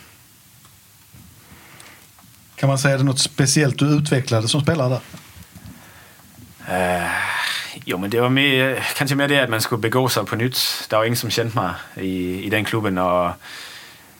Kan 2.64 2.68
man 2.68 2.78
säga 2.78 2.98
det 2.98 3.04
något 3.04 3.20
speciellt 3.20 3.80
du 3.80 3.86
utvecklade 3.86 4.48
som 4.48 4.62
spelare 4.62 4.90
där? 4.90 5.02
Uh, 7.04 7.12
jo, 7.86 7.98
men 7.98 8.10
det 8.10 8.22
var 8.22 8.30
mer, 8.30 8.88
kanske 8.98 9.16
mer 9.16 9.28
det 9.28 9.44
att 9.44 9.50
man 9.50 9.62
skulle 9.62 9.82
begå 9.82 10.10
sig 10.10 10.26
på 10.26 10.36
nytt. 10.36 10.88
Det 10.90 10.96
var 10.96 11.06
ingen 11.06 11.18
som 11.18 11.30
kände 11.30 11.56
mig 11.56 11.72
i, 11.96 12.44
i 12.44 12.50
den 12.50 12.66
klubben 12.66 12.98
och 12.98 13.32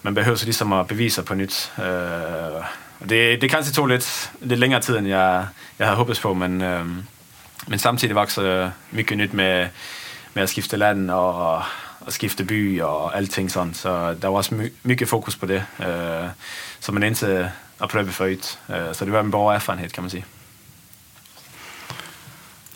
man 0.02 0.14
behövde 0.14 0.46
liksom 0.46 0.74
att 0.74 0.88
bevisa 0.88 1.24
på 1.24 1.36
nytt. 1.36 1.72
Uh, 1.80 2.66
det, 3.00 3.38
det 3.38 3.50
kanske 3.50 3.74
tog 3.74 3.90
lite, 3.90 4.08
lite 4.40 4.56
längre 4.56 4.82
tid 4.82 4.96
än 4.96 5.08
jag, 5.08 5.46
jag 5.78 5.86
hade 5.86 5.98
hoppats 5.98 6.20
på 6.20 6.34
men, 6.34 6.62
uh, 6.62 6.86
men 7.68 7.80
samtidigt 7.80 8.16
var 8.16 8.24
också 8.24 8.72
mycket 8.90 9.18
nytt 9.18 9.34
med, 9.34 9.70
med 10.34 10.44
att 10.44 10.50
skifta 10.50 10.78
land 10.78 11.12
och, 11.12 11.56
och 12.00 12.14
skifta 12.22 12.44
by 12.44 12.82
och 12.82 13.16
allting 13.16 13.50
sånt. 13.50 13.76
Så 13.76 14.16
det 14.20 14.28
var 14.28 14.40
också 14.40 14.56
mycket 14.82 15.10
fokus 15.10 15.36
på 15.36 15.46
det. 15.46 15.66
Uh, 15.80 16.30
så 16.80 16.92
man 16.92 17.04
inte 17.04 17.52
har 17.78 17.88
prövat 17.88 18.16
förut. 18.16 18.58
Så 18.94 19.06
det 19.06 19.12
var 19.12 19.20
en 19.20 19.32
bra 19.32 19.54
erfarenhet 19.54 19.94
kan 19.94 20.04
man 20.04 20.10
säga. 20.10 20.24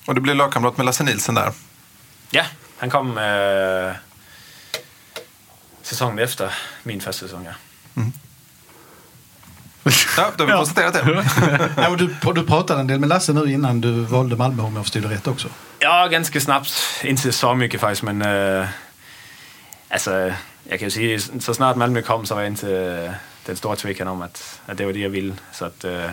Och 0.08 0.16
du 0.16 0.22
blev 0.22 0.36
lagkamrat 0.36 0.78
med 0.78 0.86
Lasse 0.86 1.04
Nilsson 1.04 1.36
där? 1.36 1.52
Ja, 2.30 2.44
han 2.78 2.90
kom 2.90 3.18
eh, 3.18 3.96
säsongen 5.82 6.20
efter 6.20 6.54
min 6.84 7.02
första 7.02 7.26
säsong. 7.26 7.46
Ja. 7.46 7.54
Mm. 7.96 8.12
Ja, 10.18 10.32
då 10.38 10.44
har 10.44 10.46
vi 10.46 10.52
ja. 10.52 10.58
konstaterat 10.58 10.94
det. 10.94 11.26
ja, 11.82 11.90
och 11.90 11.98
du, 11.98 12.16
du 12.36 12.46
pratade 12.46 12.80
en 12.80 12.88
del 12.88 13.00
med 13.00 13.10
Lasse 13.10 13.34
nu 13.34 13.52
innan 13.52 13.82
du 13.82 13.92
valde 13.92 14.36
Malmö 14.36 14.64
om 14.64 14.76
jag 14.76 14.86
förstod 14.86 15.02
det 15.02 15.10
rätt 15.10 15.28
också. 15.28 15.48
Ja, 15.80 16.08
ganska 16.08 16.42
snabbt. 16.42 16.74
Inte 17.04 17.32
så 17.32 17.56
mycket 17.56 17.82
faktiskt, 17.82 18.04
men 18.04 18.22
eh, 18.22 18.68
alltså, 19.90 20.34
jag 20.64 20.80
kan 20.80 20.88
ju 20.88 20.92
säga 20.92 21.40
så 21.40 21.54
snart 21.54 21.76
Malmö 21.76 22.02
kom 22.02 22.26
så 22.26 22.36
var 22.36 22.42
jag 22.42 22.52
inte 22.52 23.16
den 23.48 23.58
stora 23.58 23.76
tvekan 23.76 24.08
om 24.08 24.22
att, 24.22 24.62
att 24.66 24.78
det 24.78 24.86
var 24.86 24.94
det 24.94 25.00
jag 25.00 25.10
ville. 25.10 25.34
Så 25.52 25.66
att, 25.66 25.84
eh, 25.84 26.12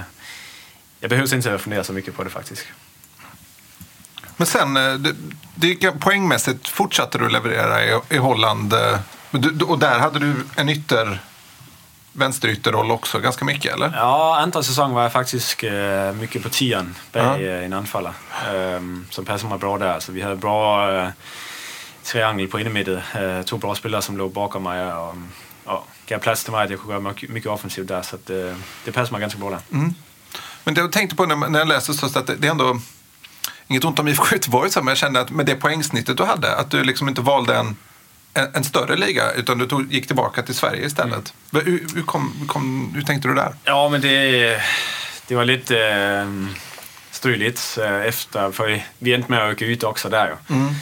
jag 1.01 1.11
behöver 1.11 1.35
inte 1.35 1.59
fundera 1.59 1.85
så 1.85 1.93
mycket 1.93 2.17
på 2.17 2.25
det 2.25 2.31
faktiskt. 2.31 2.67
Men 4.37 4.47
sen, 4.47 4.77
eh, 4.77 4.95
det, 4.95 5.15
det, 5.55 5.93
poängmässigt 5.93 6.69
fortsatte 6.69 7.19
du 7.19 7.29
leverera 7.29 7.85
i, 7.85 8.01
i 8.11 8.17
Holland. 8.17 8.73
Eh, 8.73 8.99
och 9.69 9.79
där 9.79 9.99
hade 9.99 10.19
du 10.19 10.35
en 10.57 10.69
ytter, 10.69 11.19
vänsterytterroll 12.13 12.91
också, 12.91 13.19
ganska 13.21 13.45
mycket 13.45 13.75
eller? 13.75 13.93
Ja, 13.95 14.39
andra 14.41 14.63
säsong 14.63 14.93
var 14.93 15.03
jag 15.03 15.13
faktiskt 15.13 15.63
mycket 16.15 16.43
på 16.43 16.49
tian 16.49 16.95
bak 17.13 17.23
ja. 17.23 17.39
en 17.39 17.73
anfallare. 17.73 18.15
Um, 18.55 19.07
som 19.11 19.25
passade 19.25 19.51
mig 19.51 19.59
bra 19.59 19.79
där. 19.79 20.01
Så 20.01 20.13
vi 20.13 20.23
hade 20.23 20.37
bra 20.37 20.91
uh, 20.93 21.09
triangel 22.03 22.49
på 22.49 22.61
innermitten. 22.61 23.01
Uh, 23.23 23.43
två 23.43 23.57
bra 23.57 23.75
spelare 23.75 24.03
som 24.03 24.17
låg 24.17 24.33
bakom 24.33 24.63
mig. 24.63 24.93
Och, 24.93 25.15
och 25.65 25.89
gav 26.07 26.19
plats 26.19 26.45
till 26.45 26.53
mig 26.53 26.65
att 26.65 26.71
jag 26.71 26.81
kunde 26.81 26.95
göra 26.95 27.15
mycket 27.29 27.51
offensivt 27.51 27.89
där. 27.89 28.03
Så 28.03 28.17
att, 28.17 28.27
det, 28.27 28.57
det 28.85 28.93
passade 28.93 29.13
mig 29.13 29.21
ganska 29.21 29.39
bra 29.39 29.51
där. 29.51 29.61
Mm. 29.73 29.95
Men 30.65 30.75
det 30.75 30.81
jag 30.81 30.93
tänkte 30.93 31.17
på 31.17 31.27
när, 31.27 31.37
när 31.37 31.59
jag 31.59 31.69
läste 31.69 31.95
så 31.95 32.07
att 32.07 32.27
det, 32.27 32.37
det 32.37 32.47
är 32.47 32.51
ändå 32.51 32.81
inget 33.69 33.85
ont 33.85 33.99
om 33.99 34.09
IFK 34.09 34.27
Göteborg, 34.33 34.71
men 34.77 34.87
jag 34.87 34.97
kände 34.97 35.21
att 35.21 35.31
med 35.31 35.47
det 35.47 35.55
poängsnittet 35.55 36.17
du 36.17 36.25
hade, 36.25 36.57
att 36.57 36.71
du 36.71 36.85
liksom 36.85 37.09
inte 37.09 37.21
valde 37.21 37.57
en, 37.57 37.77
en, 38.35 38.55
en 38.55 38.65
större 38.65 38.97
liga 38.97 39.33
utan 39.33 39.59
du 39.59 39.67
tog, 39.67 39.93
gick 39.93 40.07
tillbaka 40.07 40.43
till 40.43 40.55
Sverige 40.55 40.87
istället. 40.87 41.35
Mm. 41.53 41.67
Hur, 41.67 41.87
hur, 41.95 42.03
kom, 42.03 42.47
kom, 42.49 42.93
hur 42.95 43.03
tänkte 43.03 43.29
du 43.29 43.35
där? 43.35 43.55
Ja, 43.65 43.89
men 43.89 44.01
det, 44.01 44.61
det 45.27 45.35
var 45.35 45.45
lite... 45.45 45.79
Äh, 45.79 46.29
stryg 47.25 47.39
lidt 47.39 47.79
øh, 47.79 48.07
efter, 48.07 48.51
for 48.51 48.81
vi 48.99 49.15
endte 49.15 49.31
med 49.31 49.39
at 49.39 49.49
rykke 49.49 49.73
ud 49.73 49.85
også 49.85 50.09
der 50.09 50.27
jo. 50.29 50.37
Mm. 50.49 50.75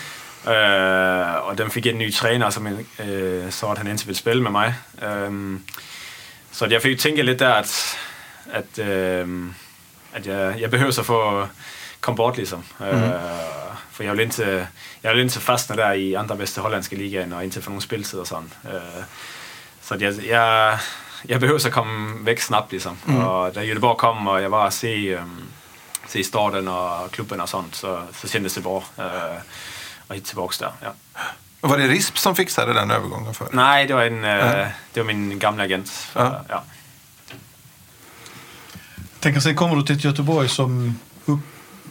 Øh, 0.47 1.47
og 1.49 1.59
den 1.59 1.71
fik 1.71 1.87
en 1.87 1.99
ny 1.99 2.13
træner, 2.13 2.51
som 2.51 2.67
øh, 3.05 3.51
så 3.53 3.67
at 3.67 3.79
han 3.79 3.87
indtil 3.87 4.07
ville 4.07 4.19
spille 4.19 4.43
med 4.43 4.51
mig. 4.51 4.75
Øh, 5.03 5.61
så 6.53 6.67
jeg 6.67 6.83
fik 6.83 6.99
tænkt 6.99 7.25
lidt 7.25 7.39
der, 7.39 7.53
at, 7.53 7.97
at, 8.53 8.79
øh, 8.79 9.47
at 10.13 10.27
jeg, 10.27 10.61
jeg 10.61 10.71
behøver 10.71 10.93
så 10.93 11.03
få 11.03 11.47
komme 12.01 12.17
bort 12.17 12.37
ligesom. 12.37 12.65
Mm. 12.79 12.87
Øh, 12.87 13.11
for 13.91 14.03
jeg 14.03 14.13
vil 14.13 14.21
indtil, 14.21 14.67
jeg 15.03 15.13
vil 15.13 15.21
indtil 15.21 15.41
fastne 15.41 15.77
der 15.77 15.93
i 15.93 16.13
andre 16.13 16.37
bedste 16.37 16.61
hollandske 16.61 16.97
ligaen, 16.97 17.33
og 17.33 17.45
indtil 17.45 17.63
få 17.63 17.71
nogle 17.71 17.83
spiltid 17.83 18.19
og 18.19 18.27
sådan. 18.27 18.53
Øh, 18.65 19.05
så 19.83 19.95
jeg, 20.01 20.15
jeg, 20.27 20.79
jeg 21.29 21.41
behøver 21.41 21.59
så 21.59 21.71
komme 21.71 22.27
væk 22.27 22.41
snabbt 22.41 22.71
ligesom. 22.71 22.99
Mm. 23.05 23.17
Og 23.17 23.55
da 23.55 23.61
Göteborg 23.65 23.97
kom, 23.97 24.27
og 24.27 24.43
jeg 24.43 24.51
var 24.51 24.67
at 24.67 24.73
se, 24.73 24.87
øh, 24.87 25.21
se 26.07 26.25
starten 26.25 26.69
og 26.69 27.11
klubben 27.13 27.41
og 27.41 27.49
sådan, 27.49 27.73
så, 27.73 27.99
så 28.13 28.27
kändes 28.27 28.55
det 28.55 28.63
bra. 28.63 28.83
Och 30.13 30.17
hit 30.17 30.25
tillbaks 30.25 30.59
där. 30.59 30.73
Ja. 30.81 30.95
Var 31.61 31.79
det 31.79 31.89
RISP 31.89 32.19
som 32.19 32.37
fixade 32.37 32.73
den 32.73 32.91
övergången 32.91 33.35
för 33.35 33.49
Nej, 33.53 33.87
det 33.87 33.95
var, 33.95 34.03
en, 34.03 34.25
äh. 34.25 34.69
det 34.93 35.01
var 35.01 35.05
min 35.05 35.39
gamla 35.39 35.63
agent. 35.63 35.89
För, 35.89 36.21
ja. 36.21 36.45
Ja. 36.49 36.63
Tänk 39.21 39.43
sen 39.43 39.57
kommer 39.57 39.77
du 39.77 39.83
till 39.83 39.97
ett 39.97 40.05
Göteborg 40.05 40.49
som... 40.49 40.99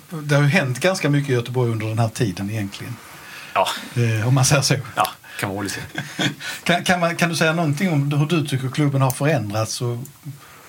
Det 0.09 0.35
har 0.35 0.41
ju 0.41 0.47
hänt 0.47 0.79
ganska 0.79 1.09
mycket 1.09 1.29
i 1.29 1.33
Göteborg 1.33 1.71
under 1.71 1.87
den 1.87 1.99
här 1.99 2.09
tiden 2.09 2.49
egentligen. 2.49 2.95
Ja. 3.53 3.67
Eh, 3.95 4.27
om 4.27 4.33
man 4.33 4.45
säger 4.45 4.61
så. 4.61 4.75
Ja, 4.95 5.07
kan 5.39 5.49
man 5.49 5.57
roligt 5.57 5.79
kan, 6.63 6.83
kan, 6.83 6.99
man, 6.99 7.15
kan 7.15 7.29
du 7.29 7.35
säga 7.35 7.53
någonting 7.53 7.91
om 7.91 8.11
hur 8.11 8.25
du 8.25 8.47
tycker 8.47 8.69
klubben 8.69 9.01
har 9.01 9.11
förändrats? 9.11 9.81
Och, 9.81 9.97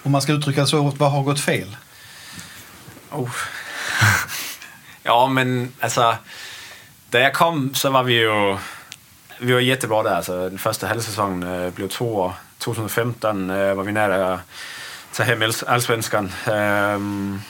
om 0.03 0.13
man 0.13 0.23
ska 0.23 0.33
uttrycka 0.33 0.67
så, 0.67 0.83
vad 0.83 1.13
har 1.13 1.23
gått 1.23 1.41
fel? 1.41 1.77
Oh. 3.11 3.31
ja, 5.03 5.27
men 5.27 5.73
alltså 5.81 6.17
där 7.13 7.21
jag 7.21 7.35
kom, 7.35 7.75
så 7.75 7.91
var 7.91 8.03
vi 8.03 8.15
ju 8.15 8.57
vi 9.39 9.53
var 9.53 9.61
jättebra 9.61 10.03
där. 10.03 10.15
Alltså, 10.15 10.49
den 10.49 10.59
första 10.59 10.87
halvsæson 10.87 11.43
eh, 11.43 11.71
blev 11.71 11.89
två 11.89 12.15
år. 12.15 12.33
2015 12.59 13.51
eh, 13.51 13.75
var 13.75 13.85
vi 13.85 13.93
nära 13.93 14.35
att 14.35 14.41
ta 15.13 15.23
hem 15.23 15.43
Allsvenskan. 15.67 16.33
Ehm, 16.47 17.41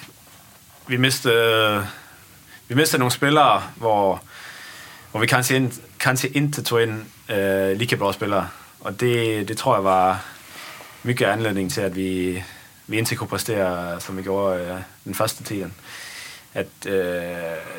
vi 0.86 0.98
miste 0.98 1.30
vi 2.66 2.74
mistede 2.74 2.98
några 2.98 3.10
spelare 3.10 3.62
var, 3.74 4.18
var 5.12 5.20
vi 5.20 5.26
kanske, 5.26 5.56
in, 5.56 5.70
kanske 5.96 6.28
inte 6.28 6.62
tog 6.62 6.82
in 6.82 7.04
eh, 7.26 7.76
lika 7.76 7.96
bra 7.96 8.12
spelare. 8.12 8.46
Och 8.78 8.92
det, 8.92 9.44
det 9.44 9.54
tror 9.54 9.74
jag 9.74 9.82
var 9.82 10.16
mycket 11.02 11.28
anledning 11.28 11.68
till 11.68 11.84
att 11.84 11.92
vi, 11.92 12.44
vi 12.86 12.98
inte 12.98 13.16
kunde 13.16 13.30
prestera 13.30 14.00
som 14.00 14.16
vi 14.16 14.22
gjorde 14.22 14.82
den 15.04 15.14
första 15.14 15.44
tiden 15.44 15.72
at 16.54 16.86
øh, 16.86 16.92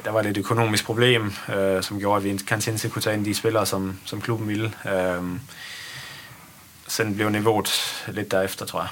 der 0.06 0.12
var 0.12 0.22
lidt 0.22 0.38
økonomisk 0.38 0.86
problem, 0.86 1.34
øh, 1.56 1.84
som 1.84 2.00
gjorde, 2.00 2.18
at 2.18 2.24
vi 2.24 2.30
ikke 2.30 2.90
kunne 2.90 3.02
tage 3.02 3.18
ind 3.18 3.26
de 3.26 3.34
spillere, 3.34 3.66
som, 3.66 4.00
som 4.06 4.22
klubben 4.22 4.48
ville. 4.48 4.72
Øh, 4.86 5.24
sen 6.88 7.16
blev 7.16 7.30
niveauet 7.30 7.70
lidt 8.08 8.32
derefter, 8.32 8.66
tror 8.66 8.82
jeg. 8.82 8.90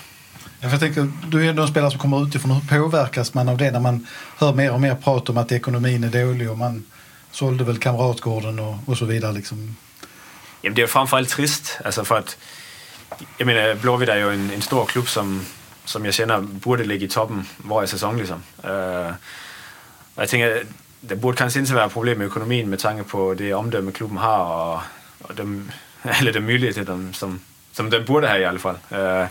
Ja, 0.62 0.67
för 0.67 0.72
jag 0.72 0.80
tänker, 0.80 1.12
du 1.32 1.46
är 1.46 1.50
ändå 1.50 1.62
en 1.62 1.67
spelare 1.67 1.91
som 1.91 2.00
kommer 2.00 2.24
utifrån. 2.24 2.52
Hur 2.52 2.80
påverkas 2.80 3.34
man 3.34 3.50
av 3.50 3.58
det 3.58 3.72
när 3.72 3.80
man 3.80 4.08
hör 4.38 4.54
mer 4.54 4.72
och 4.72 4.82
mer 4.82 4.96
prat 4.96 5.30
om 5.30 5.38
att 5.38 5.52
ekonomin 5.52 6.04
är 6.04 6.26
dålig 6.26 6.52
och 6.52 6.58
man 6.58 6.84
sålde 7.32 7.63
väl 7.63 7.78
Kamratgården 7.78 8.60
och, 8.60 8.76
och 8.86 8.98
så 8.98 9.06
vidare? 9.06 9.34
Liksom? 9.34 9.76
Jamen, 10.62 10.76
det 10.76 10.82
är 10.82 10.88
framförallt 10.88 11.30
trist, 11.30 11.80
alltså 11.86 12.06
för 12.06 12.17
att 12.17 12.38
jag 13.38 13.46
menar, 13.46 13.76
Blåvitt 13.76 14.10
är 14.10 14.15
ju 14.15 14.34
en, 14.34 14.52
en 14.52 14.62
stor 14.62 14.86
klubb 14.86 15.08
som, 15.08 15.46
som 15.86 16.06
jag 16.06 16.13
känner 16.13 16.41
borde 16.41 16.84
ligga 16.84 17.06
i 17.06 17.10
toppen 17.10 17.46
varje 17.58 17.88
säsong. 17.88 18.17
Liksom. 18.17 18.44
Uh, 18.65 19.12
Og 20.22 20.24
jeg 20.24 20.30
tænker, 20.30 20.50
der 21.10 21.16
burde 21.16 21.38
kanskje 21.38 21.62
ikke 21.62 21.76
være 21.76 21.90
problem 21.90 22.18
med 22.18 22.26
økonomien 22.26 22.68
med 22.68 22.78
tanke 22.78 23.04
på 23.04 23.34
det 23.34 23.56
omdømme, 23.56 23.92
klubben 23.92 24.18
har, 24.18 24.38
og, 24.38 24.82
og 25.20 25.38
dem, 25.38 25.70
alle 26.20 26.34
de 26.34 26.40
muligheder, 26.40 26.98
som, 27.14 27.42
som 27.74 27.92
den 27.92 28.06
burde 28.06 28.28
have 28.28 28.42
i 28.42 28.44
alle 28.44 28.60
fald. 28.60 28.78
Uh, 28.92 29.28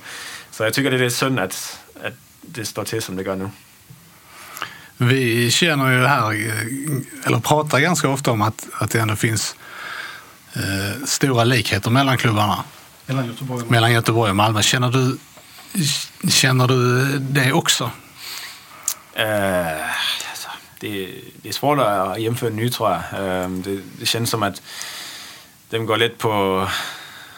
så 0.51 0.65
jeg 0.65 0.73
tycker 0.73 0.91
det 0.91 1.01
är 1.01 1.09
synd 1.09 1.41
att, 1.41 1.79
att 2.05 2.13
det 2.43 2.65
står 2.65 2.85
till 2.85 3.03
som 3.03 3.17
det 3.17 3.23
gör 3.23 3.37
nu. 3.37 3.51
Vi 4.97 5.51
känner 5.51 5.93
ju 5.93 6.07
här, 6.07 6.33
eller 7.25 7.41
pratar 7.41 7.81
ganska 7.81 8.09
ofta 8.09 8.31
om 8.31 8.43
att, 8.43 8.67
att 8.73 8.91
det 8.91 9.01
ändå 9.01 9.17
finns 9.17 9.57
eh, 10.53 11.05
stora 11.07 11.45
likheter 11.45 11.91
mellan 11.91 12.19
klubbarna. 12.19 12.65
Mellan 13.07 13.27
Göteborg, 13.27 13.63
och 13.63 13.71
mellan 13.71 13.93
Göteborg 13.93 14.31
och 14.31 14.37
Malmö. 14.37 14.63
Känner 14.63 14.89
du, 14.89 15.19
känner 16.31 16.69
du 16.69 17.19
det 17.19 17.53
också? 17.53 17.85
Uh, 19.19 19.91
det, 20.81 21.09
det 21.43 21.49
är 21.49 21.53
svårt 21.53 21.79
att 21.79 22.21
jämföra 22.21 22.51
nye, 22.51 22.71
tror 22.71 22.91
jag. 22.91 23.51
Det, 23.51 23.81
det 23.99 24.07
känns 24.07 24.31
som 24.31 24.43
att 24.43 24.63
de 25.71 25.87
går 25.87 25.97
lite 25.97 26.17
på 26.17 26.67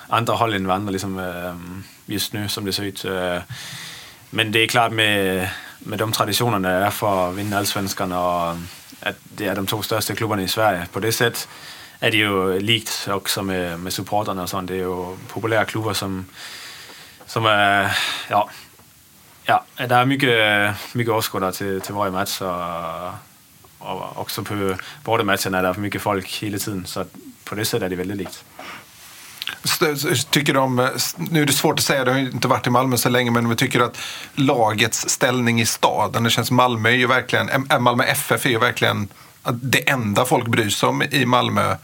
andra 0.08 0.34
håll 0.34 0.54
än 0.54 0.70
andra 0.70 0.90
ligesom 0.90 1.20
just 2.06 2.32
nu 2.32 2.48
som 2.48 2.64
det 2.64 2.72
ser 2.72 2.84
ut. 2.84 3.04
Øh, 3.04 3.40
men 4.30 4.52
det 4.52 4.62
är 4.62 4.66
klart 4.66 4.92
med, 4.92 5.48
med 5.78 5.98
de 5.98 6.12
traditionerna 6.12 6.68
der 6.68 6.86
er 6.86 6.90
för 6.90 7.28
att 7.28 7.36
vinna 7.36 7.58
allsvenskan 7.58 8.12
och 8.12 8.56
att 9.00 9.16
det 9.38 9.46
är 9.46 9.54
de 9.54 9.66
två 9.66 9.82
största 9.82 10.14
klubbarna 10.14 10.42
i 10.42 10.48
Sverige. 10.48 10.86
På 10.92 11.00
det 11.00 11.12
sättet 11.12 11.48
är 12.00 12.10
det 12.10 12.16
ju 12.16 12.60
likt 12.60 13.08
också 13.10 13.42
med, 13.42 13.80
med 13.80 13.92
supporterne 13.92 14.42
og 14.42 14.48
sådan. 14.48 14.66
Det 14.66 14.74
är 14.74 14.78
ju 14.78 15.16
populära 15.28 15.64
klubbar 15.64 15.92
som, 15.92 16.24
som 17.26 17.46
är, 17.46 17.96
ja, 18.28 18.50
ja, 19.44 19.64
det 19.76 19.94
är 19.94 20.04
mycket, 20.04 20.94
mycket 20.94 21.14
åskådare 21.14 21.52
till, 21.52 21.80
till 21.80 21.94
varje 21.94 22.12
match. 22.12 22.42
og 22.42 23.31
och 23.82 24.20
också 24.20 24.44
på 24.44 24.74
bortamatcherna 25.04 25.58
är 25.58 25.62
det 25.62 25.74
för 25.74 25.80
mycket 25.80 26.02
folk 26.02 26.32
hela 26.42 26.58
tiden. 26.58 26.86
Så 26.86 27.04
på 27.44 27.54
det 27.54 27.64
sättet 27.64 27.82
är 27.82 27.88
det 27.88 27.96
väldigt 27.96 28.16
likt. 28.16 28.44
Tycker 30.30 30.54
de, 30.54 30.90
nu 31.16 31.42
är 31.42 31.46
det 31.46 31.52
svårt 31.52 31.78
att 31.78 31.84
säga, 31.84 32.04
det 32.04 32.12
har 32.12 32.18
inte 32.18 32.48
varit 32.48 32.66
i 32.66 32.70
Malmö 32.70 32.96
så 32.96 33.08
länge, 33.08 33.30
men 33.30 33.48
vi 33.48 33.56
tycker 33.56 33.80
att 33.80 33.98
lagets 34.34 35.08
ställning 35.08 35.60
i 35.60 35.66
staden, 35.66 36.22
det 36.22 36.30
känns 36.30 36.50
Malmö 36.50 36.88
är 36.88 36.94
ju 36.94 37.06
verkligen, 37.06 37.66
Malmö 37.80 38.04
FF 38.04 38.46
är 38.46 38.50
ju 38.50 38.58
verkligen 38.58 39.08
det 39.50 39.90
enda 39.90 40.24
folk 40.24 40.46
bryr 40.46 40.70
sig 40.70 40.88
om 40.88 41.02
i 41.02 41.26
Malmö. 41.26 41.76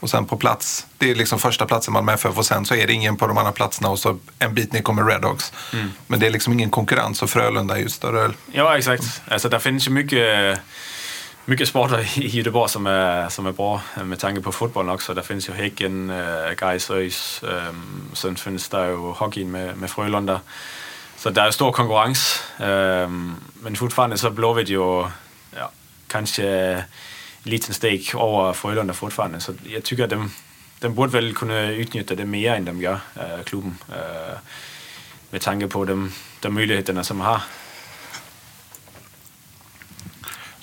Och 0.00 0.10
sen 0.10 0.26
på 0.26 0.36
plats, 0.36 0.86
det 0.98 1.10
är 1.10 1.14
liksom 1.14 1.38
första 1.38 1.66
platsen 1.66 1.94
Malmö 1.94 2.12
FF 2.12 2.38
och 2.38 2.46
sen 2.46 2.64
så 2.64 2.74
är 2.74 2.86
det 2.86 2.92
ingen 2.92 3.16
på 3.16 3.26
de 3.26 3.38
andra 3.38 3.52
platserna 3.52 3.88
och 3.88 3.98
så 3.98 4.18
en 4.38 4.54
bit 4.54 4.72
ner 4.72 4.82
kommer 4.82 5.04
Redhawks. 5.04 5.52
Mm. 5.72 5.90
Men 6.06 6.20
det 6.20 6.26
är 6.26 6.30
liksom 6.30 6.52
ingen 6.52 6.70
konkurrens 6.70 7.22
och 7.22 7.30
Frölunda 7.30 7.76
är 7.76 7.80
ju 7.80 7.88
större. 7.88 8.32
Ja, 8.52 8.78
exakt. 8.78 9.22
Alltså, 9.28 9.48
det 9.48 9.60
finns 9.60 9.86
ju 9.86 9.90
mycket 9.90 10.58
mycket 11.44 11.68
sporter 11.68 12.18
i 12.18 12.26
Göteborg 12.26 12.70
som 12.70 12.86
är, 12.86 13.28
som 13.28 13.46
är 13.46 13.52
bra 13.52 13.80
eh, 13.96 14.04
med 14.04 14.18
tanke 14.18 14.40
på 14.40 14.52
fotbollen 14.52 14.94
också. 14.94 15.14
Där 15.14 15.22
finns 15.22 15.48
ju 15.48 15.52
Häcken, 15.52 16.10
eh, 16.10 16.46
äh, 16.46 16.52
Gais, 16.52 16.90
ÖIS. 16.90 17.42
Eh, 17.42 17.74
Sen 18.12 18.36
finns 18.36 18.68
det 18.68 18.86
ju 18.86 18.96
hockeyn 18.96 19.50
med, 19.50 19.76
med 19.76 19.90
Frölunda. 19.90 20.40
Så 21.16 21.30
det 21.30 21.40
är 21.40 21.50
stor 21.50 21.72
konkurrens. 21.72 22.42
Ähm, 22.58 23.36
men 23.60 23.76
fortfarande 23.76 24.18
så 24.18 24.30
Blåvitt 24.30 24.68
ju 24.68 25.06
ja, 25.56 25.70
kanske 26.06 26.46
en 26.48 26.82
liten 27.42 27.74
steg 27.74 28.14
över 28.14 28.52
Frölunda 28.52 28.94
fortfarande. 28.94 29.40
Så 29.40 29.52
jag 29.64 29.82
tycker 29.82 30.04
att 30.04 30.10
de, 30.10 30.30
de 30.80 30.94
borde 30.94 31.12
väl 31.12 31.34
kunna 31.34 31.62
utnyttja 31.62 32.14
det 32.14 32.24
mer 32.24 32.54
än 32.54 32.64
de 32.64 32.80
gör, 32.80 32.98
äh, 33.16 33.42
klubben. 33.44 33.78
Äh, 33.88 34.38
med 35.30 35.40
tanke 35.40 35.68
på 35.68 35.84
de, 35.84 36.12
de 36.40 36.54
möjligheterna 36.54 37.04
som 37.04 37.18
de 37.18 37.24
har. 37.24 37.40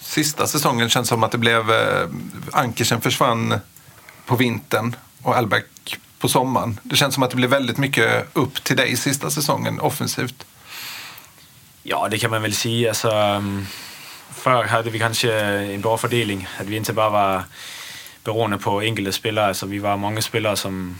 Sista 0.09 0.47
säsongen 0.47 0.89
känns 0.89 1.07
som 1.07 1.23
att 1.23 1.31
det 1.31 1.37
blev... 1.37 1.71
Eh, 1.71 2.07
Ankersen 2.51 3.01
försvann 3.01 3.59
på 4.25 4.35
vintern 4.35 4.95
och 5.21 5.37
Albeck 5.37 5.99
på 6.19 6.29
sommaren. 6.29 6.79
Det 6.83 6.95
känns 6.95 7.13
som 7.13 7.23
att 7.23 7.29
det 7.29 7.35
blev 7.35 7.49
väldigt 7.49 7.77
mycket 7.77 8.29
upp 8.33 8.63
till 8.63 8.77
dig 8.77 8.97
sista 8.97 9.29
säsongen 9.29 9.79
offensivt. 9.79 10.45
Ja, 11.83 12.07
det 12.11 12.17
kan 12.17 12.31
man 12.31 12.41
väl 12.41 12.53
säga. 12.53 12.89
Alltså, 12.89 13.11
mm, 13.11 13.65
förr 14.31 14.63
hade 14.63 14.89
vi 14.89 14.99
kanske 14.99 15.33
en 15.33 15.81
bra 15.81 15.97
fördelning. 15.97 16.47
Att 16.59 16.67
vi 16.67 16.75
inte 16.75 16.93
bara 16.93 17.09
var 17.09 17.43
beroende 18.23 18.57
på 18.57 18.79
enkla 18.79 19.11
spelare. 19.11 19.47
Alltså, 19.47 19.65
vi 19.65 19.79
var 19.79 19.97
många 19.97 20.21
spelare 20.21 20.55
som 20.55 20.99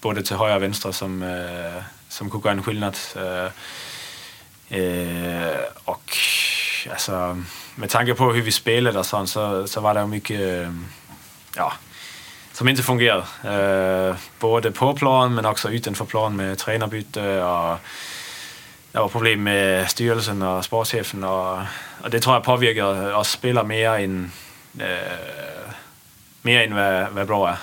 både 0.00 0.22
till 0.22 0.36
höger 0.36 0.56
och 0.56 0.62
vänster 0.62 0.92
som, 0.92 1.22
eh, 1.22 1.82
som 2.08 2.30
kunde 2.30 2.48
göra 2.48 2.56
en 2.58 2.62
skillnad. 2.62 2.96
Eh, 3.16 3.50
eh 4.78 5.56
och 5.84 6.16
alltså, 6.90 7.42
med 7.78 7.90
tanke 7.90 8.14
på 8.14 8.32
hur 8.32 8.42
vi 8.42 8.52
spelade 8.52 8.98
och 8.98 9.06
sånt, 9.06 9.28
så, 9.28 9.66
så 9.66 9.80
var 9.80 9.94
det 9.94 10.06
mycket 10.06 10.68
ja, 11.56 11.72
som 12.52 12.68
inte 12.68 12.82
fungerade. 12.82 13.24
Eh, 13.44 14.16
både 14.38 14.70
på 14.72 14.94
plan 14.94 15.34
men 15.34 15.46
också 15.46 15.70
utanför 15.70 16.04
plan 16.04 16.36
med 16.36 16.58
tränarbyte 16.58 17.42
och 17.42 17.78
det 18.92 18.98
var 18.98 19.08
problem 19.08 19.42
med 19.42 19.90
styrelsen 19.90 20.42
och 20.42 20.64
sportchefen 20.64 21.24
och, 21.24 21.58
och 22.02 22.10
det 22.10 22.20
tror 22.20 22.34
jag 22.34 22.44
påverkar 22.44 23.14
oss 23.14 23.30
spelare 23.30 23.66
mer 23.66 23.90
än, 23.90 24.30
eh, 24.78 25.72
mer 26.42 26.66
än 26.66 26.74
vad, 26.74 27.12
vad 27.12 27.26
bra 27.26 27.48
är. 27.48 27.56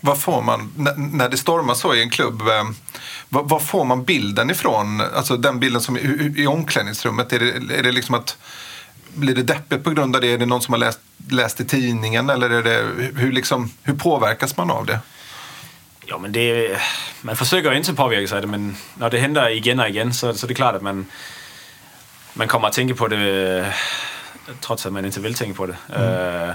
Vad 0.00 0.20
får 0.20 0.42
man, 0.42 0.72
när 0.96 1.28
det 1.28 1.36
stormar 1.36 1.74
så 1.74 1.94
i 1.94 2.02
en 2.02 2.10
klubb, 2.10 2.40
eh, 2.40 2.64
vad, 3.28 3.66
får 3.66 3.84
man 3.84 4.04
bilden 4.04 4.50
ifrån? 4.50 5.00
Alltså 5.00 5.36
den 5.36 5.60
bilden 5.60 5.80
som 5.80 5.96
i, 5.96 6.34
i 6.36 6.46
omklädningsrummet, 6.46 7.32
är 7.32 7.38
det, 7.38 7.76
är 7.78 7.82
det 7.82 7.92
liksom 7.92 8.14
att 8.14 8.36
blir 9.14 9.34
det 9.34 9.42
deppigt 9.42 9.84
på 9.84 9.90
grund 9.90 10.16
av 10.16 10.22
det? 10.22 10.28
Är 10.28 10.38
det 10.38 10.46
någon 10.46 10.62
som 10.62 10.72
har 10.72 10.78
läst, 10.78 11.00
läst 11.30 11.60
i 11.60 11.64
tidningen 11.64 12.30
eller 12.30 12.50
är 12.50 12.62
det, 12.62 13.10
hur, 13.16 13.32
liksom, 13.32 13.70
hur 13.82 13.94
påverkas 13.94 14.56
man 14.56 14.70
av 14.70 14.86
det? 14.86 14.98
Ja, 16.06 16.18
men 16.18 16.32
det, 16.32 16.78
man 17.22 17.36
försöker 17.36 17.72
inte 17.72 17.94
påverkas 17.94 18.32
av 18.32 18.40
det, 18.40 18.46
men 18.46 18.76
när 18.94 19.10
det 19.10 19.18
händer 19.18 19.48
igen 19.48 19.80
och 19.80 19.88
igen 19.88 20.14
så, 20.14 20.34
så 20.34 20.46
det 20.46 20.52
är 20.52 20.54
klart 20.54 20.74
att 20.74 20.82
man, 20.82 21.06
man 22.34 22.48
kommer 22.48 22.68
att 22.68 22.74
tänka 22.74 22.94
på 22.94 23.08
det 23.08 23.74
trots 24.60 24.86
att 24.86 24.92
man 24.92 25.04
inte 25.04 25.20
vill 25.20 25.34
tänka 25.34 25.56
på 25.56 25.66
det. 25.66 25.76
Mm. 25.94 26.48
Uh, 26.48 26.54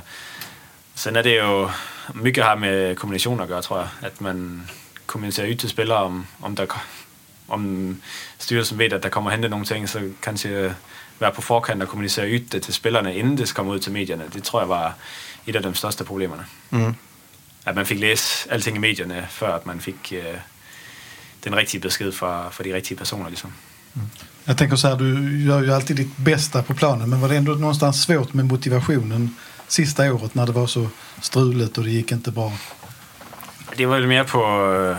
sen 0.94 1.16
är 1.16 1.24
det 1.24 1.30
ju 1.30 1.68
mycket 2.14 2.44
här 2.44 2.56
med 2.56 3.00
kommunikation 3.00 3.42
att 3.42 3.50
göra 3.50 3.62
tror 3.62 3.80
jag. 3.80 4.10
Att 4.10 4.20
man 4.20 4.68
kommunicerar 5.06 5.48
ut 5.48 5.60
till 5.60 5.70
spelare 5.70 6.06
om, 6.06 6.28
om, 6.40 6.56
der, 6.56 6.68
om 7.48 8.02
styrelsen 8.38 8.78
vet 8.78 8.94
att 8.94 9.02
det 9.02 9.10
kommer 9.10 9.30
att 9.30 9.34
hända 9.34 9.48
någonting 9.48 9.88
så 9.88 10.12
kanske 10.20 10.74
vara 11.20 11.32
på 11.32 11.42
förkant 11.42 11.84
och 11.84 11.90
kommunicera 11.90 12.26
ut 12.26 12.52
det 12.52 12.60
till 12.60 12.74
spelarna 12.74 13.14
innan 13.14 13.36
det 13.36 13.54
kommer 13.54 13.76
ut 13.76 13.82
till 13.82 13.92
medierna. 13.92 14.24
Det 14.34 14.44
tror 14.44 14.62
jag 14.62 14.68
var 14.68 14.94
ett 15.46 15.56
av 15.56 15.62
de 15.62 15.74
största 15.74 16.04
problemen. 16.04 16.40
Mm. 16.70 16.96
Att 17.64 17.76
man 17.76 17.86
fick 17.86 18.00
läsa 18.00 18.54
allting 18.54 18.76
i 18.76 18.80
medierna 18.80 19.28
för 19.28 19.56
att 19.56 19.66
man 19.66 19.80
fick 19.80 20.12
uh, 20.12 20.36
den 21.40 21.56
riktiga 21.56 21.82
besked 21.82 22.14
för, 22.14 22.50
för 22.50 22.64
de 22.64 22.74
riktiga 22.74 22.98
personerna. 22.98 23.30
Liksom. 23.30 23.54
Mm. 23.96 24.10
Jag 24.44 24.58
tänker 24.58 24.76
så 24.76 24.88
här, 24.88 24.96
du 24.96 25.42
gör 25.46 25.64
ju 25.64 25.74
alltid 25.74 25.96
ditt 25.96 26.18
bästa 26.18 26.64
på 26.64 26.74
planen 26.74 27.10
men 27.10 27.22
var 27.22 27.30
det 27.30 27.36
ändå 27.36 27.52
någonstans 27.52 28.04
svårt 28.04 28.34
med 28.34 28.46
motivationen 28.46 29.36
sista 29.68 30.14
året 30.14 30.36
när 30.36 30.46
det 30.46 30.52
var 30.52 30.68
så 30.68 30.88
struligt 31.22 31.78
och 31.78 31.84
det 31.84 31.90
gick 31.90 32.12
inte 32.12 32.32
bra? 32.32 32.54
Det 33.76 33.86
var 33.86 33.96
väl 33.96 34.08
mer 34.08 34.24
på 34.24 34.72
uh, 34.72 34.98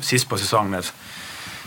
sist 0.00 0.28
på 0.28 0.38
säsongen 0.38 0.74
att 0.74 0.94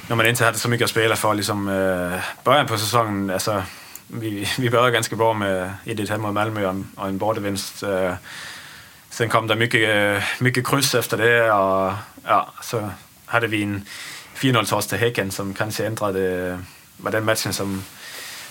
när 0.08 0.16
man 0.16 0.26
inte 0.26 0.46
hade 0.46 0.58
så 0.58 0.70
mycket 0.70 0.86
att 0.86 0.92
spela 0.92 1.16
för 1.16 1.34
liksom, 1.34 1.68
eh, 1.68 2.20
början 2.44 2.68
på 2.68 2.78
säsongen, 2.78 3.30
alltså, 3.30 3.64
vi, 4.08 4.48
vi 4.58 4.70
började 4.70 4.92
ganska 4.92 5.16
bra 5.16 5.34
med 5.34 5.74
1-1 5.86 6.18
mot 6.18 6.34
Malmö 6.34 6.68
och, 6.68 6.76
och 6.96 7.08
en 7.08 7.18
bortavinst. 7.18 7.84
Eh, 7.84 8.14
sen 9.10 9.30
kom 9.30 9.48
det 9.48 9.56
mycket, 9.56 9.90
eh, 9.90 10.24
mycket 10.40 10.68
kryss 10.68 10.96
efter 10.96 11.18
det 11.18 11.52
och 11.52 11.94
ja, 12.24 12.54
så 12.62 12.90
hade 13.26 13.48
vi 13.48 13.64
en 13.64 13.86
4-0-torsk 14.36 14.90
till 14.90 14.98
Häcken 14.98 15.32
som 15.32 15.54
kanske 15.54 15.86
ändrade, 15.86 16.50
eh, 16.50 16.60
var 16.98 17.12
den 17.12 17.26
matchen 17.26 17.54
som, 17.54 17.84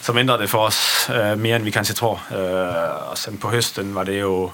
som 0.00 0.18
ändrade 0.18 0.48
för 0.48 0.58
oss 0.58 1.10
eh, 1.10 1.36
mer 1.36 1.56
än 1.56 1.64
vi 1.64 1.72
kanske 1.72 1.94
tror. 1.94 2.18
Eh, 2.30 3.10
och 3.10 3.18
sen 3.18 3.36
på 3.36 3.50
hösten 3.50 3.94
var 3.94 4.04
det 4.04 4.12
ju 4.12 4.48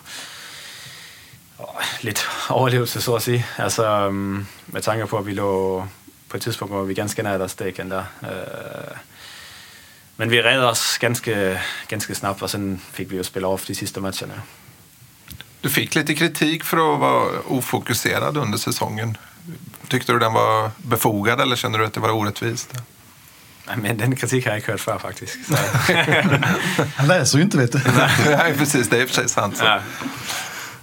lite 2.00 2.20
överlevelse 2.50 3.00
så 3.00 3.16
att 3.16 3.22
säga. 3.22 3.42
Alltså, 3.58 3.84
mm, 3.84 4.46
med 4.66 4.82
tanke 4.82 5.06
på 5.06 5.18
att 5.18 5.26
vi 5.26 5.34
låg 5.34 5.86
på 6.30 6.36
ett 6.36 6.42
tidspunkt 6.42 6.72
var 6.72 6.82
vi 6.82 6.94
ganska 6.94 7.22
nära 7.22 7.48
steken 7.48 7.88
där. 7.88 8.04
Äh, 8.22 8.96
men 10.16 10.30
vi 10.30 10.42
räddade 10.42 10.68
oss 10.68 10.98
ganska, 10.98 11.58
ganska 11.88 12.14
snabbt 12.14 12.42
och 12.42 12.50
sen 12.50 12.80
fick 12.92 13.12
vi 13.12 13.16
ju 13.16 13.24
spela 13.24 13.48
av 13.48 13.60
de 13.66 13.74
sista 13.74 14.00
matcherna. 14.00 14.42
Du 15.60 15.70
fick 15.70 15.94
lite 15.94 16.14
kritik 16.14 16.64
för 16.64 16.94
att 16.94 17.00
vara 17.00 17.40
ofokuserad 17.40 18.36
under 18.36 18.58
säsongen. 18.58 19.16
Tyckte 19.88 20.12
du 20.12 20.18
den 20.18 20.32
var 20.32 20.70
befogad 20.76 21.40
eller 21.40 21.56
kände 21.56 21.78
du 21.78 21.84
att 21.84 21.92
det 21.92 22.00
var 22.00 22.10
orättvist? 22.10 22.74
Men 23.76 23.98
den 23.98 24.16
kritik 24.16 24.44
har 24.44 24.52
jag 24.52 24.58
inte 24.58 24.72
hört 24.72 24.80
för 24.80 24.98
faktiskt. 24.98 25.38
Han 26.96 27.06
läser 27.06 27.38
ju 27.38 27.44
inte 27.44 27.56
vet 27.56 27.72
du. 27.72 27.80
Nej, 28.26 28.54
precis. 28.58 28.88
Det 28.88 28.96
är 28.96 29.02
i 29.02 29.04
och 29.04 29.08
för 29.08 29.14
sig 29.14 29.28
sant. 29.28 29.56
Så. 29.56 29.64
Ja. 29.64 29.80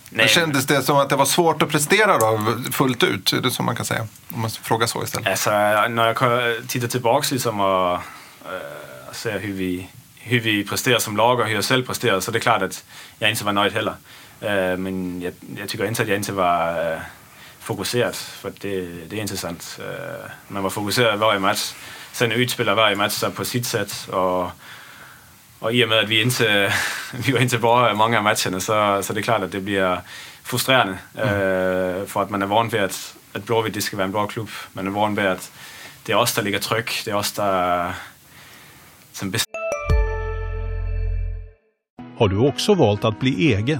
Men 0.10 0.28
kändes 0.28 0.66
det 0.66 0.82
som 0.82 0.98
att 0.98 1.10
det 1.10 1.16
var 1.16 1.26
svårt 1.26 1.62
att 1.62 1.70
prestera 1.70 2.18
då, 2.18 2.40
fullt 2.72 3.04
ut? 3.04 3.34
Är 3.34 3.42
det 3.42 3.52
så 3.52 3.64
man 3.64 3.76
kan 3.76 3.86
säga? 3.86 4.08
Om 4.34 4.42
man 4.42 4.50
frågar 4.50 4.88
så 4.88 5.04
istället. 5.04 5.28
Alltså, 5.28 5.50
när 5.90 6.06
jag 6.06 6.68
tittar 6.68 6.88
tillbaka 6.88 7.28
liksom 7.32 7.60
och 7.60 7.94
äh, 7.94 8.00
ser 9.12 9.40
hur 9.40 9.54
vi, 9.54 9.88
hur 10.16 10.40
vi 10.40 10.64
presterar 10.64 11.00
som 11.00 11.18
lag 11.18 11.40
och 11.40 11.46
hur 11.46 11.56
jag 11.56 11.64
själv 11.64 11.86
presterar 11.86 12.20
så 12.20 12.32
det 12.32 12.38
är 12.38 12.40
klart 12.40 12.62
att 12.62 12.84
jag 13.20 13.30
inte 13.30 13.46
var 13.46 13.54
nöjd 13.54 13.74
heller. 13.74 13.94
Äh, 14.42 14.78
men 14.78 15.22
jag, 15.22 15.34
jag 15.58 15.70
tycker 15.70 15.86
inte 15.86 16.02
att 16.02 16.08
jag 16.08 16.18
inte 16.18 16.34
var 16.34 16.92
äh, 16.94 17.00
fokuserad. 17.68 18.16
För 18.16 18.54
det, 18.60 18.82
det 19.10 19.18
är 19.18 19.22
intressant. 19.22 19.80
Uh, 19.80 20.32
man 20.48 20.64
var 20.64 20.70
fokuserad 20.70 21.20
varje 21.20 21.40
match. 21.40 21.74
Sen 22.12 22.32
utspelar 22.32 22.76
varje 22.76 22.96
match 22.96 23.14
sig 23.14 23.32
på 23.32 23.46
sitt 23.46 23.66
sätt. 23.66 24.08
Och, 24.10 24.52
och 25.60 25.74
i 25.74 25.86
och 25.86 25.90
med 25.90 26.00
att 26.00 26.10
vi 26.10 26.22
inte 26.22 26.74
vi 27.14 27.32
var 27.32 27.40
inte 27.40 27.58
bra 27.58 27.94
många 27.94 28.18
av 28.18 28.24
matcherna 28.24 28.60
så, 28.60 29.04
så 29.04 29.14
det 29.14 29.20
är 29.20 29.22
klart 29.22 29.42
att 29.42 29.52
det 29.52 29.60
blir 29.60 30.02
frustrerande. 30.44 30.98
Mm. 31.16 31.36
Uh, 31.36 32.06
för 32.06 32.22
att 32.22 32.30
man 32.30 32.42
är 32.42 32.46
van 32.46 32.70
vid 32.70 32.82
att, 32.82 33.16
att 33.34 33.46
Blåvitt 33.46 33.84
ska 33.84 33.98
vara 33.98 34.06
en 34.06 34.12
bra 34.12 34.28
klubb. 34.28 34.50
Man 34.74 34.88
är 34.88 34.92
van 34.92 35.16
vid 35.16 35.26
att 35.26 35.52
det 36.04 36.12
är 36.12 36.18
oss 36.18 36.34
där 36.34 36.44
ligger 36.44 36.60
tryck. 36.60 37.02
Det 37.06 37.12
är 37.12 37.16
oss 37.16 37.32
där 37.32 37.94
som 39.12 39.34
Har 42.18 42.28
du 42.28 42.38
också 42.38 42.74
valt 42.74 43.06
att 43.06 43.20
bli 43.20 43.54
egen? 43.54 43.80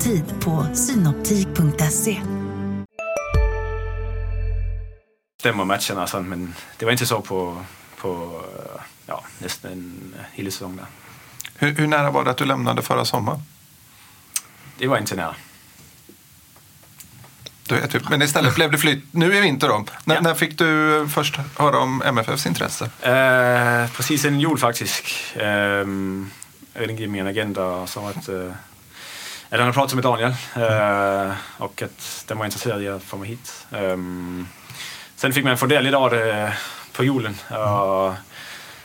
Tid 0.00 0.24
på 0.40 0.66
synoptik.se. 0.74 2.22
Stämmer 5.40 5.64
matcherna 5.64 6.02
och 6.02 6.08
sånt, 6.08 6.28
men 6.28 6.54
det 6.78 6.84
var 6.84 6.92
inte 6.92 7.06
så 7.06 7.20
på, 7.20 7.64
på 7.96 8.42
ja, 9.06 9.24
nästan 9.38 9.94
hela 10.32 10.50
säsongen. 10.50 10.86
Hur, 11.58 11.74
hur 11.74 11.86
nära 11.86 12.10
var 12.10 12.24
det 12.24 12.30
att 12.30 12.36
du 12.36 12.44
lämnade 12.44 12.82
förra 12.82 13.04
sommaren? 13.04 13.40
Det 14.78 14.86
var 14.86 14.98
inte 14.98 15.16
nära. 15.16 15.34
Typ. 17.88 18.08
Men 18.08 18.22
istället 18.22 18.54
blev 18.54 18.70
det 18.70 18.78
flytt 18.78 19.04
nu 19.14 19.34
i 19.36 19.40
vinter 19.40 19.68
då. 19.68 19.74
N 19.76 19.86
ja. 20.04 20.20
När 20.20 20.34
fick 20.34 20.58
du 20.58 21.06
först 21.14 21.36
höra 21.56 21.78
om 21.78 22.02
MFFs 22.02 22.46
intresse? 22.46 22.84
Uh, 22.84 23.90
precis 23.90 24.24
innan 24.24 24.40
jul 24.40 24.58
faktiskt. 24.58 25.04
Uh, 25.36 25.42
jag 25.42 26.88
ringde 26.88 27.06
min 27.06 27.26
agent 27.26 27.56
och 27.56 27.88
sa 27.88 28.08
att 28.08 28.28
uh, 28.28 28.52
han 29.58 29.66
har 29.66 29.72
pratat 29.72 29.94
med 29.94 30.04
Daniel 30.04 30.34
uh, 30.56 31.34
och 31.58 31.82
att 31.82 32.24
den 32.28 32.38
var 32.38 32.44
intresserad 32.44 32.82
i 32.82 32.88
att 32.88 33.02
få 33.02 33.16
mig 33.16 33.28
hit. 33.28 33.66
Um, 33.70 34.48
sen 35.16 35.32
fick 35.32 35.44
man 35.44 35.58
få 35.58 35.66
del 35.66 35.94
av 35.94 36.10
det 36.10 36.52
på 36.92 37.04
julen. 37.04 37.34
Och 37.48 38.14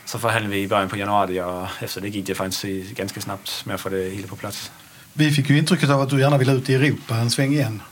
så 0.04 0.18
förhandlade 0.18 0.54
vi 0.54 0.62
i 0.62 0.68
början 0.68 0.88
på 0.88 0.96
januari 0.96 1.40
och 1.40 1.66
efter 1.80 2.00
det 2.00 2.08
gick 2.08 2.26
det 2.26 2.34
faktiskt 2.34 2.96
ganska 2.96 3.20
snabbt 3.20 3.62
med 3.64 3.74
att 3.74 3.80
få 3.80 3.88
det 3.88 4.10
hela 4.10 4.26
på 4.26 4.36
plats. 4.36 4.70
Vi 5.12 5.30
fick 5.30 5.50
ju 5.50 5.58
intrycket 5.58 5.90
av 5.90 6.00
att 6.00 6.10
du 6.10 6.20
gärna 6.20 6.38
ville 6.38 6.52
ut 6.52 6.70
i 6.70 6.74
Europa 6.74 7.14
en 7.14 7.30
sväng 7.30 7.52
igen. 7.52 7.82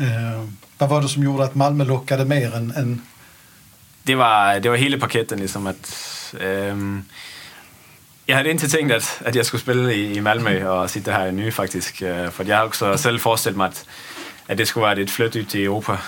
Uh, 0.00 0.48
vad 0.78 0.88
var 0.88 1.02
det 1.02 1.08
som 1.08 1.22
gjorde 1.22 1.44
att 1.44 1.54
Malmö 1.54 1.84
lockade 1.84 2.24
mer 2.24 2.54
än... 2.54 2.70
än... 2.70 3.02
Det, 4.02 4.14
var, 4.14 4.60
det 4.60 4.68
var 4.68 4.76
hela 4.76 4.98
paketen. 4.98 5.40
Liksom 5.40 5.66
att, 5.66 5.94
um, 6.40 7.04
jag 8.26 8.36
hade 8.36 8.50
inte 8.50 8.68
tänkt 8.68 8.94
att, 8.94 9.22
att 9.24 9.34
jag 9.34 9.46
skulle 9.46 9.60
spela 9.60 9.92
i, 9.92 10.16
i 10.16 10.20
Malmö 10.20 10.68
och 10.68 10.90
sitta 10.90 11.12
här 11.12 11.32
nu 11.32 11.52
faktiskt. 11.52 12.02
Øh, 12.02 12.30
För 12.30 12.44
jag 12.44 12.56
har 12.56 12.66
också 12.66 12.96
själv 12.96 13.18
föreställt 13.18 13.56
mig 13.56 13.66
att, 13.66 13.86
att 14.46 14.58
det 14.58 14.66
skulle 14.66 14.86
vara 14.86 15.00
ett 15.00 15.10
flytt 15.10 15.36
ut 15.36 15.54
i 15.54 15.64
Europa. 15.64 15.98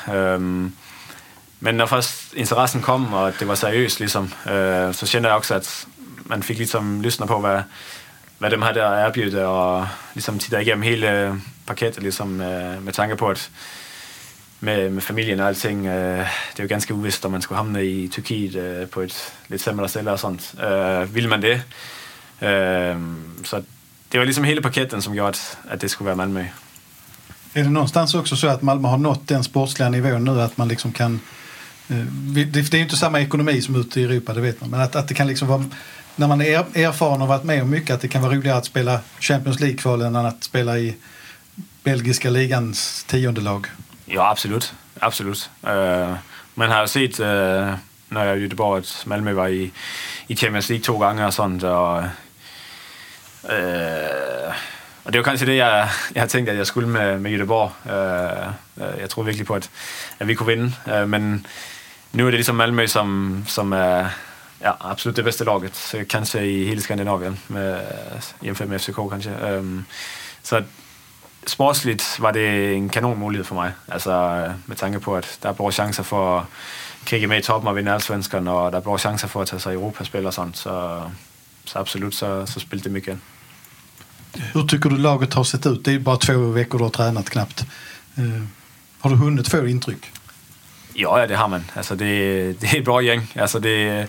Men 1.61 1.76
när 1.76 1.87
först 1.87 2.35
intressen 2.35 2.83
kom 2.83 3.14
och 3.14 3.33
det 3.38 3.44
var 3.44 3.54
seriöst 3.54 4.00
liksom, 4.00 4.31
øh, 4.46 4.92
så 4.92 5.07
kände 5.07 5.28
jag 5.28 5.37
också 5.37 5.54
att 5.54 5.87
man 6.24 6.42
fick 6.42 6.59
liksom 6.59 7.02
lyssna 7.02 7.26
på 7.26 7.38
vad, 7.38 7.62
vad 8.38 8.50
de 8.50 8.62
hade 8.62 8.87
att 8.87 9.09
erbjuda 9.09 9.48
och 9.48 9.87
liksom 10.14 10.38
titta 10.38 10.61
igenom 10.61 10.83
hela 10.83 11.40
paketet 11.66 12.02
liksom, 12.02 12.28
med, 12.28 12.76
øh, 12.76 12.83
med 12.83 12.92
tanke 12.94 13.16
på 13.16 13.31
att 13.31 13.50
med, 14.61 14.92
med 14.92 15.02
familjen 15.02 15.40
och 15.40 15.46
allting. 15.46 15.85
Det 15.85 16.59
är 16.59 16.62
ju 16.62 16.68
ganska 16.68 16.94
ovisst 16.94 17.24
om 17.24 17.33
man 17.33 17.42
skulle 17.42 17.59
hamna 17.59 17.83
i 17.83 18.09
Turkiet 18.09 18.90
på 18.90 19.02
ett 19.02 19.33
lite 19.46 19.64
sämre 19.64 19.88
ställe 19.88 20.12
och 20.12 20.20
sånt. 20.20 20.54
vill 21.14 21.28
man 21.28 21.40
det 21.40 21.61
så 23.44 23.62
det 24.09 24.18
var 24.18 24.27
liksom 24.27 24.44
hela 24.44 24.62
paketen 24.62 25.03
som 25.03 25.14
gjorde 25.14 25.29
att, 25.29 25.81
det 25.81 25.88
skulle 25.88 26.07
vara 26.07 26.16
Malmö. 26.16 26.44
Är 27.53 27.62
det 27.62 27.70
någonstans 27.70 28.14
också 28.14 28.37
så 28.37 28.48
att 28.48 28.62
Malmö 28.62 28.88
har 28.88 28.98
nått 28.98 29.29
den 29.29 29.44
sportsliga 29.44 29.88
nivån 29.88 30.24
nu 30.24 30.40
att 30.40 30.57
man 30.57 30.68
liksom 30.68 30.92
kan... 30.92 31.20
Eh, 31.88 31.96
det 31.96 32.74
är 32.74 32.77
ju 32.77 32.83
inte 32.83 32.96
samma 32.96 33.20
ekonomi 33.20 33.62
som 33.62 33.77
ute 33.77 34.01
i 34.01 34.05
Europa, 34.05 34.35
det 34.35 34.40
vet 34.40 34.61
man. 34.61 34.70
Men 34.70 34.81
att, 34.81 34.96
att 34.96 35.09
det 35.09 35.14
kan 35.14 35.27
liksom 35.27 35.48
vara... 35.48 35.64
När 36.16 36.29
man 36.29 36.40
är 36.40 36.59
erfaren 36.74 37.22
och 37.22 37.29
varit 37.29 37.44
med 37.44 37.62
om 37.62 37.70
mycket, 37.70 37.94
att 37.94 38.01
det 38.01 38.09
kan 38.09 38.22
vara 38.22 38.35
roligare 38.35 38.59
att 38.59 38.64
spela 38.64 39.01
Champions 39.20 39.61
League-kval 39.61 40.03
än 40.03 40.16
att 40.16 40.44
spela 40.44 40.79
i 40.79 40.96
belgiska 41.85 42.31
ligans 42.31 43.05
tionde 43.05 43.40
lag. 43.40 43.66
Ja, 44.07 44.31
absolut. 44.31 44.74
Absolut. 44.98 45.51
Uh, 45.66 46.14
man 46.55 46.70
har 46.70 46.87
sett 46.87 47.20
uh, 47.20 47.74
när 48.09 48.24
jag 48.24 48.38
i 48.38 48.40
Göteborg 48.40 48.81
att 48.81 49.07
Malmö 49.07 49.33
var 49.33 49.48
i, 49.48 49.70
i 50.27 50.37
Champions 50.37 50.68
League 50.68 50.85
två 50.85 50.98
gånger 50.98 51.27
och 51.27 51.35
sånt. 51.35 51.62
Och 51.62 52.03
Øh, 53.44 54.55
og 55.05 55.12
det 55.12 55.18
var 55.18 55.24
kanskje 55.24 55.46
det, 55.46 55.57
jeg, 55.57 55.88
jeg 56.14 56.22
har 56.22 56.29
tænkt, 56.29 56.51
at 56.51 56.57
jeg 56.57 56.66
skulle 56.66 56.88
med, 56.88 57.18
med 57.18 57.40
Göteborg. 57.40 57.92
Øh, 57.92 58.46
øh, 58.77 59.01
jeg 59.01 59.11
tror 59.11 59.22
virkelig 59.22 59.46
på, 59.46 59.55
at, 59.55 59.70
at 60.18 60.29
vi 60.29 60.35
kunne 60.35 60.46
vinde. 60.46 60.72
Øh, 60.88 61.09
men 61.09 61.46
nu 62.12 62.27
er 62.27 62.31
det 62.31 62.38
ligesom 62.38 62.57
Malmø, 62.57 62.87
som, 62.87 63.44
som 63.46 63.72
er 63.72 64.07
ja, 64.61 64.72
absolut 64.81 65.16
det 65.16 65.24
bedste 65.24 65.44
laget. 65.44 65.94
Kanskje 66.11 66.53
i 66.53 66.66
hele 66.66 66.81
Skandinavien, 66.81 67.40
med, 67.48 67.81
med 68.66 68.79
FCK 68.79 68.96
kanskje. 69.11 69.48
Øh, 69.48 69.64
så 70.42 70.62
sportsligt 71.46 72.16
var 72.20 72.31
det 72.31 72.74
en 72.74 72.88
kanon 72.88 73.18
mulighed 73.18 73.44
for 73.44 73.55
mig. 73.55 73.72
Altså 73.88 74.44
med 74.66 74.77
tanke 74.77 75.01
på, 75.01 75.16
at 75.16 75.38
der 75.42 75.48
er 75.48 75.53
bra 75.53 75.70
chancer 75.70 76.03
for 76.03 76.38
at 76.38 76.44
kigge 77.07 77.27
med 77.27 77.38
i 77.38 77.42
toppen 77.42 77.68
og 77.68 77.77
vinde 77.77 77.92
allsvenskan, 77.92 78.48
og 78.48 78.72
der 78.72 78.79
er 78.79 78.83
bra 78.83 78.98
chancer 78.98 79.29
for 79.29 79.42
at 79.42 79.48
tage 79.48 79.61
sig 79.61 79.74
Europaspil 79.74 80.27
og 80.27 80.35
sådan. 80.35 80.55
Så, 80.55 81.03
så 81.68 81.78
absolut, 81.78 82.14
så, 82.14 82.46
så 82.46 82.61
spilte 82.61 82.88
det 82.88 82.92
mycket. 82.92 83.18
Hur 84.54 84.66
tycker 84.66 84.90
du 84.90 84.96
laget 84.96 85.35
har 85.35 85.44
sett 85.44 85.66
ut? 85.66 85.85
Det 85.85 85.92
är 85.92 85.98
bara 85.98 86.16
två 86.16 86.50
veckor 86.50 86.78
du 86.78 86.85
har 86.85 86.90
tränat 86.90 87.31
knappt. 87.31 87.64
Eh, 88.16 88.42
har 89.00 89.11
du 89.11 89.16
hunnit 89.16 89.48
få 89.48 89.66
intryck? 89.68 90.12
Ja, 90.94 91.20
ja, 91.20 91.26
det 91.26 91.37
har 91.37 91.48
man. 91.48 91.64
Altså, 91.74 91.94
det, 91.94 92.61
det 92.61 92.72
er 92.72 92.78
et 92.78 92.85
bra 92.85 93.00
gäng. 93.00 93.22
Altså, 93.35 93.59
det, 93.59 94.09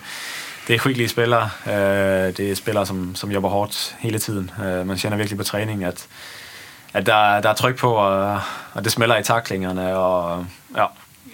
det 0.66 0.74
er 0.74 0.78
skickliga 0.78 1.08
spelare. 1.08 1.50
Øh, 1.66 2.36
det 2.36 2.50
er 2.50 2.54
spelare, 2.54 2.86
som, 2.86 3.14
som 3.14 3.30
jobber 3.30 3.48
hårdt 3.48 3.96
hele 3.98 4.18
tiden. 4.18 4.50
Øh, 4.64 4.86
man 4.86 4.98
känner 4.98 5.16
virkelig 5.16 5.38
på 5.38 5.44
træning, 5.44 5.84
at, 5.84 6.06
at 6.92 7.06
der, 7.06 7.40
der 7.40 7.48
er 7.48 7.54
tryk 7.54 7.76
på, 7.76 7.92
og, 7.92 8.40
og 8.72 8.84
det 8.84 8.92
smelter 8.92 9.16
i 9.16 9.22
taklingerne, 9.22 9.96
og 9.96 10.46
ja, 10.76 10.86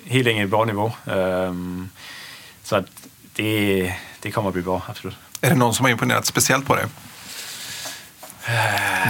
helt 0.04 0.28
enkelt 0.28 0.50
bra 0.50 0.64
niveau. 0.64 0.92
Øh, 1.06 1.54
så 2.64 2.82
det, 3.36 3.92
det 4.22 4.34
kommer 4.34 4.48
at 4.48 4.52
blive 4.52 4.64
bra, 4.64 4.80
absolut. 4.88 5.16
Är 5.40 5.50
det 5.50 5.56
någon 5.56 5.74
som 5.74 5.84
har 5.84 5.90
imponerat 5.90 6.26
speciellt 6.26 6.66
på 6.66 6.74
dig? 6.74 6.84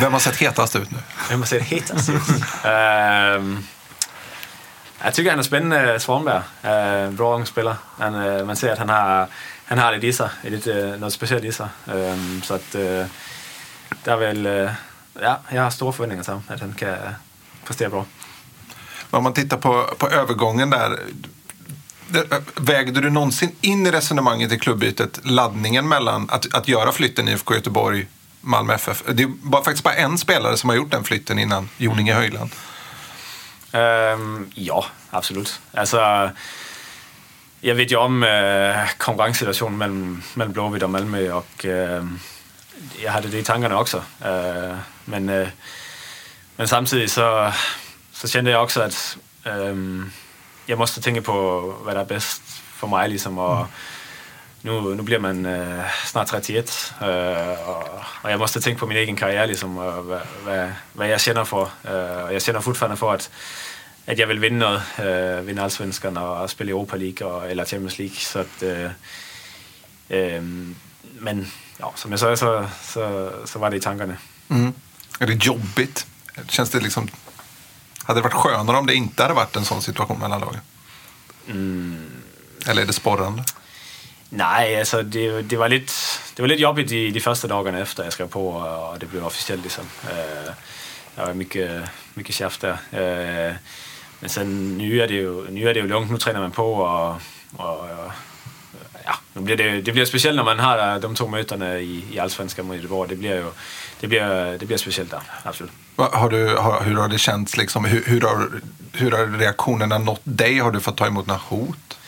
Vem 0.00 0.12
har 0.12 0.20
sett 0.20 0.36
hetast 0.36 0.76
ut 0.76 0.90
nu? 0.90 0.98
Hvem 1.28 1.40
har 1.40 1.46
set 1.46 1.62
hetast 1.62 2.08
ut? 2.08 2.22
øhm, 2.66 3.66
jeg 5.04 5.14
tycker 5.14 5.30
han 5.30 5.38
er 5.38 5.42
spændende, 5.42 6.00
Svanberg. 6.00 6.42
Øh, 6.64 7.16
bra 7.16 7.34
ung. 7.34 7.46
Han, 7.98 8.14
øh, 8.14 8.46
man 8.46 8.56
ser, 8.56 8.72
at 8.72 8.78
han 8.78 8.88
har, 8.88 9.28
han 9.64 9.78
har 9.78 9.92
lidt 9.92 10.04
i 10.04 10.12
sig. 10.12 10.30
Lidt, 10.42 10.66
øh, 10.66 11.00
noget 11.00 11.12
specielt 11.12 11.44
i 11.44 11.52
sig. 11.52 11.68
Øhm, 11.94 12.42
så 12.42 12.54
at, 12.54 12.74
øh, 12.74 13.06
der 14.04 14.12
er 14.12 14.16
vel... 14.16 14.46
Øh, 14.46 14.70
ja, 15.20 15.34
jeg 15.52 15.62
har 15.62 15.70
store 15.70 15.92
forventninger 15.92 16.24
til 16.24 16.32
ham, 16.32 16.42
at 16.48 16.60
han 16.60 16.72
kan 16.78 16.96
præstere 17.66 17.90
bra. 17.90 18.04
Om 19.12 19.22
man 19.22 19.34
tittar 19.34 19.56
på, 19.56 19.96
på 19.98 20.06
övergången 20.06 20.72
där. 20.72 20.96
Det- 22.08 22.42
Vägde 22.56 23.00
du 23.00 23.10
någonsin 23.10 23.56
in 23.60 23.86
i 23.86 23.90
resonemanget 23.90 24.52
i 24.52 24.58
klubbytet 24.58 25.20
laddningen 25.24 25.88
mellan 25.88 26.30
att, 26.30 26.54
att 26.54 26.68
göra 26.68 26.92
flytten 26.92 27.28
IFK 27.28 27.54
Göteborg, 27.54 28.06
Malmö 28.40 28.74
FF? 28.74 29.02
Det 29.12 29.22
är 29.22 29.26
bara, 29.26 29.64
faktiskt 29.64 29.84
bara 29.84 29.94
en 29.94 30.18
spelare 30.18 30.56
som 30.56 30.68
har 30.70 30.76
gjort 30.76 30.90
den 30.90 31.04
flytten 31.04 31.38
innan, 31.38 31.68
Joninge 31.76 32.14
Höjland. 32.14 32.50
Øhm, 33.72 34.50
ja, 34.54 34.84
absolut. 35.10 35.60
Altså, 35.74 36.30
jeg 37.62 37.76
ved 37.76 37.86
jo 37.86 38.00
om 38.00 38.22
øh, 38.24 38.74
konkurrencesituationen 38.98 39.78
mellem, 39.78 40.22
mellem 40.34 40.52
Blåvidt 40.52 40.82
og 40.82 40.90
Malmø, 40.90 41.30
og 41.32 41.46
øh, 41.64 42.04
jeg 43.02 43.12
havde 43.12 43.30
det 43.30 43.38
i 43.38 43.42
tankerne 43.42 43.76
også. 43.76 43.96
Øh, 44.26 44.76
men, 45.06 45.26
men 46.56 46.66
samtidig 46.68 47.10
så, 47.10 47.52
så 48.12 48.28
kände 48.32 48.50
jeg 48.50 48.58
også, 48.58 48.82
at 48.82 49.16
øh, 49.46 50.02
jeg 50.68 50.78
måste 50.78 51.00
tænke 51.00 51.20
på, 51.20 51.72
hvad 51.84 51.94
der 51.94 52.00
er 52.00 52.04
bedst 52.04 52.42
for 52.74 52.86
mig, 52.86 53.08
ligesom, 53.08 53.38
og 53.38 53.66
nu, 54.62 54.94
nu 54.94 55.02
bliver 55.02 55.20
man 55.20 55.46
øh, 55.46 55.84
snart 56.06 56.32
31, 56.32 56.62
øh, 57.02 57.68
og, 57.68 57.88
og 58.22 58.30
jeg 58.30 58.38
måste 58.38 58.60
tænke 58.60 58.78
på 58.78 58.86
min 58.86 58.96
egen 58.96 59.16
karriere, 59.16 59.46
ligesom, 59.46 59.76
og 59.76 60.02
hvad, 60.02 60.18
hvad, 60.44 60.68
hvad 60.92 61.08
jeg 61.08 61.20
kender 61.20 61.44
for. 61.44 61.72
Øh, 61.84 62.24
og 62.24 62.32
jeg 62.32 62.42
kender 62.42 62.60
fortfarande 62.60 62.96
for, 62.96 63.12
at, 63.12 63.30
at 64.06 64.18
jeg 64.18 64.28
vil 64.28 64.40
vinde 64.40 64.58
noget, 64.58 64.82
øh, 64.98 65.46
vinde 65.46 65.62
allsvenskan 65.62 66.16
og 66.16 66.50
spille 66.50 66.70
Europa 66.70 66.96
League 66.96 67.28
og, 67.28 67.50
eller 67.50 67.64
Champions 67.64 67.98
League. 67.98 68.16
Så 68.16 68.38
at, 68.38 68.62
øh, 68.62 68.90
øh, 70.10 70.42
men 71.20 71.52
ja, 71.80 71.86
som 71.96 72.10
jeg 72.10 72.18
sagde, 72.18 72.36
så, 72.36 72.68
så, 72.82 73.30
så 73.46 73.58
var 73.58 73.70
det 73.70 73.76
i 73.76 73.80
tankerne. 73.80 74.18
Mm. 74.48 74.74
Är 75.20 75.26
det 75.26 75.46
jobbigt? 75.46 76.06
Känns 76.48 76.70
det 76.70 76.82
liksom... 76.82 77.08
Hade 78.06 78.18
det 78.20 78.24
varit 78.24 78.34
skönare 78.34 78.76
om 78.76 78.86
det 78.86 78.94
inte 78.94 79.22
hade 79.22 79.34
varit 79.34 79.56
en 79.56 79.64
sån 79.64 79.82
situation 79.82 80.18
mellan 80.18 80.40
lagen? 80.40 80.60
Eller 82.66 82.82
är 82.82 82.86
det 82.86 82.92
sporrande? 82.92 83.44
Nej, 84.28 84.78
alltså 84.78 85.02
det, 85.02 85.42
det, 85.42 85.56
var 85.56 85.68
lite 85.68 85.92
det 86.34 86.42
var 86.42 86.48
lite 86.48 86.62
jobbigt 86.62 86.88
de, 86.88 87.10
de 87.10 87.20
första 87.20 87.48
dagarna 87.48 87.78
efter 87.78 88.04
jag 88.04 88.12
skrev 88.12 88.28
på, 88.28 88.48
och 88.48 88.98
det 88.98 89.06
blev 89.06 89.26
officiellt. 89.26 89.62
Liksom. 89.62 89.84
Eh, 90.04 90.52
det 91.14 91.26
var 91.26 91.34
mycket, 91.34 91.82
mycket 92.14 92.34
tjafs 92.34 92.58
där. 92.58 92.72
Eh, 92.72 93.54
men 94.20 94.30
sen 94.30 94.78
nu 94.78 95.00
är 95.00 95.08
det 95.08 95.14
ju 95.14 95.50
nu 95.50 95.68
är 95.68 95.74
det 95.74 95.80
ju 95.80 95.88
lugnt, 95.88 96.10
nu 96.10 96.18
tränar 96.18 96.40
man 96.40 96.50
på, 96.50 96.74
och, 96.74 97.10
och 97.66 97.88
ja, 99.04 99.14
nu 99.32 99.40
blir 99.40 99.56
det, 99.56 99.80
det 99.80 99.92
blir 99.92 100.04
speciellt 100.04 100.36
när 100.36 100.44
man 100.44 100.58
har 100.58 101.00
de 101.00 101.14
två 101.14 101.26
mötena 101.26 101.78
i, 101.78 102.04
i 102.12 102.18
Allsvenskan 102.18 102.66
mot 102.66 102.76
Göteborg. 102.76 103.08
Det 103.08 103.16
blir 103.16 103.34
ju 103.34 103.50
det 104.00 104.06
blir, 104.06 104.58
det 104.58 104.66
blir 104.66 104.76
speciellt 104.76 105.10
där, 105.10 105.22
absolut. 105.42 105.72
Har 105.96 106.28
du, 106.28 106.56
har, 106.56 106.84
hur 106.84 107.00
har 107.00 107.08
det 107.08 107.18
känts? 107.18 107.56
Liksom, 107.56 107.84
hur, 107.84 108.02
hur, 108.06 108.20
har, 108.20 108.48
hur 108.92 109.10
har 109.10 109.26
reaktionerna 109.38 109.98
nått 109.98 110.20
dig? 110.24 110.58
Har 110.58 110.70
du 110.70 110.80
fått 110.80 110.96
ta 110.96 111.06
emot 111.06 111.26
några 111.26 111.40
hot? 111.44 111.98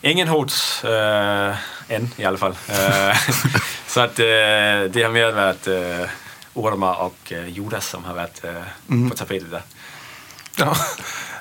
Ingen 0.00 0.28
hot 0.28 0.52
øh, 0.84 1.56
end, 1.88 2.08
i 2.16 2.24
alle 2.24 2.38
fald. 2.38 2.54
Øh, 2.68 3.16
så 3.92 4.00
at, 4.00 4.18
øh, 4.18 4.94
det 4.94 5.02
har 5.02 5.10
mere 5.10 5.34
været 5.34 5.68
øh, 5.68 6.08
Orma 6.54 6.86
og 6.86 7.14
øh, 7.30 7.58
Judas, 7.58 7.84
som 7.84 8.04
har 8.04 8.14
været 8.14 8.40
øh, 8.44 9.08
på 9.08 9.14
tapetet 9.14 9.50
der. 9.50 9.60
Ja, 10.58 10.74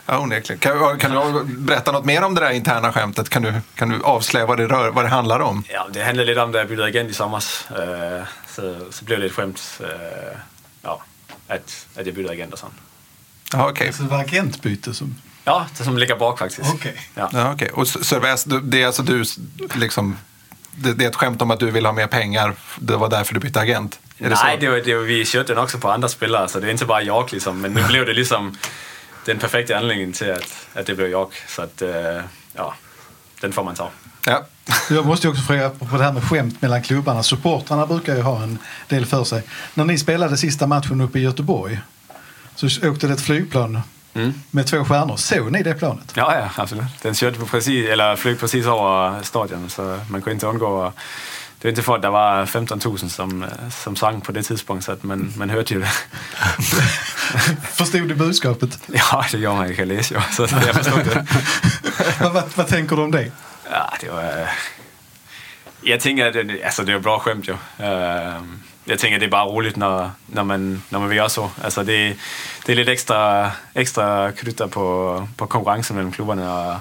ja 0.08 0.20
onekligen. 0.22 0.60
Kan, 0.60 1.00
kan 1.00 1.12
du 1.12 1.44
berätta 1.68 1.92
något 1.92 2.06
mer 2.06 2.22
om 2.22 2.36
det 2.36 2.42
där 2.42 2.50
interna 2.50 2.92
skämtet? 2.92 3.30
Kan 3.30 3.42
du, 3.42 3.54
kan 3.76 3.90
du 3.90 4.02
avslöja 4.04 4.46
vad 4.46 4.58
det, 4.58 4.68
rör, 4.68 4.92
vad 4.92 5.06
det 5.06 5.10
handlar 5.10 5.40
om? 5.40 5.64
Ja, 5.70 5.84
det 5.94 6.04
handlede 6.04 6.26
lidt 6.26 6.38
om, 6.38 6.52
da 6.52 6.60
jeg 6.60 6.68
byttede 6.68 6.88
agent 6.88 7.10
i 7.10 7.14
sommer. 7.14 7.38
Øh, 7.38 8.26
så, 8.48 8.76
så 8.92 9.06
blev 9.06 9.22
det 9.22 9.32
skæmt, 9.32 9.82
øh, 9.82 10.38
ja, 10.84 10.96
jeg 11.50 12.14
byttede 12.14 12.32
agent 12.32 12.54
og 12.54 12.60
sådan. 12.60 12.76
Ja, 13.54 13.68
okej. 13.70 13.92
Så 13.92 14.04
det 14.04 14.12
var 14.12 14.20
agentbyte 14.20 14.94
som... 14.94 15.16
Ja, 15.46 15.66
det 15.78 15.86
som 15.86 15.98
ligger 15.98 16.16
bak 16.18 16.40
faktisk. 16.40 16.74
Okej. 16.74 17.00
Ja. 17.16 17.30
Ja, 17.34 17.52
okej. 17.54 17.70
Och 17.74 17.88
så- 17.88 18.04
Servais, 18.04 18.44
det 18.44 18.82
är 18.82 18.86
alltså 18.86 19.04
du 19.04 19.24
liksom... 19.76 20.18
Det, 20.76 20.94
det 20.94 21.06
är 21.06 21.10
ett 21.10 21.16
skämt 21.16 21.42
om 21.42 21.52
att 21.52 21.60
du 21.60 21.72
vill 21.72 21.86
ha 21.86 21.94
mer 21.94 22.08
pengar. 22.08 22.54
Det 22.80 22.96
var 22.98 23.10
därför 23.10 23.34
du 23.34 23.40
bytte 23.40 23.60
agent. 23.62 24.00
Är 24.18 24.30
det 24.30 24.36
Nej, 24.44 24.56
så? 24.56 24.60
det 24.62 24.70
var, 24.70 24.78
det 24.78 24.96
var, 24.96 25.04
vi 25.04 25.26
köpte 25.26 25.54
den 25.54 25.64
också 25.64 25.78
på 25.80 25.92
andra 25.92 26.08
spelare, 26.10 26.48
så 26.48 26.60
det 26.60 26.68
är 26.68 26.72
inte 26.72 26.86
bara 26.86 27.02
jag 27.02 27.34
liksom. 27.34 27.62
Men 27.62 27.74
nu 27.74 27.84
blev 27.88 28.06
det 28.06 28.14
liksom 28.14 28.58
den 29.26 29.40
perfekta 29.40 29.78
anledningen 29.78 30.14
till 30.14 30.32
att, 30.32 30.68
att 30.74 30.86
det 30.86 30.96
blev 30.96 31.10
jag. 31.12 31.34
Så 31.48 31.62
att, 31.62 31.82
øh, 31.82 32.22
ja, 32.54 32.74
den 33.42 33.54
får 33.54 33.64
man 33.64 33.76
ta. 33.76 33.90
Ja. 34.26 34.46
Jag 34.90 35.06
måste 35.06 35.28
också 35.28 35.42
fråga 35.42 35.70
på 35.70 35.98
det 35.98 36.04
här 36.04 36.12
med 36.12 36.24
skämt 36.24 36.62
mellan 36.62 36.82
klubbarna. 36.82 37.24
Supportrarna 37.24 37.86
brukar 37.86 38.16
ju 38.16 38.22
ha 38.22 38.44
en 38.44 38.60
del 38.88 39.06
för 39.06 39.24
sig. 39.24 39.44
När 39.74 39.86
ni 39.86 39.98
spelade 39.98 40.38
sista 40.38 40.68
matchen 40.68 41.02
uppe 41.02 41.20
i 41.20 41.22
Göteborg 41.22 41.80
så 42.56 42.90
åkte 42.90 43.08
det 43.08 43.14
ett 43.14 43.22
flygplan 43.22 43.82
med 44.52 44.68
två 44.68 44.86
stjärnor. 44.86 45.18
Såg 45.18 45.52
ni 45.52 45.64
det 45.64 45.74
planet? 45.74 46.14
Ja, 46.16 46.36
ja, 46.40 46.50
absolut. 46.56 46.86
Den 47.02 47.16
körde 47.16 47.40
på 47.40 47.46
precis, 47.46 47.90
eller 47.90 48.16
flög 48.16 48.40
precis 48.40 48.66
över 48.66 49.24
stadion, 49.24 49.70
så 49.70 50.00
man 50.10 50.22
kunde 50.22 50.32
inte 50.32 50.48
undgå 50.48 50.84
att 50.84 50.96
det 51.60 51.68
var 51.68 51.70
inte 51.70 51.82
för 51.82 51.96
att 51.96 52.02
det 52.02 52.10
var 52.10 52.46
15 52.46 52.80
000 52.86 52.98
som, 52.98 53.46
som 53.70 53.96
sang 53.96 54.22
på 54.22 54.32
det 54.32 54.44
tidspunkt, 54.44 54.86
så 54.86 54.92
att 54.92 55.04
man, 55.04 55.34
man 55.38 55.50
hörde 55.50 55.74
ju 55.74 55.80
det. 55.80 55.88
Förstod 57.74 58.08
du 58.08 58.16
budskapet? 58.16 58.80
Ja, 58.88 59.26
det 59.32 59.38
gör 59.38 59.54
man 59.54 59.68
ju, 59.68 59.76
kan 59.76 59.88
läsa 59.88 60.16
ju. 60.16 60.22
Så 60.32 60.42
jag 60.42 60.76
förstod 60.76 61.06
det. 61.06 61.26
vad, 62.22 62.34
vad, 62.34 62.44
vad 62.56 62.68
tänker 62.68 62.96
du 62.96 63.02
om 63.02 63.12
det? 63.12 63.32
Ja, 63.74 63.84
det 64.02 64.12
var... 64.12 64.22
øh, 64.24 64.48
Jeg 65.90 66.00
tænker, 66.00 66.26
at 66.26 66.34
det, 66.34 66.60
altså, 66.64 66.82
det 66.82 66.90
er 66.90 66.94
jo 66.94 67.00
bra 67.00 67.20
skämt 67.20 67.48
jo. 67.48 67.54
Øh, 67.86 68.34
jeg 68.88 69.00
tænker, 69.00 69.20
det 69.20 69.26
er 69.26 69.30
bare 69.32 69.46
roligt, 69.46 69.78
når, 69.78 70.12
når, 70.28 70.44
man, 70.44 70.84
når 70.90 71.00
man 71.00 71.10
vil 71.10 71.22
også 71.22 71.36
så. 71.36 71.50
Altså, 71.64 71.84
det, 71.84 72.16
det 72.66 72.72
er 72.72 72.76
lidt 72.76 72.90
ekstra, 72.90 73.52
ekstra 73.76 74.32
krytter 74.32 74.68
på, 74.68 75.28
på 75.38 75.46
konkurrencen 75.46 75.96
mellem 75.96 76.12
klubberne, 76.12 76.52
og 76.52 76.80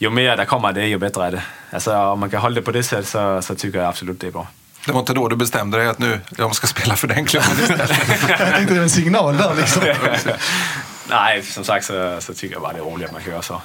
jo 0.00 0.10
mere 0.10 0.36
der 0.36 0.44
kommer 0.44 0.72
det, 0.72 0.86
jo 0.86 0.98
bedre 0.98 1.26
er 1.26 1.30
det. 1.30 1.42
Altså, 1.72 1.92
om 1.94 2.18
man 2.18 2.30
kan 2.30 2.38
holde 2.38 2.56
det 2.56 2.64
på 2.64 2.70
det 2.70 2.84
sæt, 2.84 3.06
så, 3.06 3.40
så 3.40 3.54
tycker 3.54 3.78
jag 3.78 3.88
absolut, 3.88 4.20
det 4.20 4.26
är 4.26 4.30
bra. 4.30 4.46
Det 4.86 4.92
var 4.92 5.00
inte 5.00 5.12
då 5.14 5.28
du 5.28 5.36
bestämde 5.36 5.78
dig 5.78 5.88
att 5.88 5.98
nu 5.98 6.20
jag 6.38 6.54
ska 6.54 6.66
spela 6.66 6.96
för 6.96 7.06
den 7.08 7.24
klubben 7.26 7.50
istället? 7.60 7.90
Jag 8.28 8.38
tänkte 8.54 8.74
det 8.74 8.74
var 8.74 8.82
en 8.82 8.90
signal 8.90 9.36
där 9.36 9.54
liksom. 9.54 9.82
Nej, 11.08 11.42
som 11.42 11.64
sagt, 11.64 11.84
så, 11.86 12.16
så 12.20 12.34
tycker 12.34 12.54
jag 12.54 12.62
bara, 12.62 12.72
det 12.72 12.78
är 12.78 12.82
roligt, 12.82 13.06
att 13.06 13.12
man 13.12 13.22
kör 13.22 13.40
så. 13.42 13.62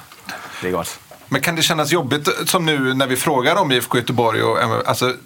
Det 0.62 0.68
är 0.68 0.72
gott. 0.72 0.98
Men 1.34 1.42
kan 1.42 1.56
det 1.56 1.62
kännas 1.62 1.92
jobbigt 1.92 2.28
som 2.46 2.66
nu 2.66 2.94
när 2.94 3.06
vi 3.06 3.16
frågar 3.16 3.56
om 3.56 3.72
IFK 3.72 3.98
Göteborg? 3.98 4.42
Och, 4.42 4.88
alltså, 4.88 5.16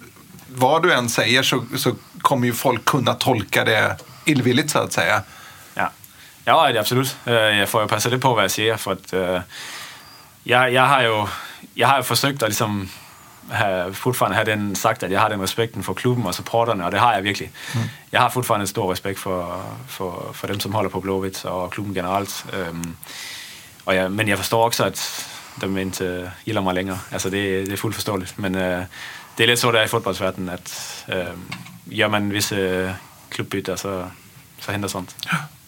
vad 0.47 0.83
du 0.83 0.93
än 0.93 1.09
säger 1.09 1.43
så, 1.43 1.65
så 1.77 1.95
kommer 2.21 2.47
ju 2.47 2.53
folk 2.53 2.85
kunna 2.85 3.13
tolka 3.13 3.63
det 3.63 3.97
illvilligt 4.25 4.71
så 4.71 4.79
att 4.79 4.93
säga. 4.93 5.21
Ja, 5.75 5.91
ja 6.45 6.71
det 6.73 6.79
absolut. 6.79 7.17
Øh, 7.25 7.33
Jeg 7.33 7.69
får 7.69 7.81
jo 7.81 7.87
passet 7.87 8.11
lidt 8.11 8.21
på, 8.21 8.33
hvad 8.33 8.43
jeg 8.43 8.51
siger, 8.51 8.77
for 8.77 8.91
at, 8.91 9.13
øh, 9.13 9.41
jeg, 10.45 10.73
jeg, 10.73 10.87
har 10.87 11.01
jo, 11.01 11.27
jeg 11.75 11.87
har 11.87 11.97
jo 11.97 12.03
forsøgt 12.03 12.43
at 12.43 12.49
ligesom 12.49 12.89
have, 13.51 13.93
fortfarande 13.93 14.35
have 14.35 14.45
den 14.51 14.75
sagt, 14.75 15.03
at 15.03 15.11
jeg 15.11 15.21
har 15.21 15.29
den 15.29 15.41
respekten 15.41 15.83
for 15.83 15.93
klubben 15.93 16.25
og 16.25 16.35
supporterne, 16.35 16.85
og 16.85 16.91
det 16.91 16.99
har 16.99 17.13
jeg 17.13 17.23
virkelig. 17.23 17.51
Mm. 17.73 17.81
Jeg 18.11 18.21
har 18.21 18.29
fortfarande 18.29 18.63
en 18.63 18.67
stor 18.67 18.91
respekt 18.91 19.19
for, 19.19 19.65
for, 19.87 20.31
for 20.33 20.47
dem, 20.47 20.59
som 20.59 20.73
holder 20.73 20.89
på 20.89 20.99
Blåvidt 20.99 21.45
og 21.45 21.71
klubben 21.71 21.93
generelt. 21.93 22.45
Øhm, 22.53 22.95
og 23.85 23.95
jeg, 23.95 24.11
men 24.11 24.27
jeg 24.27 24.37
forstår 24.37 24.65
også, 24.65 24.83
at 24.83 25.25
de 25.61 25.79
ikke 25.79 26.31
gilder 26.45 26.61
mig 26.61 26.73
længere. 26.75 26.99
Altså, 27.11 27.29
det, 27.29 27.65
det 27.65 27.73
er 27.73 27.77
fuldt 27.77 27.95
forståeligt. 27.95 28.39
Men 28.39 28.55
øh, 28.55 28.83
det 29.37 29.43
er 29.43 29.47
lidt 29.47 29.59
så, 29.59 29.71
det 29.71 29.79
er 29.79 29.85
i 29.85 29.87
fodboldsverdenen, 29.87 30.49
at 30.49 31.05
øh, 31.09 31.97
gør 31.97 32.07
man 32.07 32.31
visse 32.33 32.95
klubbyter, 33.29 33.75
så, 33.75 34.05
så 34.59 34.71
händer 34.71 34.87
sånt. 34.87 35.15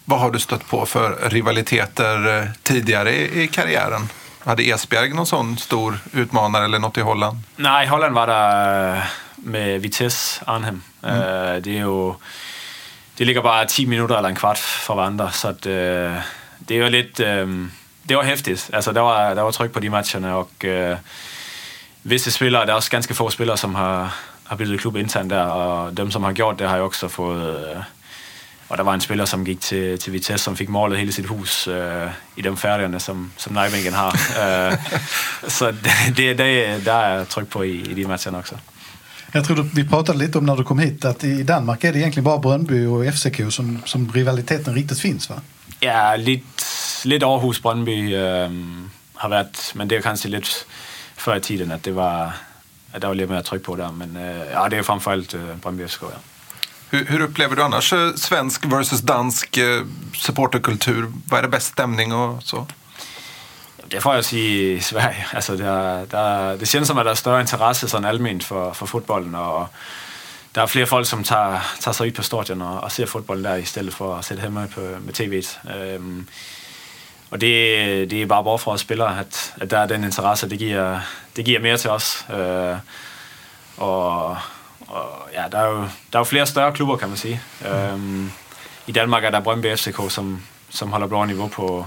Vad 0.05 0.19
har 0.19 0.29
du 0.29 0.39
stött 0.39 0.65
på 0.69 0.85
för 0.85 1.29
rivaliteter 1.31 2.47
tidigare 2.63 3.15
i, 3.15 3.43
i 3.43 3.47
karriären? 3.47 4.09
Hade 4.43 4.63
Esbjerg 4.63 5.13
någon 5.13 5.25
sån 5.25 5.57
stor 5.57 5.99
utmanare 6.13 6.65
eller 6.65 6.79
något 6.79 6.97
i 6.97 7.01
Holland? 7.01 7.37
Nej, 7.57 7.87
Holland 7.87 8.13
var 8.13 8.29
øh, 8.29 9.03
med 9.37 9.79
Vitesse 9.79 10.43
Arnhem. 10.47 10.81
Mm. 11.01 11.09
Uh, 11.09 11.61
det 11.61 11.77
er 11.77 11.81
jo... 11.81 12.15
Det 13.17 13.25
ligger 13.25 13.41
bare 13.41 13.65
10 13.65 13.85
minutter 13.85 14.17
eller 14.17 14.29
en 14.29 14.35
kvart 14.35 14.57
fra 14.57 14.93
hverandre, 14.93 15.31
så 15.31 15.47
at, 15.47 15.65
uh, 15.65 16.21
det 16.69 16.77
er 16.77 16.83
jo 16.83 16.89
lidt... 16.89 17.19
Uh, 17.19 17.67
det 18.11 18.17
var 18.17 18.23
hæftigt. 18.23 18.69
Altså, 18.73 18.91
der 18.91 19.01
var, 19.01 19.33
der 19.33 19.41
var 19.41 19.51
tryk 19.51 19.71
på 19.71 19.79
de 19.79 19.89
matcherne, 19.89 20.33
og 20.33 20.49
uh, 20.65 20.97
visse 22.03 22.31
spillere, 22.31 22.65
der 22.65 22.71
er 22.71 22.75
også 22.75 22.91
ganske 22.91 23.13
få 23.13 23.29
spillere, 23.29 23.57
som 23.57 23.75
har, 23.75 24.19
har 24.43 24.55
byttet 24.55 24.79
klub 24.79 24.95
internt 24.95 25.29
der, 25.29 25.41
og 25.41 25.97
dem, 25.97 26.11
som 26.11 26.23
har 26.23 26.33
gjort 26.33 26.59
det, 26.59 26.69
har 26.69 26.77
jo 26.77 26.85
også 26.85 27.07
fået... 27.07 27.75
Uh, 27.75 27.83
og 28.69 28.77
der 28.77 28.83
var 28.83 28.93
en 28.93 29.01
spiller, 29.01 29.25
som 29.25 29.45
gik 29.45 29.61
til, 29.61 29.99
til 29.99 30.13
Vitesse, 30.13 30.43
som 30.43 30.55
fik 30.55 30.69
målet 30.69 30.97
hele 30.97 31.11
sit 31.11 31.25
hus 31.25 31.67
øh, 31.67 32.07
i 32.35 32.41
de 32.41 32.57
færdigerne, 32.57 32.99
som, 32.99 33.31
som 33.37 33.53
Nijmegen 33.53 33.93
har. 33.93 34.07
øh, 34.41 34.77
så 35.57 35.73
det, 36.17 36.37
det, 36.37 36.85
der 36.85 36.93
er 36.93 37.25
tryk 37.25 37.47
på 37.47 37.61
i, 37.61 37.71
i 37.71 37.93
de 37.93 38.05
matcherna 38.07 38.37
också. 38.37 38.55
Jag 39.33 39.45
tror 39.45 39.69
vi 39.73 39.83
pratade 39.83 40.19
lite 40.19 40.37
om 40.37 40.45
när 40.45 40.55
du 40.55 40.63
kom 40.63 40.79
hit 40.79 41.05
att 41.05 41.23
i 41.23 41.43
Danmark 41.43 41.83
är 41.83 41.93
det 41.93 41.99
egentligen 41.99 42.23
bara 42.23 42.37
Brøndby 42.37 42.85
och 42.85 43.13
FCK 43.13 43.41
som, 43.49 43.81
som 43.85 44.11
rivaliteten 44.11 44.75
riktigt 44.75 44.99
finns 44.99 45.29
va? 45.29 45.35
Ja, 45.79 46.15
lite, 46.15 46.63
lite 47.05 47.25
Aarhus 47.25 47.59
Brøndby 47.59 48.15
øh, 48.15 48.49
har 49.15 49.29
varit, 49.29 49.71
men 49.75 49.89
det 49.89 49.97
är 49.97 50.01
kanske 50.01 50.29
lite 50.29 50.65
før 51.15 51.35
i 51.35 51.39
tiden 51.39 51.71
att 51.71 51.83
det 51.83 51.95
var, 51.95 52.33
att 52.93 53.01
det 53.01 53.07
var 53.07 53.13
lite 53.13 53.33
mer 53.33 53.41
tryck 53.41 53.63
på 53.63 53.75
där. 53.75 53.91
Men 53.91 54.17
øh, 54.17 54.45
ja, 54.53 54.69
det 54.69 54.77
är 54.77 54.83
framförallt 54.83 55.33
øh, 55.33 55.57
Brøndby 55.61 55.87
FCK. 55.87 56.01
Ja. 56.01 56.17
Hur, 56.91 57.05
hur, 57.05 57.23
upplever 57.23 57.55
du 57.55 57.63
annars 57.63 57.93
eh, 57.93 58.15
svensk 58.15 58.65
versus 58.65 59.01
dansk 59.01 59.57
eh, 59.57 59.85
supporterkultur? 60.13 61.11
Vad 61.29 61.37
är 61.37 61.41
det 61.41 61.49
bäst 61.49 61.67
stämning 61.67 62.13
och 62.13 62.43
så? 62.43 62.65
Det 63.91 64.01
får 64.01 64.15
jag 64.15 64.25
sige 64.25 64.73
i 64.73 64.81
Sverige. 64.81 65.25
Altså, 65.33 65.57
der, 65.57 66.05
der, 66.05 66.57
det 66.57 66.65
känns 66.65 66.87
som 66.87 66.97
att 66.97 67.05
det 67.05 67.11
är 67.11 67.15
större 67.15 67.41
intresse 67.41 67.87
sådan 67.87 68.05
allmänt 68.05 68.43
för, 68.43 68.73
för 68.73 68.85
fotbollen. 68.85 69.35
Och 69.35 69.67
der 70.55 70.61
er 70.61 70.67
flere 70.67 70.85
folk, 70.85 71.07
som 71.07 71.23
tager, 71.23 71.59
tager 71.79 71.93
sig 71.93 72.07
ud 72.07 72.11
på 72.11 72.23
stadion 72.23 72.61
og, 72.61 72.83
og 72.83 72.91
ser 72.91 73.05
fodbold 73.05 73.43
der, 73.43 73.55
i 73.55 73.65
stedet 73.65 73.93
for 73.93 74.15
at 74.15 74.25
sætte 74.25 74.41
hjemme 74.41 74.67
på, 74.67 74.81
med 74.81 75.13
tv'et. 75.13 75.71
Øhm, 75.77 76.27
og 77.31 77.41
det, 77.41 78.11
det 78.11 78.21
er 78.21 78.25
bare 78.25 78.43
bra 78.43 78.55
for 78.55 78.71
os 78.71 78.81
spillere, 78.81 79.19
at, 79.19 79.53
at 79.61 79.71
der 79.71 79.77
er 79.77 79.87
den 79.87 80.03
interesse, 80.03 80.49
det 80.49 80.59
giver, 80.59 80.99
det 81.35 81.45
giver 81.45 81.59
mere 81.59 81.77
til 81.77 81.89
os. 81.89 82.25
Øh, 82.33 82.75
og 83.77 84.37
og 84.91 85.29
ja, 85.33 85.45
der 85.51 85.57
er, 85.57 85.67
jo, 85.67 85.77
der 85.81 85.87
er 86.13 86.19
jo 86.19 86.23
flere 86.23 86.45
større 86.45 86.73
klubber, 86.73 86.97
kan 86.97 87.07
man 87.07 87.17
sige. 87.17 87.41
Mm. 87.61 87.67
Øhm, 87.67 88.31
I 88.87 88.91
Danmark 88.91 89.23
er 89.23 89.29
der 89.29 89.39
Brøndby 89.39 89.75
FCK, 89.75 90.11
som, 90.11 90.43
som 90.69 90.91
holder 90.91 91.07
blå 91.07 91.25
niveau 91.25 91.47
på, 91.47 91.85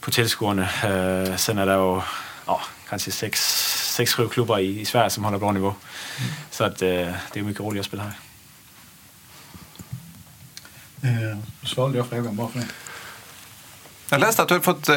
på 0.00 0.10
tilskuerne. 0.10 0.68
Øh, 0.84 1.38
sen 1.38 1.58
er 1.58 1.64
der 1.64 1.74
jo 1.74 2.02
åh, 2.48 2.60
kanskje 2.88 3.12
seks, 3.12 3.40
seks 3.96 4.14
klubber 4.14 4.58
i, 4.58 4.66
i 4.66 4.84
Sverige, 4.84 5.10
som 5.10 5.24
holder 5.24 5.38
blå 5.38 5.50
niveau. 5.50 5.74
Mm. 6.18 6.24
Så 6.50 6.64
at, 6.64 6.82
øh, 6.82 6.88
det 6.88 7.06
er 7.34 7.40
jo 7.40 7.44
mycket 7.44 7.60
roligt 7.60 7.78
at 7.80 7.84
spille 7.84 8.02
her. 8.04 8.12
Eh, 11.04 11.38
svarade 11.64 11.96
jag 11.96 12.06
frågan 12.06 12.36
bara 12.36 12.48
för 12.48 12.58
det. 12.58 12.66
Jag 14.08 14.20
läste 14.20 14.42
att 14.42 14.48
du 14.48 14.54
hade 14.54 14.64
fått, 14.64 14.88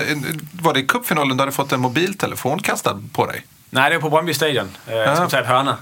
var 0.61 0.73
det 0.73 0.79
i 0.79 0.87
cupfinalen 0.87 1.37
du 1.37 1.41
hade 1.41 1.51
fått 1.51 1.71
en 1.71 1.79
mobiltelefon 1.79 2.59
kastad 2.59 3.01
på 3.13 3.25
dig? 3.25 3.45
Nej, 3.69 3.89
det 3.89 3.95
var 3.95 4.01
på 4.01 4.09
Brøndby 4.09 4.33
Stadion. 4.33 4.77
Jag 4.87 5.15
skulle 5.17 5.29
tage 5.29 5.41
et 5.41 5.47
hörner. 5.47 5.75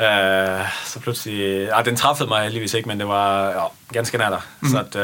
Uh, 0.00 0.66
så 0.84 1.00
pludselig... 1.00 1.68
Ja, 1.68 1.82
den 1.82 1.96
træffede 1.96 2.28
mig 2.28 2.44
heldigvis 2.44 2.74
ikke, 2.74 2.88
men 2.88 2.98
det 2.98 3.06
var 3.08 3.50
ja, 3.52 3.68
ganske 3.92 4.18
nær 4.18 4.30
der. 4.30 4.40
Mm. 4.60 4.70
Så 4.70 4.78
at, 4.78 4.96
uh, 4.96 5.02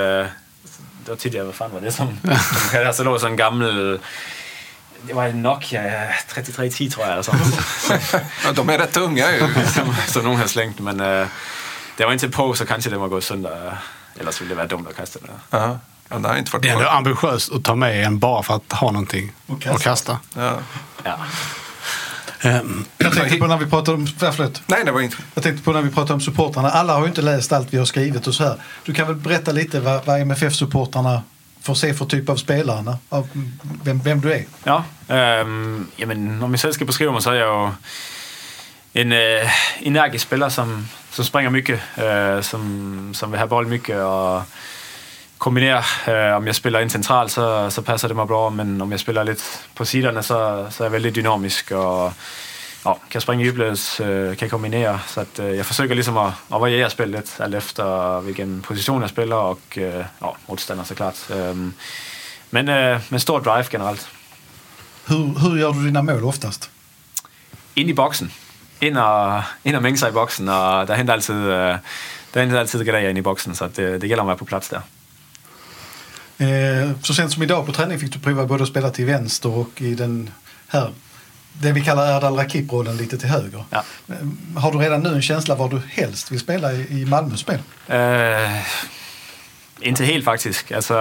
det 1.05 1.09
var 1.09 1.17
tit, 1.17 1.35
jeg, 1.35 1.43
hvad 1.43 1.55
fanden 1.55 1.75
var 1.75 1.85
det 1.85 1.95
som... 1.95 2.19
som 2.23 2.71
kan, 2.71 2.95
så 2.95 3.05
lå 3.05 3.19
sådan 3.19 3.33
en 3.33 3.39
gammel... 3.39 4.01
Det 5.07 5.17
var 5.17 5.27
en 5.27 5.43
Nokia 5.43 5.83
3310, 6.29 6.91
tror 6.91 7.05
jeg. 7.05 7.13
Eller 7.13 7.23
sådan. 7.23 7.41
ja, 8.45 8.53
de 8.53 8.69
är 8.69 8.79
rätt 8.79 8.95
tunga 8.95 9.31
ju. 9.31 9.49
som, 9.75 9.95
som 10.07 10.25
nogen 10.25 10.41
har 10.41 10.47
slängt, 10.47 10.81
men 10.81 11.01
uh, 11.01 11.27
det 11.99 12.05
var 12.05 12.13
inte 12.13 12.29
på, 12.29 12.55
så 12.55 12.65
kanske 12.65 12.91
det 12.91 13.01
var 13.01 13.09
gået 13.09 13.25
sönder. 13.25 13.77
Ellers 14.17 14.41
ville 14.41 14.51
det 14.51 14.57
være 14.57 14.67
dumt 14.67 14.87
at 14.89 14.97
kaste 14.97 15.19
det. 15.19 15.31
Ja. 15.51 15.79
Ja, 16.09 16.19
det, 16.19 16.29
har 16.29 16.37
inte 16.37 16.51
varit 16.51 16.63
det 16.63 16.69
är 16.69 16.73
ändå 16.73 16.89
ambitiöst 16.89 17.53
att 17.53 17.65
ta 17.65 17.75
med 17.75 18.05
en 18.05 18.19
bara 18.19 18.43
för 18.43 18.55
att 18.55 18.73
ha 18.73 18.91
någonting 18.91 19.33
att 19.47 19.61
kasta. 19.61 19.83
kasta. 19.83 20.19
Ja. 20.35 20.59
ja. 21.05 21.19
Um, 22.45 22.85
jag 22.99 23.13
tänkte 23.13 23.39
på 23.39 23.47
när 23.47 23.57
vi 23.57 23.67
pratade 23.67 23.97
om... 23.97 24.07
Förlåt. 24.07 24.63
Nej, 24.67 24.85
det 24.85 24.93
var 24.93 25.01
inte. 25.01 25.17
Jag 25.35 25.45
tänkte 25.45 25.65
på 25.65 25.73
när 25.73 25.83
vi 25.83 25.91
pratade 25.91 26.15
om 26.15 26.21
supportrarna. 26.21 26.71
Alla 26.71 26.93
har 26.93 27.01
ju 27.01 27.07
inte 27.07 27.23
läst 27.23 27.53
allt 27.53 27.75
vi 27.75 27.79
har 27.79 27.85
skrivit 27.85 28.27
och 28.27 28.35
så 28.35 28.45
här. 28.45 28.57
Du 28.85 28.95
kan 28.95 29.07
väl 29.07 29.17
berätta 29.17 29.53
lite 29.53 29.81
vad, 29.81 30.07
vad 30.07 30.21
MFF-supportrarna 30.21 31.23
får 31.63 31.75
se 31.75 31.95
för 31.95 32.05
typ 32.05 32.29
av 32.29 32.37
spelare? 32.37 32.97
Av 33.09 33.29
vem, 33.83 34.01
vem 34.01 34.21
du 34.21 34.33
är? 34.33 34.45
Ja, 34.65 34.85
um, 35.41 35.87
jamen, 35.97 36.43
om 36.43 36.51
jag 36.51 36.61
selv 36.61 36.73
skal 36.73 36.87
beskrive 36.87 37.13
mig, 37.13 37.23
så 37.23 37.31
är 37.31 37.35
jag 37.35 37.73
en 38.93 39.13
uh, 39.13 39.51
energisk 39.83 40.27
spelare 40.27 40.51
som, 40.51 40.89
som 41.11 41.25
springer 41.25 41.51
mycket, 41.51 41.81
uh, 41.99 42.41
som, 42.41 43.15
som 43.15 43.31
vill 43.31 43.41
ha 43.41 43.47
boll 43.47 43.67
mycket 43.67 43.97
och 43.97 44.43
kombinere. 45.39 45.83
Øh, 46.09 46.37
om 46.37 46.47
jeg 46.47 46.55
spiller 46.55 46.79
ind 46.79 46.91
centralt, 46.91 47.31
så, 47.31 47.71
så 47.71 47.83
passer 47.83 48.09
det 48.09 48.17
mig 48.17 48.27
bra, 48.27 48.51
men 48.51 48.81
om 48.81 48.91
jeg 48.91 49.01
spiller 49.01 49.23
lidt 49.23 49.67
på 49.77 49.85
siderne, 49.85 50.23
så, 50.23 50.67
så 50.71 50.83
er 50.83 50.85
jeg 50.85 50.93
väldigt 50.93 51.17
dynamisk 51.17 51.71
og 51.71 52.13
ja, 52.87 52.93
kan 53.11 53.21
springe 53.21 53.45
i 53.45 53.49
ybløs, 53.49 54.01
øh, 54.01 54.37
kan 54.37 54.51
kombinere. 54.51 55.01
Så 55.07 55.21
at, 55.21 55.39
øh, 55.41 55.57
jeg 55.57 55.67
forsøger 55.67 55.95
ligesom 55.95 56.17
at, 56.17 56.33
at 56.55 56.61
variere 56.61 56.91
spillet 56.91 57.17
lidt, 57.17 57.41
alt 57.41 57.55
efter 57.55 58.21
hvilken 58.21 58.63
position 58.63 59.03
jeg 59.03 59.11
spiller, 59.11 59.37
og 59.37 59.59
øh, 59.77 59.83
ja, 60.23 60.29
modstander 60.49 60.85
så 60.85 60.95
klart. 60.95 61.31
Øh, 61.31 61.57
men 62.51 62.69
øh, 62.69 63.01
med 63.11 63.19
stor 63.19 63.39
drive 63.39 63.65
generelt. 63.71 64.09
Hur, 65.09 65.17
hur 65.17 65.57
gör 65.57 65.73
du 65.73 65.87
dina 65.87 66.03
mål 66.03 66.25
oftast? 66.25 66.71
Ind 67.77 67.91
i 67.91 67.93
boksen. 67.93 68.33
Ind 68.81 68.97
og, 68.97 69.43
ind 69.65 69.77
og 69.77 69.83
mænge 69.83 69.99
sig 69.99 70.09
i 70.09 70.13
boksen, 70.13 70.49
og 70.49 70.89
der 70.89 70.97
hænder 70.97 71.13
altid, 71.13 71.35
øh, 71.35 71.77
der 72.35 72.41
hænder 72.41 72.61
altid 72.61 72.85
grejer 72.85 73.09
ind 73.09 73.19
i 73.19 73.23
boksen, 73.23 73.55
så 73.55 73.69
det, 73.69 74.01
det 74.01 74.09
gælder 74.09 74.23
om 74.23 74.29
at 74.29 74.31
være 74.31 74.37
på 74.37 74.45
plads 74.45 74.69
der. 74.69 74.81
Eh, 76.39 76.91
så 77.03 77.15
sent 77.15 77.33
som 77.33 77.43
idag 77.43 77.67
på 77.67 77.73
träning 77.73 77.99
fick 77.99 78.13
du 78.13 78.19
prova 78.19 78.47
både 78.47 78.63
att 78.63 78.69
spela 78.69 78.91
till 78.91 79.07
vänster 79.07 79.49
och 79.49 79.83
i 79.83 79.95
den 79.95 80.31
här, 80.69 80.93
det 81.53 81.73
vi 81.73 81.81
kallar 81.81 82.17
Erdal 82.17 82.37
Rakip-rollen 82.37 82.97
lite 82.97 83.19
till 83.19 83.29
höger. 83.29 83.65
Ja. 83.71 83.85
Eh, 84.09 84.61
har 84.61 84.73
du 84.73 84.79
redan 84.79 85.01
nu 85.01 85.15
en 85.15 85.23
känsla 85.23 85.55
var 85.55 85.69
du 85.69 85.81
helst 85.89 86.33
vill 86.33 86.41
spela 86.41 86.73
i, 86.73 87.07
Malmös 87.07 87.41
spel? 87.41 87.59
Uh, 87.91 88.63
inte 89.81 90.05
helt 90.05 90.25
faktiskt. 90.25 90.73
Alltså, 90.73 90.95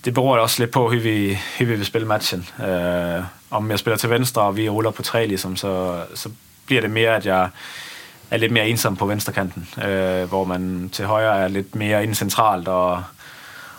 det 0.00 0.10
beror 0.10 0.38
också 0.38 0.62
lite 0.62 0.72
på 0.72 0.90
hur 0.90 1.00
vi, 1.00 1.40
hur 1.56 1.66
vi 1.66 1.74
vill 1.74 1.86
spela 1.86 2.06
matchen. 2.06 2.44
Uh, 2.60 3.24
om 3.48 3.70
jag 3.70 3.80
spelar 3.80 3.96
till 3.96 4.08
vänster 4.08 4.42
och 4.42 4.58
vi 4.58 4.68
rullar 4.68 4.90
på 4.90 5.02
tre, 5.02 5.26
liksom, 5.26 5.56
så, 5.56 6.04
så 6.14 6.30
blir 6.66 6.82
det 6.82 6.88
mer 6.88 7.10
att 7.10 7.24
jag 7.24 7.48
är 8.30 8.38
lite 8.38 8.54
mer 8.54 8.64
ensam 8.64 8.96
på 8.96 9.06
vänsterkanten. 9.06 9.66
Uh, 9.78 10.24
hvor 10.24 10.44
man 10.44 10.88
till 10.88 11.06
höger 11.06 11.32
är 11.32 11.48
lite 11.48 11.78
mer 11.78 12.00
in 12.00 12.14
centralt 12.14 12.68
och 12.68 12.98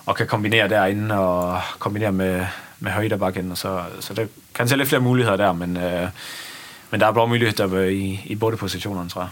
og 0.05 0.15
kan 0.15 0.27
kombinere 0.27 0.69
derinde 0.69 1.15
og 1.15 1.61
kombinere 1.79 2.11
med, 2.11 2.45
med 2.79 2.91
højdebakken. 2.91 3.55
Så, 3.55 3.83
så 3.99 4.13
der 4.13 4.25
kan 4.53 4.67
se 4.67 4.77
lidt 4.77 4.89
flere 4.89 5.01
muligheder 5.01 5.37
der, 5.37 5.53
men, 5.53 5.77
øh, 5.77 6.07
men 6.91 6.99
der 6.99 7.07
er 7.07 7.11
bra 7.11 7.25
muligheder 7.25 7.79
i, 7.81 8.21
i 8.25 8.35
båda 8.35 8.57
positionerna 8.57 9.09
tror 9.09 9.21
jag. 9.21 9.29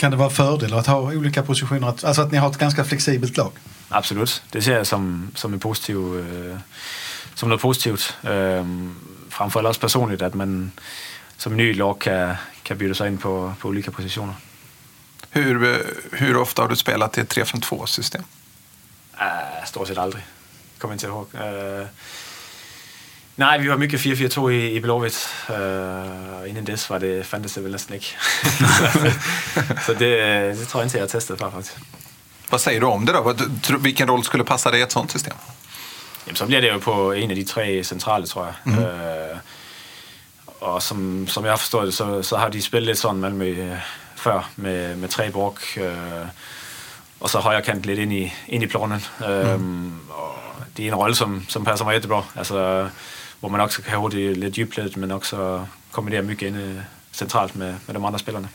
Kan 0.00 0.10
det 0.10 0.18
vara 0.18 0.30
fördel 0.30 0.74
att 0.74 0.86
ha 0.86 0.96
olika 0.96 1.42
positioner? 1.42 1.86
Alltså 1.88 2.22
att 2.22 2.32
ni 2.32 2.38
har 2.38 2.50
ett 2.50 2.58
ganska 2.58 2.84
flexibelt 2.84 3.36
lag? 3.36 3.52
Absolut. 3.88 4.42
Det 4.52 4.62
ser 4.62 4.76
jag 4.76 4.86
som, 4.86 5.30
som, 5.34 5.52
en 5.52 5.60
positiv, 5.60 5.96
øh, 5.96 6.58
som 7.34 7.48
något 7.48 7.60
positivt. 7.60 8.18
Øh, 8.24 8.64
framför 9.30 9.60
allt 9.60 9.68
också 9.68 9.80
personligt, 9.80 10.22
att 10.22 10.34
man 10.34 10.72
som 11.36 11.56
ny 11.56 11.74
lag 11.74 12.00
kan, 12.00 12.36
kan 12.62 12.78
byta 12.78 12.94
sig 12.94 13.08
in 13.08 13.18
på, 13.18 13.54
på 13.60 13.68
olika 13.68 13.90
positioner. 13.90 14.34
Hur, 15.30 15.82
hur 16.12 16.36
ofta 16.36 16.62
har 16.62 16.68
du 16.68 16.76
spelat 16.76 17.18
i 17.18 17.20
ett 17.20 17.36
3-5-2-system? 17.36 18.22
Uh, 19.22 19.64
stort 19.66 19.88
set 19.88 19.98
aldrig. 19.98 20.22
Kommer 20.78 20.94
inte 20.94 21.06
ihåg. 21.06 21.26
Uh, 21.34 21.86
nej, 23.34 23.60
vi 23.60 23.68
var 23.68 23.76
mycket 23.76 24.00
4-4-2 24.00 24.52
i, 24.52 24.76
i 24.76 24.80
Blåvitt. 24.80 25.28
Uh, 25.50 26.50
innan 26.50 26.64
dess 26.64 26.90
var 26.90 26.98
det, 26.98 27.26
fandtes 27.26 27.54
det 27.54 27.60
väl 27.60 27.72
nästan 27.72 27.94
inte. 27.94 28.06
så 29.86 29.92
det, 29.92 30.16
det 30.52 30.64
tror 30.64 30.80
jag 30.80 30.86
inte 30.86 30.98
jag 30.98 31.08
testat 31.08 31.38
för 31.38 31.50
faktiskt. 31.50 31.76
Vad 32.50 32.60
säger 32.60 32.80
du 32.80 32.86
om 32.86 33.04
det 33.04 33.12
då? 33.12 33.34
Vilken 33.78 34.08
roll 34.08 34.24
skulle 34.24 34.44
passa 34.44 34.70
dig 34.70 34.80
i 34.80 34.82
ett 34.82 34.92
sånt 34.92 35.10
system? 35.10 35.36
Jamen, 36.24 36.36
så 36.36 36.46
blir 36.46 36.60
det 36.60 36.66
ju 36.66 36.80
på 36.80 37.14
en 37.14 37.30
av 37.30 37.36
de 37.36 37.44
tre 37.44 37.84
centrala 37.84 38.26
tror 38.26 38.46
jag. 38.46 38.74
Mm. 38.74 38.84
Uh, 38.84 39.36
och 40.62 40.82
som, 40.82 41.26
som 41.26 41.44
jag 41.44 41.52
har 41.52 41.56
förstått 41.56 41.86
det 41.86 41.92
så, 41.92 42.22
så 42.22 42.36
har 42.36 42.50
de 42.50 42.62
spelat 42.62 42.86
lite 42.86 43.00
sån 43.00 43.20
Malmö 43.20 43.44
øh, 43.44 43.78
før 44.16 44.50
med, 44.56 44.96
med 44.96 45.08
tre 45.08 45.30
Bork 45.30 45.76
øh, 45.76 46.26
og 47.22 47.30
så 47.30 47.38
højre 47.38 47.62
kant 47.62 47.86
lidt 47.86 47.98
ind 47.98 48.12
i, 48.12 48.32
ind 48.48 48.62
i 48.62 48.66
planen. 48.66 49.04
Og 50.10 50.34
det 50.76 50.84
er 50.84 50.88
en 50.88 50.94
rolle, 50.94 51.14
som, 51.14 51.44
som 51.48 51.64
passer 51.64 51.84
mig 51.84 51.94
jättebra. 51.94 52.24
Altså, 52.36 52.88
hvor 53.40 53.48
man 53.48 53.60
også 53.60 53.82
kan 53.82 53.98
hurtigt 53.98 54.36
lidt 54.36 54.56
dybledet, 54.56 54.96
men 54.96 55.10
också 55.10 55.66
kombinera 55.92 56.22
mycket 56.22 56.46
in 56.46 56.54
øh, 56.54 56.76
centralt 57.12 57.56
med, 57.56 57.74
med 57.86 57.94
de 57.94 58.06
andra 58.06 58.18
spelarna. 58.18 58.48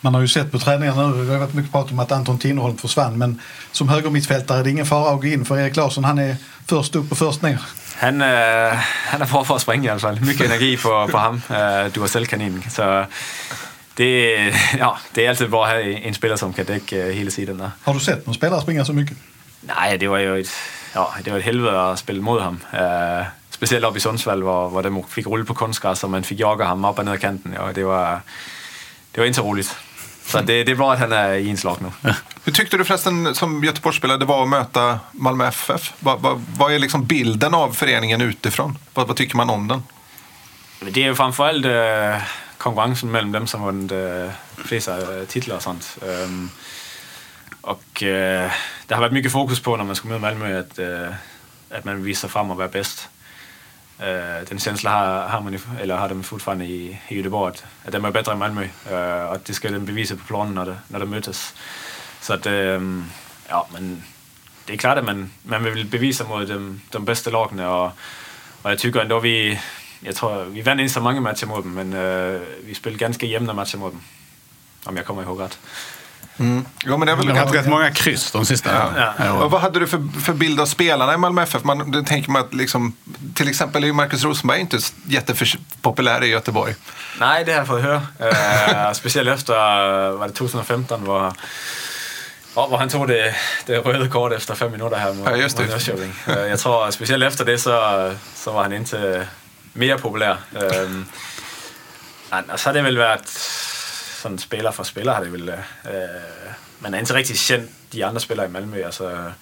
Man 0.00 0.14
har 0.14 0.20
ju 0.20 0.28
sett 0.28 0.52
på 0.52 0.58
träningarna 0.58 1.08
nu, 1.08 1.24
det 1.24 1.32
har 1.32 1.38
varit 1.38 1.54
mycket 1.54 1.72
prat 1.72 1.90
om 1.90 1.98
att 1.98 2.12
Anton 2.12 2.38
Tinnerholm 2.38 2.78
försvann, 2.78 3.18
men 3.18 3.40
som 3.72 3.88
högermittfältare 3.88 4.58
är 4.58 4.64
det 4.64 4.70
ingen 4.70 4.86
fara 4.86 5.14
att 5.14 5.20
gå 5.20 5.26
in 5.26 5.44
för 5.44 5.58
Erik 5.58 5.76
Larsson, 5.76 6.04
han 6.04 6.18
är 6.18 6.36
först 6.66 6.96
upp 6.96 7.12
och 7.12 7.18
först 7.18 7.42
ner. 7.42 7.58
Han, 7.96 8.22
øh, 8.22 8.76
han 9.10 9.22
er 9.22 9.26
bra 9.26 9.44
for 9.44 9.54
at 9.54 9.60
springe 9.60 9.84
i 9.84 9.88
hvert 9.88 10.00
fald. 10.00 10.20
Mycket 10.20 10.46
energi 10.46 10.76
på, 10.76 11.08
på 11.10 11.18
ham. 11.18 11.42
Øh, 11.50 11.94
du 11.94 12.02
er 12.02 12.06
selv 12.06 12.26
kanin. 12.26 12.64
Så 12.68 13.04
det, 13.96 14.34
ja, 14.78 14.98
det 15.12 15.26
är 15.26 15.30
alltid 15.30 15.50
bra 15.50 15.64
att 15.64 15.70
ha 15.70 15.80
en 15.80 16.14
spelare 16.14 16.38
som 16.38 16.52
kan 16.52 16.64
däcka 16.64 16.96
øh, 16.96 17.14
hela 17.14 17.30
sidan. 17.30 17.58
Där. 17.58 17.70
Har 17.84 17.94
du 17.94 18.00
sett 18.00 18.26
någon 18.26 18.34
spelare 18.34 18.60
springa 18.60 18.84
så 18.84 18.92
mycket? 18.92 19.16
Nej, 19.60 19.98
det 19.98 20.08
var 20.08 20.18
ju 20.18 20.40
ett, 20.40 20.50
ja, 20.94 21.14
det 21.24 21.30
var 21.30 21.38
ett 21.38 21.44
helvete 21.44 21.80
att 21.80 21.98
spela 21.98 22.22
mot 22.22 22.42
ham. 22.42 22.60
Uh, 22.74 23.26
speciellt 23.50 23.84
uppe 23.84 23.98
i 23.98 24.00
Sundsvall, 24.00 24.42
hvor, 24.42 24.68
hvor 24.68 24.82
de 24.82 25.04
fick 25.08 25.26
rulla 25.26 25.44
på 25.44 25.54
konstgräs 25.54 26.04
och 26.04 26.10
man 26.10 26.22
fick 26.22 26.40
jaga 26.40 26.64
ham 26.64 26.84
upp 26.84 26.98
och 26.98 27.04
ner 27.04 27.16
kanten. 27.16 27.54
Ja, 27.56 27.72
det, 27.74 27.84
var, 27.84 28.20
det 29.12 29.20
var 29.20 29.26
inte 29.26 29.40
så 29.40 29.48
roligt. 29.50 29.76
Så 30.26 30.40
det, 30.40 30.64
det 30.64 30.72
är 30.72 30.76
bra 30.76 30.92
att 30.92 30.98
han 30.98 31.12
är 31.12 31.34
i 31.34 31.48
inslag 31.48 31.76
nu. 31.80 32.12
Hur 32.44 32.52
tyckte 32.52 32.76
du 32.76 32.84
förresten 32.84 33.34
som 33.34 33.64
Göteborgsspelare 33.64 34.18
det 34.18 34.24
var 34.24 34.42
att 34.42 34.48
möta 34.48 35.00
Malmö 35.12 35.46
FF? 35.46 35.92
Vad, 36.00 36.20
vad, 36.20 36.42
vad 36.58 36.72
är 36.72 36.78
liksom 36.78 37.04
bilden 37.04 37.54
av 37.54 37.72
föreningen 37.72 38.20
utifrån? 38.20 38.78
Vad, 38.94 39.06
vad 39.06 39.16
tycker 39.16 39.36
man 39.36 39.50
om 39.50 39.68
den? 39.68 39.82
Det 40.80 41.00
är 41.00 41.04
ju 41.04 41.14
framförallt 41.14 41.64
äh, 41.64 42.22
konkurrensen 42.58 43.10
mellan 43.10 43.32
dem 43.32 43.46
som 43.46 43.62
vunnit 43.62 43.92
äh, 43.92 44.26
eh, 44.26 44.32
flest 44.56 44.88
äh, 44.88 44.98
eh, 44.98 45.26
titlar 45.26 45.56
och 45.56 45.62
sånt. 45.62 45.98
Ähm, 46.02 46.50
och 47.60 48.02
äh, 48.02 48.44
eh, 48.44 48.52
det 48.86 48.94
har 48.94 49.00
varit 49.00 49.12
mycket 49.12 49.32
fokus 49.32 49.60
på 49.60 49.76
när 49.76 49.84
man 49.84 49.96
ska 49.96 50.08
möta 50.08 50.20
Malmö 50.20 50.60
att, 50.60 50.78
äh, 50.78 51.14
att 51.70 51.84
man 51.84 52.04
visar 52.04 52.28
fram 52.28 52.50
och 52.50 52.56
vara 52.56 52.68
bäst. 52.68 53.08
Den 54.48 54.58
känslan 54.58 54.92
har, 54.92 55.28
har, 55.28 55.40
man 55.40 55.52
ju, 55.52 55.58
eller 55.80 55.96
har 55.96 56.08
de 56.08 56.22
fortfarande 56.22 56.64
i, 56.64 56.98
i 57.08 57.16
Göteborg, 57.16 57.52
att, 57.52 57.64
att 57.84 57.92
de 57.92 58.04
är 58.04 58.10
bättre 58.10 58.32
än 58.32 58.38
Malmö. 58.38 58.68
Uh, 58.90 59.32
och 59.32 59.40
det 59.46 59.54
ska 59.54 59.70
de 59.70 59.84
bevisa 59.84 60.16
på 60.16 60.24
planen 60.26 60.54
när, 60.54 60.66
de, 60.66 60.74
när 60.88 61.00
de 61.00 61.10
mötes. 61.10 61.54
Så 62.20 62.32
att, 62.32 62.46
ja, 63.48 63.68
men 63.72 64.02
det 64.64 64.72
är 64.72 64.76
klart 64.76 64.98
att 64.98 65.04
man, 65.04 65.30
man 65.42 65.64
vill 65.64 65.86
bevisa 65.86 66.24
mot 66.24 66.48
de, 66.48 66.80
de 66.90 67.04
bästa 67.04 67.30
lagen 67.30 67.60
och, 67.60 67.86
och 68.62 68.70
jag 68.70 68.78
tycker 68.78 69.00
ändå 69.00 69.20
vi, 69.20 69.60
jag 70.00 70.14
tror 70.14 70.44
vi 70.44 70.62
vann 70.62 70.80
inte 70.80 70.94
så 70.94 71.00
många 71.00 71.20
matcher 71.20 71.46
mot 71.46 71.64
dem, 71.64 71.74
men 71.74 71.92
uh, 71.92 72.40
vi 72.64 72.74
spelade 72.74 72.98
ganska 72.98 73.26
jämna 73.26 73.52
matcher 73.52 73.76
mot 73.78 73.92
dem. 73.92 74.00
Om 74.84 74.96
jag 74.96 75.06
kommer 75.06 75.22
ihåg 75.22 75.40
rätt. 75.40 75.58
Mm. 76.38 76.64
Jo, 76.84 76.96
men 76.96 77.06
det 77.06 77.12
är 77.12 77.16
väl 77.16 77.28
har 77.28 77.36
haft 77.36 77.54
rätt 77.54 77.66
många 77.66 77.90
kryss 77.90 78.30
de 78.32 78.46
sista 78.46 78.92
Ja. 78.96 79.12
åren. 79.24 79.42
Och 79.42 79.50
vad 79.50 79.60
hade 79.60 79.80
du 79.80 79.86
för, 79.86 80.20
för 80.20 80.32
bild 80.32 80.60
av 80.60 80.66
spelarna 80.66 81.14
i 81.14 81.16
Malmö 81.16 81.42
FF? 81.42 81.64
Man, 81.64 81.90
då 81.90 82.02
tänker 82.02 82.30
man 82.30 82.42
att 82.42 82.54
liksom, 82.54 82.96
till 83.34 83.48
exempel 83.48 83.84
är 83.84 83.92
Marcus 83.92 84.24
Rosenberg 84.24 84.60
inte 84.60 84.78
jättepopulär 85.06 86.24
i 86.24 86.26
Göteborg. 86.26 86.74
Nej, 87.20 87.44
det 87.44 87.52
har 87.52 87.58
jag 87.58 87.66
fått 87.66 87.82
höra. 87.82 87.96
Uh, 88.86 88.92
speciellt 88.94 89.28
efter 89.28 89.52
var 90.10 90.28
det 90.28 90.34
2015 90.34 91.04
var 91.04 91.32
Ja, 92.54 92.66
hvor 92.66 92.78
han 92.78 92.88
tog 92.88 93.08
det, 93.08 93.34
det 93.66 93.78
röda 93.78 94.08
kort 94.08 94.32
efter 94.32 94.54
fem 94.54 94.72
minuter 94.72 94.96
här 94.96 95.12
mot, 95.12 95.28
Ja, 95.28 95.36
just 95.36 95.56
det. 95.56 95.62
mot 95.62 95.72
Norrköping. 95.72 96.12
Uh, 96.28 96.38
jag 96.38 96.58
tror 96.58 96.90
speciellt 96.90 97.24
efter 97.24 97.44
det 97.44 97.58
så, 97.58 98.12
så 98.34 98.52
var 98.52 98.62
han 98.62 98.72
inte 98.72 99.26
mer 99.76 99.98
populär. 99.98 100.36
Um, 100.52 101.06
annars 102.30 102.64
har 102.64 102.72
det 102.72 102.82
väl 102.82 102.98
varit 102.98 103.28
sådan 104.22 104.38
spelare 104.38 104.72
för 104.72 104.84
spelare 104.84 105.14
har 105.14 105.24
det 105.24 105.30
väl... 105.30 105.48
Uh, 105.48 106.52
man 106.78 106.94
är 106.94 106.98
inte 106.98 107.14
riktigt 107.14 107.38
känd 107.38 107.68
de 107.90 108.02
andra 108.02 108.20
spelare 108.20 108.46
i 108.46 108.50
Malmö. 108.50 108.84
Alltså, 108.84 109.32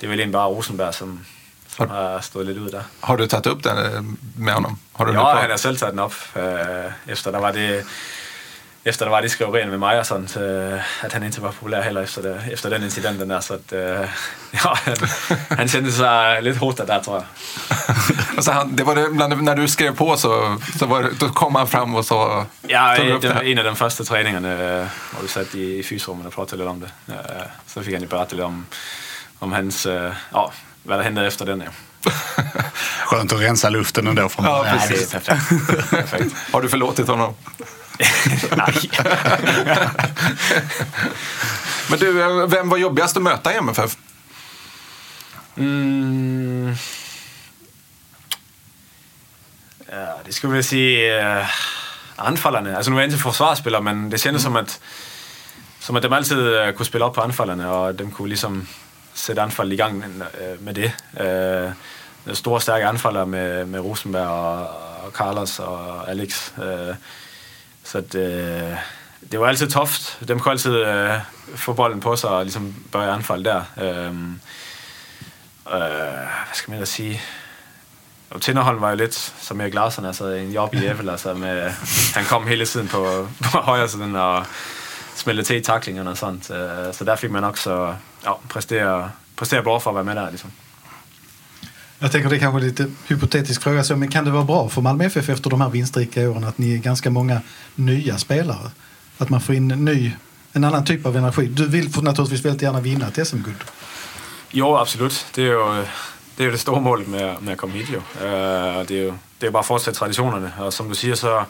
det 0.00 0.06
är 0.06 0.10
väl 0.10 0.20
en 0.20 0.30
bara 0.30 0.46
Rosenberg 0.46 0.92
som, 0.92 1.24
som 1.66 1.90
har 1.90 2.20
stått 2.20 2.46
lite 2.46 2.60
ut 2.60 2.72
där. 2.72 2.82
Har 3.00 3.16
du 3.16 3.26
tagit 3.26 3.46
upp 3.46 3.62
den 3.62 3.94
eh, 3.94 4.02
med 4.36 4.54
honom? 4.54 4.78
Har 4.92 5.06
du 5.06 5.12
Ja, 5.12 5.34
han 5.40 5.50
har 5.50 5.56
selv 5.56 5.76
taget 5.76 5.92
den 5.92 6.04
op, 6.04 6.14
øh, 6.36 6.92
efter 7.06 7.32
der 7.32 7.38
var 7.40 7.52
det, 7.52 7.84
efter 8.86 9.04
der 9.04 9.10
var 9.10 9.20
det 9.20 9.30
skriverier 9.30 9.66
med 9.66 9.78
mig 9.78 9.98
og 9.98 10.06
sådan, 10.06 10.28
så, 10.28 10.40
øh, 10.40 10.80
at 11.04 11.12
han 11.12 11.22
inte 11.22 11.42
var 11.42 11.50
populær 11.50 11.82
heller 11.82 12.02
efter, 12.02 12.22
det, 12.22 12.40
efter 12.52 12.68
den 12.70 12.82
incidenten 12.82 13.30
der, 13.30 13.40
så 13.40 13.54
at, 13.54 13.72
øh, 13.72 14.08
ja, 14.54 14.74
han, 14.74 14.96
han 15.50 15.68
kände 15.68 15.92
sig 15.92 16.38
lidt 16.42 16.56
hotad 16.56 16.86
där 16.86 17.02
tror 17.02 17.14
jag. 17.16 17.24
Alltså 18.36 18.50
han, 18.58 18.76
det 18.76 18.86
var 18.86 18.94
det, 18.94 19.06
bland, 19.12 19.42
när 19.42 19.54
du 19.54 19.68
skrev 19.68 19.96
på 19.96 20.16
så, 20.16 20.58
så 20.78 20.86
var 20.86 21.02
det, 21.02 21.20
då 21.20 21.28
kom 21.28 21.54
han 21.54 21.68
fram 21.68 21.94
och 21.94 22.04
så 22.04 22.44
Ja, 22.68 22.94
tog 22.96 23.08
upp 23.08 23.22
det 23.22 23.28
det 23.28 23.34
var 23.34 23.42
en 23.42 23.58
af 23.58 23.64
de 23.64 23.76
første 23.76 24.04
træningerne, 24.04 24.52
øh, 24.52 24.86
hvor 25.12 25.22
vi 25.22 25.28
satt 25.28 25.54
i, 25.54 25.78
i 25.78 25.82
fysrummet 25.82 26.26
og 26.26 26.32
pratade 26.32 26.56
lidt 26.56 26.68
om 26.68 26.80
det. 26.80 26.90
Så 27.66 27.82
fik 27.82 27.92
han 27.92 28.02
jo 28.02 28.08
berettet 28.08 28.32
lidt 28.32 28.44
om, 28.44 28.66
om 29.40 29.52
hans, 29.52 29.86
ja, 29.86 30.42
hvad 30.82 30.96
der 30.98 31.02
hentede 31.04 31.26
efter 31.26 31.44
den. 31.44 31.62
Ja. 31.62 31.68
Skönt 33.06 33.32
att 33.32 33.40
rensa 33.40 33.70
luften 33.70 34.06
ändå 34.06 34.28
från 34.28 34.44
Ja, 34.44 34.58
början. 34.58 34.76
Nej, 34.76 34.88
det 34.88 35.12
perfekt. 35.12 35.90
perfekt. 35.90 36.34
Har 36.52 36.62
du 36.62 36.68
förlåtit 36.68 37.08
honom? 37.08 37.34
Nej. 38.56 38.90
Men 41.90 41.98
du, 41.98 42.22
eh, 42.22 42.46
vem 42.46 42.68
var 42.68 42.76
jobbigast 42.76 43.16
att 43.16 43.22
möta 43.22 43.54
i 43.54 43.56
MFF? 43.56 43.96
Mm. 45.56 46.74
Ja, 49.90 50.18
det 50.24 50.32
skulle 50.32 50.54
jag 50.56 50.64
säga 50.64 51.40
uh, 51.40 51.46
anfallarna. 52.16 52.76
Alltså 52.76 52.90
nu 52.90 52.96
är 52.96 53.00
jag 53.00 53.10
inte 53.10 53.22
försvarsspelare, 53.22 53.82
men 53.82 54.10
det 54.10 54.18
kändes 54.18 54.42
som 54.42 54.56
att 54.56 54.80
som 55.78 55.96
att 55.96 56.02
de 56.02 56.12
alltid 56.12 56.38
uh, 56.38 56.66
kunde 56.66 56.84
spela 56.84 57.08
upp 57.08 57.14
på 57.14 57.22
anfallarna 57.22 57.78
och 57.78 57.94
de 57.94 58.10
kunde 58.10 58.30
liksom 58.30 58.66
sätta 59.14 59.42
anfall 59.42 59.72
igång 59.72 60.04
med 60.58 60.74
det. 60.74 60.92
Stora 62.32 62.60
starka 62.60 62.88
anfallare 62.88 63.26
med, 63.26 63.68
med 63.68 63.80
Rosenberg 63.80 64.26
och, 64.26 65.06
och 65.06 65.14
Carlos 65.14 65.58
och 65.58 66.08
Alex. 66.08 66.52
Så 67.86 67.98
att, 67.98 68.14
eh, 68.14 68.70
øh, 68.70 68.76
det 69.32 69.40
var 69.40 69.46
alltid 69.46 69.70
tufft. 69.70 70.18
De 70.20 70.38
kunde 70.38 70.50
alltid 70.50 70.74
eh, 70.74 71.14
øh, 71.14 71.20
få 71.56 71.72
bollen 71.72 72.00
på 72.00 72.16
sig 72.16 72.30
och 72.30 72.44
liksom 72.44 72.74
börja 72.92 73.12
anfall 73.12 73.42
där. 73.42 73.62
Um, 74.08 74.40
Øh, 75.72 76.18
vad 76.48 76.54
ska 76.54 76.70
man 76.70 76.74
ellers 76.74 76.88
sige? 76.88 77.20
Og 78.30 78.42
Tinderholm 78.42 78.80
var 78.80 78.90
ju 78.90 78.96
lite 78.96 79.14
som 79.40 79.60
Erik 79.60 79.74
Larsson, 79.74 80.04
alltså 80.04 80.24
en 80.24 80.52
jobbig 80.52 80.82
jävel. 80.82 81.08
Alltså 81.08 81.34
med, 81.34 81.72
han 82.14 82.24
kom 82.24 82.46
hela 82.46 82.64
tiden 82.64 82.88
på, 82.88 83.28
på 83.52 83.58
højre 83.58 83.84
och 84.20 84.46
smällde 85.14 85.42
till 85.42 85.46
til 85.46 85.56
i 85.56 85.60
tacklingarna. 85.60 86.14
Så, 86.14 86.26
øh, 86.26 87.06
där 87.06 87.16
fick 87.16 87.30
man 87.30 87.44
också 87.44 87.96
ja, 88.24 88.38
prestera, 88.48 89.10
prestera 89.36 89.62
bra 89.62 89.80
för 89.80 89.90
att 89.90 89.94
vara 89.94 90.04
med 90.04 90.16
där. 90.16 90.30
liksom. 90.30 90.50
Jag 91.98 92.12
tänker 92.12 92.30
det 92.30 92.36
är 92.36 92.40
kanske 92.40 92.60
lite 92.60 92.90
hypotetisk 93.06 93.62
fråga, 93.62 93.84
så, 93.84 93.96
men 93.96 94.10
kan 94.10 94.24
det 94.24 94.30
vara 94.30 94.44
bra 94.44 94.68
för 94.68 94.82
Malmö 94.82 95.04
FF 95.04 95.28
efter 95.28 95.50
de 95.50 95.60
här 95.60 95.68
vinstrika 95.68 96.30
åren 96.30 96.44
att 96.44 96.58
ni 96.58 96.74
är 96.74 96.78
ganska 96.78 97.10
många 97.10 97.40
nya 97.74 98.18
spelare? 98.18 98.70
Att 99.18 99.28
man 99.28 99.40
får 99.40 99.54
in 99.54 99.70
en 99.70 99.84
ny, 99.84 100.12
en 100.52 100.64
annan 100.64 100.84
typ 100.84 101.06
av 101.06 101.16
energi. 101.16 101.46
Du 101.46 101.68
vill 101.68 101.90
naturligtvis 102.02 102.44
väldigt 102.44 102.62
gärna 102.62 102.80
vinna 102.80 103.08
ett 103.08 103.28
SM-guld. 103.28 103.64
Jo, 104.50 104.76
absolut. 104.76 105.26
Det 105.34 105.42
är 105.42 105.46
ju 105.46 105.84
det, 106.36 106.44
är 106.44 106.50
det 106.50 106.58
stora 106.58 106.80
målet 106.80 107.08
med, 107.08 107.42
med 107.42 107.52
att 107.52 107.58
komma 107.58 107.72
hit, 107.72 107.88
Ju. 107.90 108.00
Det 108.20 108.26
är 108.26 108.90
ju 108.90 109.12
det 109.38 109.46
är 109.46 109.50
bara 109.50 109.60
att 109.60 109.66
fortsätta 109.66 109.98
traditionerna. 109.98 110.50
Och 110.64 110.74
som 110.74 110.88
du 110.88 110.94
säger 110.94 111.14
så, 111.14 111.44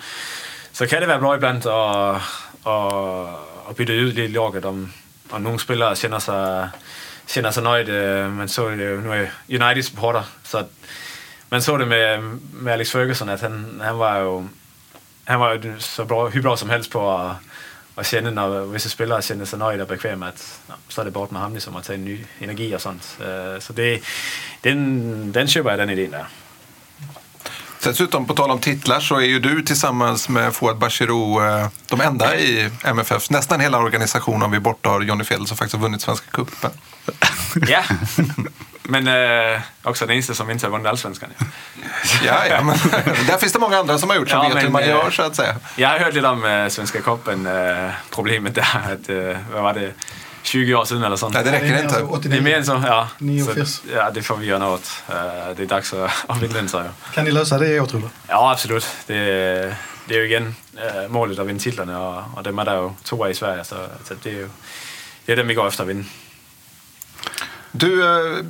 så 0.73 0.87
kan 0.87 1.01
det 1.01 1.07
vara 1.07 1.19
bra 1.19 1.35
ibland 1.35 1.67
att 1.67 2.23
at, 2.63 3.69
at 3.69 3.77
byta 3.77 3.93
ut 3.93 4.15
lite 4.15 4.23
i 4.23 4.29
laget 4.29 4.65
om, 4.65 4.93
om 5.31 5.43
nogle 5.43 5.59
spelare 5.59 5.97
känner 5.97 6.19
sig, 6.19 6.69
kender 7.27 7.51
sig 7.51 7.63
nöjd. 7.63 7.89
Man 8.31 8.49
såg 8.49 8.71
det 8.71 8.81
øh, 8.81 9.05
nu 9.05 9.11
är 9.11 9.15
jag 9.49 9.63
United 9.63 9.83
supporter, 9.83 10.23
så 10.43 10.59
att 10.59 10.67
man 11.51 11.63
såg 11.63 11.79
det 11.79 11.87
med, 11.87 12.21
med 12.53 12.73
Alex 12.73 12.91
Ferguson, 12.91 13.29
att 13.29 13.41
han, 13.41 13.81
han 13.85 13.99
var 13.99 14.19
ju 14.19 14.49
han 15.25 15.41
var 15.41 15.55
ju 15.55 15.75
så 15.79 16.05
bra, 16.05 16.29
hur 16.29 16.43
bra 16.43 16.57
som 16.57 16.71
helst 16.71 16.91
på 16.91 17.11
att, 17.11 17.37
att 17.95 18.07
känna 18.07 18.31
när 18.31 18.73
vissa 18.73 18.89
spelare 18.89 19.23
känner 19.23 19.45
sig 19.45 19.59
nöjda 19.59 19.83
och 19.83 19.89
bekväma 19.89 20.29
att 20.29 20.61
ja, 20.69 20.75
så 20.89 21.01
är 21.01 21.05
det 21.05 21.11
bort 21.11 21.31
med 21.31 21.41
honom 21.41 21.55
liksom 21.55 21.77
att 21.77 21.85
ta 21.85 21.93
en 21.93 22.05
ny 22.05 22.25
energi 22.39 22.75
och 22.77 22.81
sånt. 22.81 23.19
Øh, 23.21 23.61
så 23.61 23.73
det, 23.73 24.03
den, 24.63 25.33
den 25.33 25.49
köper 25.49 25.71
jag 25.71 25.79
den 25.79 25.91
idén 25.91 26.11
där. 26.11 26.27
Dessutom, 27.87 28.27
på 28.27 28.35
tal 28.35 28.51
om 28.51 28.59
titlar, 28.59 29.01
så 29.01 29.17
är 29.17 29.25
ju 29.25 29.39
du 29.39 29.63
tillsammans 29.63 30.29
med 30.29 30.55
Fouad 30.55 30.79
Bachirou 30.79 31.45
eh, 31.45 31.69
de 31.89 32.01
enda 32.01 32.37
i 32.37 32.71
MFF, 32.85 33.31
nästan 33.31 33.61
hela 33.61 33.79
organisationen 33.79 34.43
om 34.43 34.51
vi 34.51 34.61
bortar 34.61 35.01
Johnny 35.01 35.25
Fjell 35.25 35.47
som 35.47 35.57
faktiskt 35.57 35.75
har 35.75 35.83
vunnit 35.83 36.01
Svenska 36.01 36.31
cupen. 36.31 36.71
Ja, 37.69 37.83
men 38.83 39.09
eh, 39.09 39.61
också 39.83 40.07
den 40.07 40.15
eneste 40.15 40.35
som 40.35 40.51
inte 40.51 40.67
har 40.67 40.71
vunnit 40.71 40.87
allsvenskan. 40.87 41.29
Ja. 41.39 41.47
Ja, 42.25 42.47
ja, 42.47 42.63
men 42.63 42.77
där 43.27 43.39
finns 43.39 43.53
det 43.53 43.59
många 43.59 43.79
andra 43.79 43.99
som 43.99 44.11
har 44.11 44.17
gjort 44.17 44.29
som 44.29 44.39
Ja, 44.39 44.45
vet 44.45 44.55
men, 44.55 44.65
hur 44.65 44.71
man 44.71 44.83
eh, 44.83 44.89
gör 44.89 45.11
så 45.11 45.23
att 45.23 45.37
säga. 45.37 45.57
Jag 45.77 45.89
har 45.89 45.99
hört 45.99 46.15
lite 46.15 46.29
om 46.29 46.45
uh, 46.45 46.69
Svenska 46.69 47.01
cupen, 47.01 47.47
uh, 47.47 47.91
problemet 48.11 48.55
där, 48.55 48.63
att 48.93 49.11
uh, 49.11 49.37
vad 49.53 49.63
var 49.63 49.75
det, 49.75 49.93
20 50.47 50.75
år 50.75 50.85
sedan 50.85 51.03
eller 51.03 51.17
sånt. 51.17 51.35
Nej, 51.35 51.45
det 51.45 51.53
räcker 51.53 51.67
inte. 51.83 51.83
alltså 51.83 52.03
89. 52.07 52.31
Det 52.33 52.39
är 52.39 52.43
mer 52.43 52.57
än 52.57 52.65
så, 52.65 52.83
ja. 52.87 53.09
Så, 53.67 53.81
ja, 53.95 54.11
det 54.11 54.23
får 54.23 54.37
vi 54.37 54.47
göra 54.47 54.59
något. 54.59 54.91
Eh, 55.09 55.15
Det 55.57 55.63
är 55.63 55.67
dags 55.67 55.93
att, 55.93 56.41
den, 56.53 56.69
så 56.69 56.77
jag. 56.77 57.15
Kan 57.15 57.25
ni 57.25 57.31
lösa 57.31 57.59
det 57.59 57.69
i 57.69 57.81
år 57.81 57.87
tror 57.87 58.01
du? 58.01 58.09
Ja, 58.29 58.53
absolut. 58.53 58.87
Det, 59.07 59.15
det 60.09 60.15
är 60.15 60.19
ju 60.19 60.27
igen 60.27 60.55
eh, 60.77 61.09
målet 61.09 61.39
att 61.39 61.47
vinna 61.47 61.59
titlarna 61.59 62.01
och, 62.09 62.23
och 62.37 62.43
dem 62.43 62.59
är 62.59 62.65
där 62.65 62.83
ju 62.83 62.91
två 63.03 63.29
i 63.29 63.35
Sverige. 63.35 63.65
Så, 63.65 63.75
så 64.05 64.15
det 64.23 64.31
är 64.31 64.35
ju 64.35 64.49
det 65.27 65.33
är 65.33 65.37
dem 65.37 65.47
vi 65.49 65.55
går 65.55 65.69
efter 65.69 65.83
att 65.83 65.89
vinna. 65.89 66.05
Du, 67.73 68.05
eh, 68.05 68.45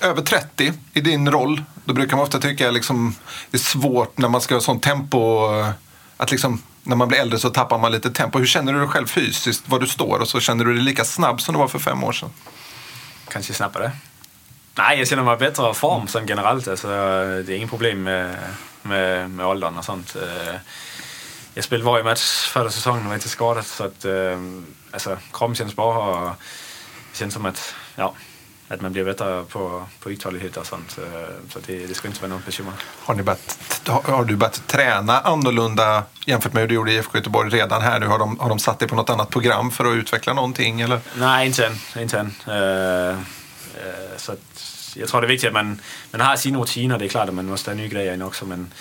över 0.00 0.22
30 0.22 0.72
i 0.92 1.00
din 1.00 1.30
roll, 1.30 1.62
då 1.84 1.94
brukar 1.94 2.16
man 2.16 2.22
ofta 2.26 2.38
tycka 2.38 2.70
liksom, 2.70 3.14
det 3.50 3.56
är 3.56 3.60
svårt 3.60 4.18
när 4.18 4.28
man 4.28 4.40
ska 4.40 4.54
ha 4.54 4.60
sånt 4.60 4.82
tempo, 4.82 5.48
att 6.18 6.30
liksom, 6.30 6.62
när 6.82 6.96
man 6.96 7.08
blir 7.08 7.18
äldre 7.18 7.38
så 7.38 7.50
tappar 7.50 7.78
man 7.78 7.92
lite 7.92 8.10
tempo. 8.10 8.38
Hur 8.38 8.46
känner 8.46 8.72
du 8.72 8.78
dig 8.78 8.88
själv 8.88 9.06
fysiskt, 9.06 9.68
var 9.68 9.78
du 9.78 9.86
står 9.86 10.18
och 10.18 10.28
så 10.28 10.40
känner 10.40 10.64
du 10.64 10.74
dig 10.74 10.82
lika 10.82 11.04
snabb 11.04 11.40
som 11.40 11.54
du 11.54 11.58
var 11.58 11.68
för 11.68 11.78
fem 11.78 12.04
år 12.04 12.12
sedan? 12.12 12.30
Kanske 13.28 13.54
snabbare. 13.54 13.92
Nej, 14.78 14.98
jag 14.98 15.08
känner 15.08 15.22
mig 15.22 15.34
i 15.34 15.38
bättre 15.38 15.74
form 15.74 16.06
som 16.06 16.26
generellt. 16.26 16.68
Alltså, 16.68 16.88
det 16.88 17.52
är 17.52 17.56
inget 17.56 17.70
problem 17.70 18.02
med, 18.02 18.36
med, 18.82 19.30
med 19.30 19.46
åldern 19.46 19.78
och 19.78 19.84
sånt. 19.84 20.16
Eh, 20.16 20.54
jag 21.54 21.64
spelade 21.64 21.90
varje 21.90 22.04
match 22.04 22.48
förra 22.48 22.70
säsongen 22.70 23.02
och 23.02 23.08
var 23.08 23.14
inte 23.14 23.28
skadad. 23.28 23.66
Så 23.66 23.84
att, 23.84 24.04
eh, 24.04 24.38
alltså, 24.90 25.18
kroppen 25.32 25.54
känns 25.54 25.76
bra 25.76 26.08
och 26.08 26.34
det 27.12 27.18
känns 27.18 27.34
som 27.34 27.46
att, 27.46 27.74
ja, 27.96 28.14
att 28.68 28.80
man 28.80 28.92
blir 28.92 29.04
bättre 29.04 29.44
på, 29.44 29.86
på 30.00 30.10
uthållighet 30.10 30.56
och 30.56 30.66
sånt. 30.66 30.90
Så 31.48 31.58
det, 31.66 31.86
det 31.86 31.94
ska 31.94 32.08
inte 32.08 32.20
vara 32.20 32.32
något 32.32 32.46
bekymmer. 32.46 32.72
Har, 33.04 33.14
ni 33.14 33.22
börjat, 33.22 33.80
har 34.04 34.24
du 34.24 34.36
börjat 34.36 34.62
träna 34.66 35.20
annorlunda 35.20 36.02
jämfört 36.26 36.52
med 36.52 36.60
hur 36.60 36.68
du 36.68 36.74
gjorde 36.74 36.92
i 36.92 36.96
IFK 36.96 37.18
Göteborg 37.18 37.50
redan 37.50 37.82
här 37.82 38.00
nu? 38.00 38.06
Har 38.06 38.18
de, 38.18 38.38
har 38.38 38.48
de 38.48 38.58
satt 38.58 38.78
dig 38.78 38.88
på 38.88 38.94
något 38.94 39.10
annat 39.10 39.30
program 39.30 39.70
för 39.70 39.84
att 39.84 39.96
utveckla 39.96 40.32
någonting? 40.32 40.80
Eller? 40.80 41.00
Nej, 41.16 41.46
inte 41.46 41.66
än. 41.66 42.02
Inte 42.02 42.18
än. 42.18 42.34
Eh, 42.46 43.08
eh, 43.08 44.16
så 44.16 44.34
jag 44.94 45.08
tror 45.08 45.20
det 45.20 45.26
är 45.26 45.28
viktigt 45.28 45.48
att 45.48 45.54
man, 45.54 45.80
man 46.10 46.20
har 46.20 46.36
sina 46.36 46.58
rutiner. 46.58 46.98
Det 46.98 47.04
är 47.04 47.08
klart 47.08 47.28
att 47.28 47.34
man 47.34 47.46
måste 47.46 47.70
ha 47.70 47.74
nya 47.74 47.88
grejer 47.88 48.14
in 48.14 48.22
också. 48.22 48.46
Men 48.46 48.72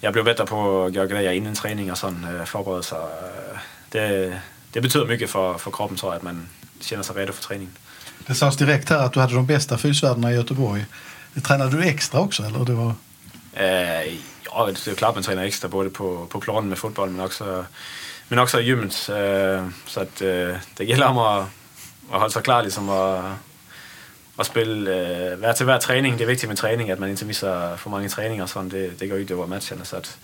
jag 0.00 0.12
blir 0.12 0.22
bättre 0.22 0.46
på 0.46 0.84
att 0.84 0.94
göra 0.94 1.06
grejer 1.06 1.32
innan 1.32 1.54
träning 1.54 1.92
och 1.92 1.98
sån, 1.98 2.24
eh, 2.24 2.44
förberedelser. 2.44 3.08
Det, 3.88 4.40
det 4.72 4.80
betyder 4.80 5.06
mycket 5.06 5.30
för, 5.30 5.58
för 5.58 5.70
kroppen 5.70 5.96
tror 5.96 6.12
jag, 6.12 6.16
att 6.16 6.22
man 6.22 6.48
känner 6.80 7.02
sig 7.02 7.16
redo 7.16 7.32
för 7.32 7.42
träning. 7.42 7.68
Det 8.26 8.34
sades 8.34 8.56
direkt 8.56 8.88
här 8.88 8.98
att 8.98 9.12
du 9.12 9.20
hade 9.20 9.34
de 9.34 9.46
bästa 9.46 9.78
fysvärdena 9.78 10.32
i 10.32 10.34
Göteborg. 10.34 10.84
Tränade 11.42 11.76
du 11.76 11.84
extra 11.84 12.20
också? 12.20 12.42
Eller? 12.42 12.64
Det 12.64 12.72
var... 12.72 12.94
Eh, 13.52 14.14
ja, 14.44 14.66
det 14.66 14.90
är 14.90 14.94
klart 14.94 15.14
man 15.14 15.24
tränar 15.24 15.44
extra 15.44 15.68
både 15.68 15.90
på, 15.90 16.26
på 16.26 16.40
planen 16.40 16.68
med 16.68 16.78
fotboll 16.78 17.10
men 17.10 17.24
också, 17.24 17.64
men 18.28 18.38
också 18.38 18.60
i 18.60 18.64
gymmet. 18.64 19.08
Eh, 19.08 19.68
så 19.86 20.00
att, 20.00 20.22
eh, 20.22 20.56
det 20.74 20.84
gäller 20.84 21.06
om 21.06 21.18
att, 21.18 21.46
att 22.10 22.20
hålla 22.20 22.30
sig 22.30 22.42
klar 22.42 22.62
liksom, 22.62 22.88
och, 22.88 23.24
och 24.36 24.46
spela, 24.46 24.90
eh, 24.90 25.36
vara 25.36 25.52
till 25.52 25.66
hver 25.66 25.78
träning. 25.78 26.16
Det 26.16 26.24
är 26.24 26.28
viktigt 26.28 26.48
med 26.48 26.58
träning 26.58 26.90
att 26.90 26.98
man 26.98 27.08
inte 27.08 27.24
missar 27.24 27.76
för 27.76 27.90
många 27.90 28.08
träningar. 28.08 28.44
och 28.44 28.50
sånt. 28.50 28.72
Det, 28.72 28.98
det 28.98 29.06
går 29.06 29.18
ut 29.18 29.30
över 29.30 29.46
matcherna. 29.46 29.84
Så 29.84 29.96
att, 29.96 30.18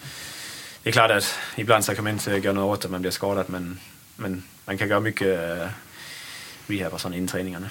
det 0.83 0.91
är 0.91 0.93
klart 0.93 1.11
att 1.11 1.39
ibland 1.57 1.85
så 1.85 1.95
kan 1.95 2.05
man 2.05 2.13
inte 2.13 2.31
göra 2.31 2.53
något 2.53 2.79
åt 2.79 2.85
att 2.85 2.91
man 2.91 3.01
blir 3.01 3.11
skadad 3.11 3.45
men, 3.49 3.81
men 4.17 4.43
man 4.65 4.79
kan 4.79 4.89
göra 4.89 5.01
mycket 5.01 5.41
eh, 5.41 5.69
rehab 6.67 6.93
och 6.93 7.01
sånt 7.01 7.15
innan 7.15 7.29
träningarna. 7.29 7.71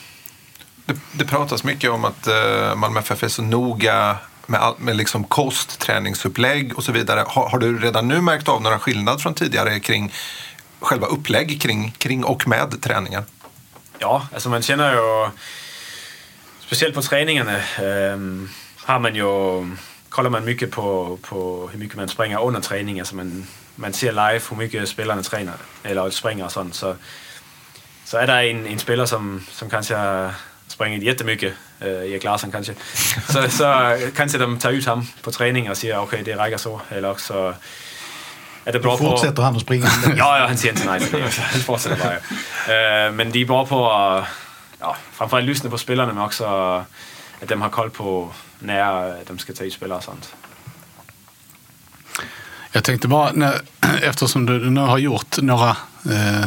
Det, 0.86 0.96
det 1.12 1.26
pratas 1.26 1.64
mycket 1.64 1.90
om 1.92 2.06
att 2.06 2.28
uh, 2.28 2.76
Malmö 2.76 3.00
FF 3.00 3.24
är 3.24 3.28
så 3.28 3.42
noga 3.42 4.18
med, 4.48 4.62
all, 4.62 4.76
med 4.78 4.96
liksom 4.96 5.24
kost, 5.24 5.80
träningsupplägg 5.80 6.78
och 6.78 6.84
så 6.84 6.92
vidare. 6.92 7.26
Har, 7.28 7.50
har 7.50 7.60
du 7.60 7.80
redan 7.80 8.08
nu 8.08 8.22
märkt 8.22 8.48
av 8.48 8.62
några 8.62 8.80
skillnader 8.80 9.20
från 9.20 9.34
tidigare 9.34 9.80
kring 9.80 10.14
själva 10.80 11.08
upplägg 11.08 11.62
kring, 11.62 11.92
kring 11.92 12.24
och 12.24 12.48
med 12.48 12.82
träningen? 12.82 13.24
Ja, 14.00 14.28
alltså 14.34 14.50
man 14.50 14.62
känner 14.62 14.94
ju... 14.94 15.30
Speciellt 16.60 16.96
på 16.96 17.02
träningarna 17.02 17.58
eh, 17.58 18.18
har 18.78 19.00
man 19.00 19.16
ju... 19.16 19.26
Kollar 20.10 20.30
man 20.30 20.46
mycket 20.46 20.72
på, 20.72 21.18
på 21.22 21.70
hur 21.72 21.80
mycket 21.80 21.98
man 21.98 22.08
springer 22.08 22.44
under 22.44 22.62
träning. 22.62 23.00
Alltså 23.00 23.16
man, 23.16 23.48
man 23.76 23.94
ser 23.94 24.12
live 24.12 24.42
hur 24.50 24.58
mycket 24.58 24.90
spelarna 24.90 25.24
tränar 25.24 25.56
eller 25.84 26.10
springer 26.10 26.46
och 26.46 26.52
sånt. 26.52 26.76
Så, 26.76 26.96
så 28.06 28.18
är 28.18 28.28
det 28.28 28.50
en, 28.50 28.68
en 28.68 28.80
spelare 28.80 29.08
som, 29.08 29.46
som 29.52 29.70
kanske 29.70 29.96
sprungit 30.74 31.04
jättemycket, 31.04 31.54
eh, 31.80 31.88
Erik 31.88 32.24
Larsson 32.24 32.52
kanske, 32.52 32.74
så, 33.30 33.50
så 33.50 33.98
kanske 34.16 34.38
de 34.38 34.60
tar 34.60 34.72
ut 34.72 34.86
ham 34.86 35.08
på 35.22 35.32
träning 35.32 35.70
och 35.70 35.78
säger 35.78 36.00
okej 36.00 36.24
det 36.24 36.36
räcker 36.36 36.58
så. 36.58 36.82
Eller 36.90 37.12
också 37.12 37.56
är 38.66 38.74
det 38.74 38.80
bra 38.80 38.92
Då 38.92 38.98
på... 38.98 39.04
fortsätter 39.04 39.44
han 39.44 39.56
att 39.56 39.62
springa. 39.62 39.86
Ja, 40.18 40.40
ja, 40.40 40.48
han 40.48 40.58
säger 40.58 40.74
inte 40.74 40.86
nej 40.86 41.00
till 41.00 41.12
det. 41.12 41.30
Han 41.40 41.62
fortsätter 41.62 41.98
bara. 41.98 42.16
Eh, 42.16 43.12
men 43.12 43.32
de 43.32 43.42
är 43.42 43.46
bra 43.46 43.66
på 43.66 43.92
att 43.92 44.26
ja, 44.80 44.98
framförallt 45.12 45.46
lyssna 45.46 45.70
på 45.70 45.78
spelarna 45.78 46.14
men 46.14 46.24
också 46.24 46.46
att 47.42 47.48
de 47.48 47.62
har 47.62 47.70
koll 47.70 47.90
på 47.90 48.32
när 48.60 49.18
de 49.28 49.38
ska 49.38 49.54
ta 49.54 49.64
ut 49.64 49.74
spelare 49.74 49.98
och 49.98 50.04
sånt. 50.04 50.36
Jag 52.72 52.84
tänkte 52.84 53.08
bara, 53.08 53.32
när, 53.32 53.62
eftersom 54.02 54.46
du 54.46 54.70
nu 54.70 54.82
har 54.82 54.98
gjort 54.98 55.38
några, 55.42 55.70
eh, 56.12 56.46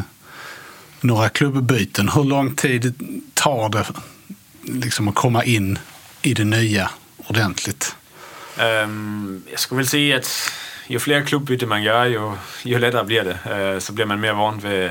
några 1.01 1.29
klubbbyten, 1.29 2.09
hur 2.09 2.24
lång 2.24 2.55
tid 2.55 2.95
tar 3.35 3.68
det 3.68 3.85
liksom 4.67 5.09
att 5.09 5.14
komma 5.14 5.45
in 5.45 5.79
i 6.23 6.35
det 6.35 6.45
nya 6.45 6.91
ordentligt? 7.17 7.97
Um, 8.59 9.45
jag 9.51 9.61
skulle 9.61 9.77
väl 9.77 9.87
säga 9.87 10.17
att 10.17 10.51
ju 10.87 10.99
fler 10.99 11.23
klubbyten 11.23 11.69
man 11.69 11.83
gör, 11.83 12.05
ju, 12.05 12.33
ju 12.64 12.79
lättare 12.79 13.05
blir 13.05 13.25
det. 13.25 13.73
Uh, 13.75 13.79
så 13.79 13.93
blir 13.93 14.05
man 14.07 14.21
mer 14.21 14.33
van 14.33 14.59
vid, 14.59 14.91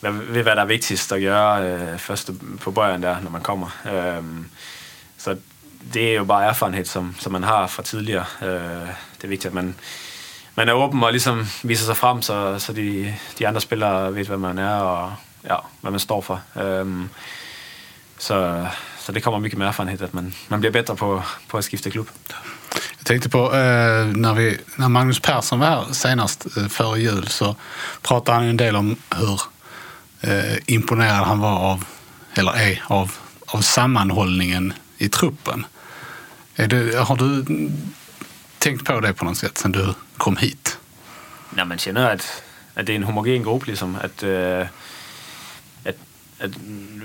vid, 0.00 0.12
vid 0.12 0.44
vad 0.44 0.56
det 0.56 0.60
är 0.60 0.66
viktigast 0.66 1.12
att 1.12 1.20
göra 1.20 1.68
uh, 1.68 1.96
först 1.96 2.30
på 2.58 2.70
början 2.70 3.00
där 3.00 3.16
när 3.22 3.30
man 3.30 3.40
kommer. 3.40 3.68
Um, 4.18 4.48
så 5.16 5.36
det 5.80 6.00
är 6.00 6.10
ju 6.10 6.24
bara 6.24 6.44
erfarenhet 6.44 6.86
som, 6.86 7.14
som 7.18 7.32
man 7.32 7.44
har 7.44 7.66
från 7.66 7.84
tidigare. 7.84 8.26
Uh, 8.42 8.88
det 9.18 9.26
är 9.26 9.28
viktigt 9.28 9.48
att 9.48 9.54
man, 9.54 9.74
man 10.54 10.68
är 10.68 10.84
öppen 10.86 11.02
och 11.02 11.12
liksom 11.12 11.46
visar 11.62 11.86
sig 11.86 11.94
fram 11.94 12.22
så, 12.22 12.60
så 12.60 12.72
de, 12.72 13.14
de 13.38 13.46
andra 13.46 13.60
spelarna 13.60 14.10
vet 14.10 14.28
vad 14.28 14.40
man 14.40 14.58
är 14.58 14.82
och 14.82 15.10
ja, 15.42 15.66
vad 15.80 15.92
man 15.92 16.00
står 16.00 16.20
för. 16.22 16.38
Ehm, 16.54 17.08
så, 18.18 18.66
så 18.98 19.12
det 19.12 19.20
kommer 19.20 19.38
mycket 19.38 19.58
med 19.58 19.68
erfarenhet 19.68 20.02
att 20.02 20.12
man, 20.12 20.32
man 20.48 20.60
blir 20.60 20.70
bättre 20.70 20.96
på, 20.96 21.22
på 21.46 21.58
att 21.58 21.64
skifta 21.64 21.90
klubb. 21.90 22.08
Jag 22.98 23.06
tänkte 23.06 23.28
på 23.28 23.44
eh, 23.44 24.06
när, 24.06 24.34
vi, 24.34 24.58
när 24.76 24.88
Magnus 24.88 25.20
Persson 25.20 25.58
var 25.58 25.66
här 25.66 25.92
senast 25.92 26.56
eh, 26.56 26.68
före 26.68 27.00
jul 27.00 27.26
så 27.28 27.56
pratade 28.02 28.38
han 28.38 28.46
en 28.46 28.56
del 28.56 28.76
om 28.76 28.96
hur 29.16 29.40
eh, 30.20 30.58
imponerad 30.66 31.26
han 31.26 31.40
var 31.40 31.58
av, 31.58 31.84
eller 32.34 32.52
är, 32.52 32.82
av, 32.86 33.12
av 33.46 33.60
sammanhållningen 33.60 34.72
i 34.98 35.08
truppen. 35.08 35.66
Är 36.56 36.68
det, 36.68 36.98
har 36.98 37.16
du 37.16 37.44
tänkt 38.58 38.84
på 38.84 39.00
det 39.00 39.14
på 39.14 39.24
något 39.24 39.38
sätt 39.38 39.58
sen 39.58 39.72
du 39.72 39.94
kom 40.16 40.36
hit? 40.36 40.78
när 41.50 41.64
man 41.64 41.78
känner 41.78 42.14
att, 42.14 42.42
att 42.74 42.86
det 42.86 42.92
är 42.92 42.96
en 42.96 43.04
homogen 43.04 43.42
grupp. 43.42 43.66
Liksom, 43.66 43.96
att, 44.02 44.22
äh, 44.22 44.66
at 46.40 46.50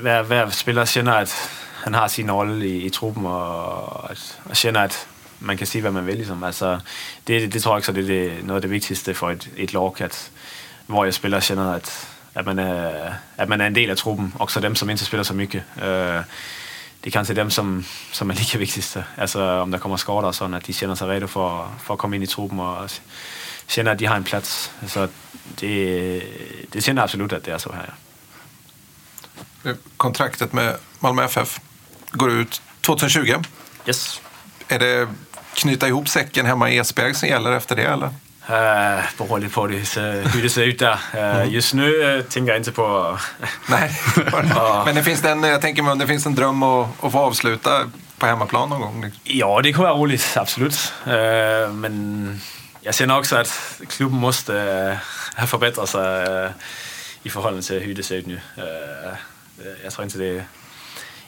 hver, 0.01 0.23
hver 0.23 0.49
spiller 0.49 0.86
känner 0.86 1.21
att 1.21 1.49
han 1.84 1.93
har 1.93 2.07
sin 2.07 2.31
roll 2.31 2.63
i, 2.63 2.86
i 2.86 2.89
truppen 2.89 3.25
och, 3.25 4.11
att, 4.11 4.39
och 4.43 4.55
känner 4.55 4.86
att 4.86 5.07
man 5.39 5.57
kan 5.57 5.67
säga 5.67 5.84
vad 5.84 5.93
man 5.93 6.05
vill. 6.05 6.17
Ligesom. 6.17 6.43
Altså, 6.43 6.79
det, 7.23 7.47
det 7.47 7.59
tror 7.59 7.75
jag 7.75 7.86
så 7.86 7.91
det 7.91 8.01
är 8.01 8.07
det, 8.07 8.43
noget 8.43 8.55
af 8.55 8.61
det 8.61 8.67
viktigaste 8.67 9.13
för 9.13 9.31
ett, 9.31 9.47
ett 9.57 9.73
lag. 9.73 10.09
hvor 10.86 10.95
varje 10.95 11.11
spelare 11.11 11.41
känner 11.41 11.75
att, 11.75 12.07
at, 12.36 12.45
man 12.45 12.59
är, 12.59 13.13
at 13.38 13.49
man 13.49 13.61
er 13.61 13.65
en 13.65 13.75
del 13.75 13.89
av 13.89 13.95
truppen. 13.95 14.34
Också 14.39 14.59
dem 14.59 14.75
som 14.75 14.89
inte 14.89 15.05
spelar 15.05 15.23
så 15.23 15.34
mycket. 15.34 15.63
Äh, 15.77 15.88
øh, 15.88 16.23
det 17.03 17.09
är 17.09 17.11
kanske 17.11 17.34
dem 17.34 17.49
som, 17.49 17.86
som 18.11 18.29
är 18.29 18.36
lika 18.36 18.57
viktigaste. 18.57 19.05
Alltså 19.17 19.61
om 19.61 19.71
det 19.71 19.79
kommer 19.79 19.97
skador 19.97 20.27
och 20.27 20.36
sånt, 20.36 20.55
att 20.55 20.63
de 20.63 20.73
känner 20.73 20.95
sig 20.95 21.07
redo 21.07 21.27
för, 21.27 21.69
för 21.84 21.93
att 21.93 21.99
komma 21.99 22.15
in 22.15 22.23
i 22.23 22.27
truppen 22.27 22.59
och 22.59 22.91
känner 23.67 23.91
att 23.91 23.99
de 23.99 24.05
har 24.05 24.15
en 24.15 24.23
plats. 24.23 24.71
Så 24.88 25.07
det, 25.55 26.21
det 26.69 26.81
känner 26.81 27.01
jag 27.01 27.03
absolut 27.03 27.34
att 27.34 27.43
det 27.43 27.51
är 27.51 27.57
så 27.57 27.71
här. 27.71 27.93
Kontraktet 29.97 30.53
med 30.53 30.78
Malmö 30.99 31.24
FF 31.24 31.59
går 32.11 32.32
ut 32.32 32.61
2020. 32.82 33.34
Yes. 33.88 34.22
Är 34.68 34.80
det 34.80 35.07
knyta 35.53 35.88
ihop 35.88 36.09
säcken 36.09 36.45
hemma 36.45 36.70
i 36.70 36.78
Esbjerg 36.78 37.14
som 37.14 37.30
gäller 37.30 37.51
efter 37.51 37.76
det 37.76 37.84
eller? 37.84 38.09
Uh, 38.49 39.03
beror 39.18 39.39
lite 39.39 39.53
på 39.53 39.68
det, 39.68 39.76
hur 40.34 40.41
det 40.41 40.49
ser 40.49 40.64
ut 40.64 40.80
där. 40.80 40.99
Uh, 41.16 41.53
just 41.53 41.74
nu 41.74 42.03
uh, 42.03 42.24
tänker 42.24 42.51
jag 42.51 42.59
inte 42.59 42.72
på... 42.72 43.18
Nej, 43.70 43.91
men 44.86 44.95
det 44.95 45.03
finns 45.03 45.24
en, 45.24 45.43
jag 45.43 45.61
tänker 45.61 45.84
mig 45.84 45.91
om 45.91 45.99
det 45.99 46.07
finns 46.07 46.26
en 46.26 46.36
dröm 46.36 46.64
att, 46.64 47.03
att 47.03 47.11
få 47.11 47.20
avsluta 47.20 47.91
på 48.18 48.26
hemmaplan 48.26 48.70
någon 48.70 48.82
gång. 48.82 49.03
liksom. 49.03 49.22
ja, 49.24 49.61
det 49.64 49.74
kunne 49.74 49.88
vara 49.88 49.97
roligt, 49.97 50.38
absolut. 50.38 50.93
Men 51.72 52.41
jag 52.82 52.95
känner 52.95 53.18
också 53.18 53.36
att 53.36 53.82
klubben 53.89 54.20
måste 54.20 54.99
förbättra 55.47 55.88
sig 55.88 56.28
i 57.24 57.30
förhållande 57.30 57.68
till 57.68 57.80
hur 57.80 57.95
det 57.95 58.03
ser 58.03 58.16
ut 58.16 58.26
nu. 58.26 58.39
Uh, 59.59 59.65
jag 59.83 59.93
tror 59.93 60.03
inte 60.03 60.17
det... 60.17 60.45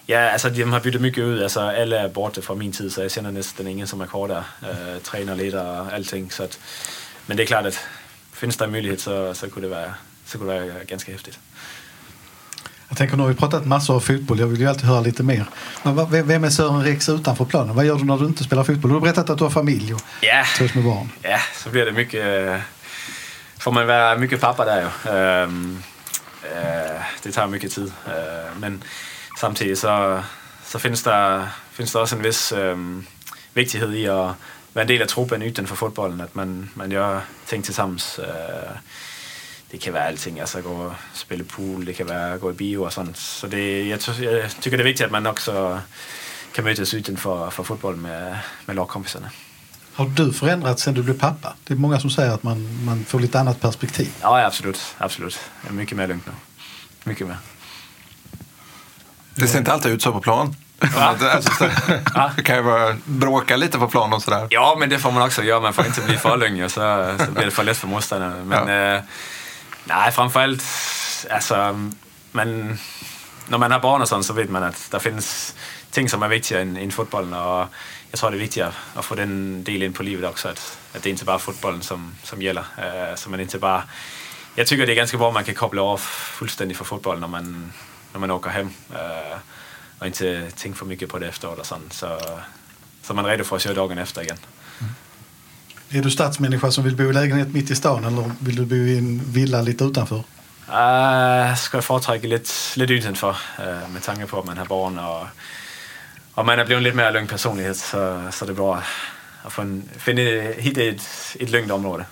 Ja, 0.06 0.32
alltså 0.32 0.50
de 0.50 0.64
har 0.74 0.80
bytt 0.80 1.02
mycket 1.02 1.24
ut. 1.24 1.44
Alltså, 1.44 1.60
alla 1.60 2.00
är 2.00 2.08
borta 2.10 2.42
från 2.42 2.60
min 2.60 2.72
tid 2.72 2.92
så 2.94 3.02
jag 3.02 3.12
känner 3.12 3.32
nästan 3.32 3.68
ingen 3.68 3.88
som 3.88 4.02
är 4.02 4.06
kvar 4.08 4.28
där. 4.28 4.44
Uh, 4.70 5.00
tränare, 5.02 5.36
ledare, 5.36 5.96
allting. 5.96 6.32
Så 6.32 6.44
att, 6.44 6.60
men 7.26 7.38
det 7.38 7.44
är 7.44 7.48
klart 7.48 7.66
att 7.66 7.80
finns 8.34 8.58
det 8.58 8.66
en 8.66 8.72
möjlighet 8.72 9.00
så, 9.00 9.34
så, 9.34 9.50
kunde 9.50 9.70
det 9.70 9.76
vara, 9.76 9.94
så 10.26 10.38
kunde 10.38 10.54
det 10.54 10.60
vara 10.74 10.84
ganska 10.84 11.12
häftigt. 11.12 11.40
Jag 12.90 12.98
tänker 12.98 13.16
nu 13.18 13.24
har 13.24 13.30
vi 13.30 13.36
pratat 13.36 13.66
massor 13.66 13.96
av 13.96 14.00
fotboll. 14.00 14.40
Jag 14.40 14.48
vill 14.48 14.60
ju 14.60 14.68
alltid 14.68 14.86
höra 14.86 15.02
lite 15.02 15.24
mer. 15.24 15.46
Men 15.84 16.28
vem 16.28 16.44
är 16.44 16.50
Sören 16.50 16.84
Rex 16.84 17.10
utanför 17.10 17.46
planen? 17.46 17.76
Vad 17.76 17.86
gör 17.86 17.96
du 17.96 18.04
när 18.06 18.18
du 18.18 18.26
inte 18.26 18.44
spelar 18.44 18.64
fotboll? 18.64 18.90
Du 18.92 18.96
har 18.96 19.02
berättat 19.02 19.30
att 19.30 19.38
du 19.38 19.44
har 19.44 19.52
familj 19.52 19.94
och 19.94 20.02
Ja, 20.22 20.46
två 20.58 20.68
små 20.68 20.82
barn. 20.82 21.10
ja, 21.22 21.40
så 21.64 21.70
blir 21.70 21.86
det 21.86 21.92
mycket... 21.92 22.48
eh, 22.50 22.60
Får 23.58 23.72
man 23.72 23.88
vara 23.88 24.18
mycket 24.18 24.42
pappa 24.42 24.66
där 24.66 24.82
ju. 24.82 25.12
Eh, 25.12 25.50
Eh, 26.52 27.02
det 27.24 27.32
tar 27.32 27.48
mycket 27.48 27.72
tid. 27.72 27.94
Eh, 28.08 28.60
men 28.60 28.84
samtidigt 29.40 29.80
så, 29.80 30.24
så 30.66 30.80
finns, 30.80 31.04
det, 31.04 31.50
finns 31.72 31.92
det 31.92 32.02
också 32.02 32.16
en 32.16 32.24
viss 32.24 32.52
um, 32.52 32.98
øh, 32.98 33.04
vigtighed 33.54 33.94
i 33.94 34.06
att 34.06 34.36
vara 34.74 34.82
en 34.82 34.88
del 34.88 35.02
av 35.02 35.08
truppen 35.08 35.42
utanför 35.42 35.76
fotbollen. 35.76 36.22
Att 36.22 36.36
man, 36.36 36.70
man 36.74 36.92
gör 36.92 37.22
ting 37.46 37.64
tillsammans. 37.64 38.20
Øh, 38.20 38.78
det 39.72 39.82
kan 39.82 39.94
vara 39.94 40.04
allting, 40.04 40.40
alltså 40.40 40.62
gå 40.62 40.70
och 40.70 40.94
spela 41.14 41.44
pool, 41.44 41.86
det 41.86 41.94
kan 41.94 42.08
vara 42.08 42.38
gå 42.38 42.52
i 42.52 42.54
bio 42.54 42.78
och 42.78 42.94
sånt. 42.94 43.18
Så 43.18 43.48
det, 43.48 43.88
jag, 43.88 44.00
jag 44.20 44.52
tycker 44.60 44.78
det 44.78 44.84
är 44.84 44.86
viktigt 44.86 45.06
att 45.06 45.12
man 45.12 45.28
också 45.28 45.82
kan 46.52 46.66
mötas 46.66 46.94
utanför 46.94 47.50
för 47.50 47.64
fotboll 47.64 47.96
med, 47.96 48.38
med 48.66 48.76
lagkompisarna. 48.76 49.30
Har 49.96 50.06
du 50.06 50.34
förändrats 50.34 50.84
sen 50.84 50.94
du 50.94 51.04
blev 51.04 51.20
pappa? 51.20 51.54
Det 51.64 51.74
är 51.74 51.78
många 51.78 52.00
som 52.00 52.10
säger 52.10 52.32
att 52.32 52.44
man, 52.44 52.86
man 52.86 53.06
får 53.06 53.20
lite 53.20 53.40
annat 53.40 53.62
perspektiv. 53.62 54.10
Ja, 54.22 54.40
ja, 54.40 54.48
absolut. 54.48 54.96
absolut. 54.98 55.40
Jag 55.62 55.70
är 55.72 55.74
mycket 55.76 55.98
mer 55.98 56.08
lugnt 56.08 56.26
nu. 56.26 56.32
Mycket 57.04 57.28
mer. 57.28 57.38
Det 59.36 59.48
ser 59.48 59.58
inte 59.60 59.74
alltid 59.74 59.92
ut 59.92 60.02
så 60.02 60.12
på 60.12 60.22
plan. 60.22 60.56
Alltså, 60.98 61.52
så- 61.54 61.70
det 62.36 62.44
kan 62.44 62.56
ju 62.56 62.62
vara, 62.62 62.96
bråka 63.06 63.56
lite 63.58 63.78
på 63.78 63.88
plan 63.88 64.14
och 64.14 64.22
sådär. 64.22 64.48
Ja, 64.50 64.76
men 64.80 64.90
det 64.90 65.00
får 65.00 65.12
man 65.12 65.24
också 65.24 65.44
göra. 65.44 65.60
Man 65.60 65.74
får 65.74 65.86
inte 65.86 66.02
bli 66.02 66.18
för 66.18 66.38
lugn, 66.38 66.70
så, 66.70 67.16
så 67.26 67.32
blir 67.32 67.46
det 67.46 67.52
för 67.52 67.64
lätt 67.64 67.78
för 67.78 67.88
motståndarna. 67.88 68.36
Men 68.44 68.68
Ja. 68.68 68.96
eh, 68.96 69.02
nej, 69.86 70.12
framförallt, 70.12 70.64
alltså, 71.32 71.90
man, 72.32 72.78
när 73.48 73.58
man 73.58 73.72
har 73.72 73.80
barn 73.80 74.02
och 74.02 74.08
sånt 74.08 74.26
så 74.26 74.34
vet 74.34 74.50
man 74.50 74.64
att 74.64 74.88
det 74.92 75.00
finns 75.00 75.56
ting 75.92 76.10
som 76.10 76.24
är 76.24 76.28
viktigare 76.28 76.62
än, 76.62 76.78
än 76.78 76.92
fotbollen. 76.92 77.34
Och 77.34 77.66
jag 78.16 78.20
tror 78.20 78.32
det 78.32 78.38
är 78.38 78.40
viktigare 78.40 78.74
att 78.94 79.06
få 79.06 79.16
den 79.16 79.64
delen 79.64 79.94
på 79.94 80.04
livet 80.04 80.30
också. 80.30 80.48
Att, 80.48 80.78
att 80.94 81.04
det 81.04 81.10
inte 81.10 81.26
bara 81.26 81.36
är 81.36 81.40
fotbollen 81.40 81.82
som, 81.82 82.16
som 82.24 82.42
gäller. 82.42 82.66
Eh, 82.78 83.16
så 83.16 83.30
man 83.30 83.40
inte 83.40 83.60
bara... 83.60 83.84
Jag 84.56 84.68
tycker 84.68 84.86
det 84.86 84.94
är 84.94 84.96
ganska 84.96 85.18
bra 85.18 85.28
att 85.28 85.34
man 85.34 85.44
kan 85.44 85.56
koppla 85.56 85.82
av 85.82 85.98
fullständigt 85.98 86.78
för 86.78 86.86
fotbollen 86.86 87.22
när 87.22 87.28
man, 87.28 87.74
när 88.14 88.20
man 88.20 88.32
åker 88.32 88.50
hem. 88.50 88.70
Eh, 88.94 89.38
och 90.00 90.08
inte 90.08 90.52
tänka 90.52 90.78
för 90.78 90.86
mycket 90.86 91.10
på 91.10 91.20
det 91.20 91.28
efteråt 91.28 91.60
och 91.60 91.66
sånt. 91.66 91.94
Så, 91.94 92.20
så 93.02 93.14
man 93.14 93.26
är 93.26 93.30
redo 93.30 93.44
för 93.44 93.56
att 93.56 93.62
köra 93.62 93.74
dagen 93.74 93.98
efter 93.98 94.22
igen. 94.22 94.38
Är 95.90 96.02
du 96.02 96.12
stadsmänniska 96.12 96.72
som 96.72 96.84
vill 96.84 96.96
bo 96.96 97.04
i 97.04 97.14
lägenhet 97.14 97.48
mitt 97.48 97.72
i 97.72 97.76
stan 97.76 98.06
eller 98.06 98.32
vill 98.40 98.56
du 98.56 98.66
bo 98.66 98.76
i 98.76 98.98
en 98.98 99.22
villa 99.32 99.62
lite 99.62 99.84
utanför? 99.84 100.18
Uh, 100.18 101.56
ska 101.56 101.78
jag 101.78 101.84
foretrække 101.84 102.28
lidt, 102.28 102.74
lidt 102.76 102.92
udenfor, 102.92 103.38
uh, 103.60 103.90
med 103.94 104.04
tanke 104.04 104.26
på, 104.26 104.40
at 104.40 104.46
man 104.46 104.58
har 104.58 104.66
barn, 104.66 105.00
og, 106.36 106.40
og 106.40 106.46
man 106.46 106.60
er 106.60 106.66
blevet 106.66 106.84
lidt 106.84 106.96
mere 106.96 107.14
lugn 107.14 107.28
personlighed, 107.28 107.74
så, 107.74 108.22
så 108.32 108.46
det 108.46 108.52
er 108.52 108.56
bra 108.56 108.84
at 109.46 109.52
få 109.52 109.62
en, 109.62 109.90
finde, 109.98 110.54
hitte 110.58 110.84
et, 110.84 111.36
et 111.40 111.50
lugnt 111.50 111.72
område. 111.72 112.06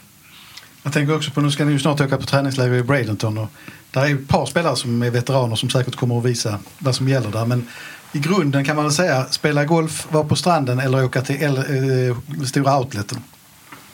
Jag 0.83 0.93
tänker 0.93 1.15
också 1.15 1.31
på, 1.31 1.41
nu 1.41 1.51
ska 1.51 1.65
ni 1.65 1.71
ju 1.71 1.79
snart 1.79 2.01
åka 2.01 2.17
på 2.17 2.25
träningsläger 2.25 2.73
i 2.73 2.83
Bradenton 2.83 3.37
och 3.37 3.49
där 3.91 4.01
är 4.01 4.07
ju 4.07 4.15
ett 4.15 4.27
par 4.27 4.45
spelare 4.45 4.75
som 4.75 5.03
är 5.03 5.09
veteraner 5.09 5.55
som 5.55 5.69
säkert 5.69 5.95
kommer 5.95 6.17
att 6.17 6.25
visa 6.25 6.59
vad 6.79 6.95
som 6.95 7.07
gäller 7.07 7.31
där. 7.31 7.45
Men 7.45 7.67
i 8.11 8.19
grunden 8.19 8.65
kan 8.65 8.75
man 8.75 8.85
väl 8.85 8.93
säga 8.93 9.25
spela 9.25 9.65
golf, 9.65 10.07
vara 10.09 10.23
på 10.23 10.35
stranden 10.35 10.79
eller 10.79 11.05
åka 11.05 11.21
till 11.21 11.43
el, 11.43 11.57
eh, 11.57 12.17
stora 12.45 12.77
outleten. 12.77 13.23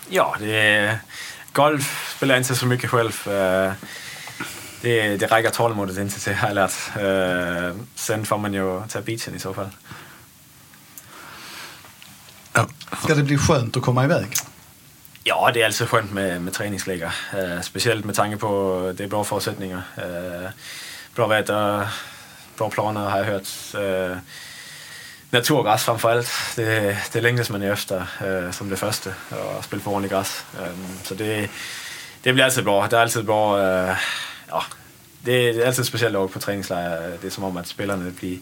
Ja, 0.09 0.35
det 0.39 0.55
er, 0.55 0.97
golf 1.53 2.15
spiller 2.15 2.35
jeg 2.35 2.41
inte 2.41 2.55
så 2.55 2.65
mycket 2.65 2.89
själv. 2.89 3.27
Uh, 3.27 3.73
det, 4.81 5.17
det 5.17 5.31
rækker 5.31 5.49
tålmodet 5.49 5.97
indtil 5.97 6.21
til, 6.21 6.33
har 6.33 6.47
jeg 6.47 6.55
lært. 6.55 6.77
Uh, 6.95 7.81
sen 7.95 8.25
får 8.25 8.37
man 8.37 8.53
jo 8.53 8.83
tage 8.89 9.03
beachen 9.05 9.35
i 9.35 9.39
så 9.39 9.53
fall. 9.53 9.69
Ja. 12.59 12.65
Ska 13.03 13.15
det 13.15 13.23
bli 13.23 13.37
skönt 13.37 13.77
att 13.77 13.83
komma 13.83 14.03
iväg? 14.03 14.33
Ja, 15.23 15.51
det 15.53 15.61
er 15.61 15.65
altid 15.65 15.87
skönt 15.87 16.11
med, 16.13 16.39
med 16.39 16.53
træningslægger. 16.53 17.11
Uh, 17.33 17.61
specielt 17.61 18.05
med 18.05 18.13
tanke 18.13 18.37
på, 18.37 18.49
det 18.97 19.03
er 19.03 19.07
bra 19.07 19.23
forudsætninger. 19.23 19.81
Uh, 19.97 20.49
bra 21.15 21.27
väder, 21.27 21.87
bra 22.57 22.69
planer 22.69 23.09
har 23.09 23.17
jeg 23.17 23.25
hørt. 23.25 23.47
Uh, 23.73 24.17
naturgræs 25.31 25.83
frem 25.83 26.11
alt. 26.11 26.29
Det, 26.55 26.97
det 27.13 27.23
længdes 27.23 27.49
man 27.49 27.63
efter 27.63 28.01
uh, 28.01 28.53
som 28.53 28.69
det 28.69 28.79
første, 28.79 29.13
at 29.31 29.63
spille 29.63 29.83
på 29.83 29.89
ordentligt 29.89 30.13
græs. 30.13 30.45
Um, 30.53 30.87
så 31.03 31.15
det, 31.15 31.49
det 32.23 32.33
bliver 32.33 32.45
altid 32.45 32.63
bra. 32.63 32.85
Det 32.85 32.93
er 32.93 33.01
altid 33.01 33.23
bra. 33.23 33.53
Uh, 33.53 33.97
ja, 34.51 34.59
det, 35.25 35.55
det 35.55 35.61
er 35.61 35.65
altid 35.65 35.83
specielt 35.83 36.15
at 36.15 36.19
åke 36.19 36.33
på 36.33 36.39
træningslejr. 36.39 37.17
Det 37.21 37.27
er 37.27 37.31
som 37.31 37.43
om, 37.43 37.57
at 37.57 37.67
spillerne 37.67 38.11
bliver, 38.11 38.37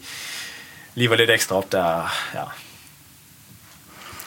lever 0.94 1.16
lidt 1.16 1.30
ekstra 1.30 1.56
op 1.56 1.72
der. 1.72 2.14
Ja, 2.34 2.44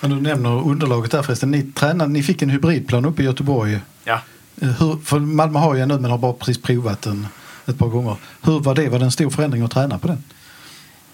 Men 0.02 0.10
du 0.12 0.22
nämner 0.22 0.50
underlaget 0.68 1.12
där 1.12 1.22
förresten. 1.24 1.52
Ni, 1.52 1.64
tränade, 1.64 2.12
ni 2.12 2.24
fick 2.24 2.42
en 2.42 2.50
hybridplan 2.50 3.06
uppe 3.06 3.22
i 3.22 3.26
Göteborg. 3.26 3.80
ja. 4.04 4.22
Eh, 4.62 4.68
Hur, 4.70 4.98
för 5.06 5.20
Malmö 5.20 5.60
har 5.60 5.76
ju 5.76 5.82
en 5.82 5.88
nu 5.88 6.00
men 6.00 6.12
har 6.12 6.18
bara 6.18 6.34
precis 6.34 6.62
provat 6.62 7.02
den 7.02 7.28
ett 7.68 7.78
par 7.78 7.88
gånger. 7.88 8.16
Hur 8.42 8.60
var 8.60 8.76
det? 8.76 8.90
Var 8.90 9.00
det 9.00 9.06
en 9.06 9.12
stor 9.12 9.30
förändring 9.30 9.64
att 9.64 9.72
träna 9.72 9.98
på 10.00 10.08
den? 10.08 10.24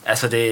Altså, 0.05 0.27
det, 0.27 0.49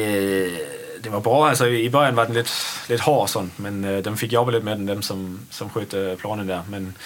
det 1.04 1.10
var 1.10 1.20
bra. 1.20 1.50
Altså, 1.50 1.66
i 1.66 1.90
början 1.90 2.16
var 2.16 2.26
den 2.26 2.34
lidt, 2.34 2.52
lidt 2.90 3.02
hård 3.02 3.28
sådan, 3.30 3.52
men 3.58 3.86
øh, 3.86 4.06
dem 4.06 4.18
fik 4.18 4.34
jobbet 4.34 4.54
lidt 4.54 4.64
med 4.64 4.76
den, 4.76 4.88
dem 4.88 5.02
som, 5.02 5.40
som 5.52 5.70
skötte 5.70 6.16
planen 6.20 6.48
der. 6.48 6.62
Men 6.70 6.98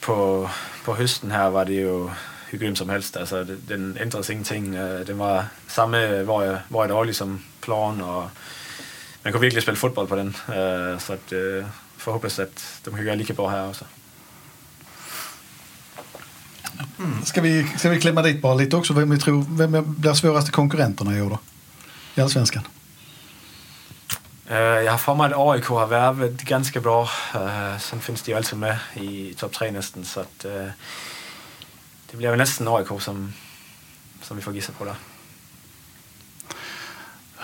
på, 0.00 0.48
på 0.84 0.94
høsten 0.94 1.30
her 1.30 1.44
var 1.50 1.64
det 1.64 1.82
jo 1.82 2.10
hyggeligt 2.50 2.78
som 2.78 2.88
helst. 2.88 3.16
Altså, 3.16 3.38
det, 3.44 3.58
den 3.68 3.96
ændrede 4.00 4.24
sig 4.24 4.32
ingenting. 4.32 4.74
Øh, 4.74 5.06
den 5.06 5.18
var 5.18 5.46
samme, 5.68 6.22
hvor 6.24 6.42
jeg, 6.42 6.58
hvor 6.68 6.82
jeg 6.82 6.90
dårlig 6.90 7.14
som 7.14 7.40
plan, 7.62 8.00
og 8.00 8.30
man 9.24 9.32
kunne 9.32 9.40
virkelig 9.40 9.62
spille 9.62 9.78
fodbold 9.78 10.08
på 10.08 10.16
den. 10.16 10.28
Øh, 10.28 11.00
så 11.00 11.12
at, 11.12 11.32
øh, 11.32 11.64
forhåbentlig, 11.96 12.46
at 12.46 12.80
de 12.84 12.90
kan 12.90 13.04
gøre 13.04 13.16
lige 13.16 13.34
bra 13.34 13.50
her 13.50 13.58
også. 13.58 13.84
Ska 17.24 17.40
vi, 17.40 17.66
ska 17.76 17.90
vi 17.90 17.98
klämma 17.98 18.22
dit 18.22 18.42
bara 18.42 18.56
lite 18.56 18.76
också 18.76 18.94
vem 18.94 19.10
vi 19.10 19.18
tror 19.18 19.44
vem 19.48 19.94
blir 20.00 20.12
svåraste 20.12 20.52
konkurrenterna 20.52 21.16
i 21.16 21.20
år 21.20 21.28
då? 21.28 21.38
I 22.16 22.20
Allsvenskan. 22.20 22.66
Øh, 24.50 24.84
jeg 24.84 24.90
har 24.90 24.96
for 24.96 25.14
mig, 25.14 25.26
at 25.26 25.36
AIK 25.36 25.64
har 25.64 25.86
været 25.86 26.42
ganske 26.46 26.80
bra. 26.80 27.08
Sådan 27.78 28.00
findes 28.00 28.22
de 28.22 28.30
jo 28.30 28.36
altid 28.36 28.56
med 28.56 28.76
i 28.96 29.34
top 29.38 29.52
3 29.52 29.70
næsten, 29.70 30.04
så 30.04 30.20
at, 30.20 30.44
øh, 30.44 30.70
det 32.10 32.16
bliver 32.16 32.30
jo 32.30 32.36
næsten 32.36 32.68
AIK, 32.68 33.00
som, 33.00 33.32
som 34.22 34.36
vi 34.36 34.42
får 34.42 34.52
gissa 34.52 34.72
på 34.72 34.84
der. 34.84 34.94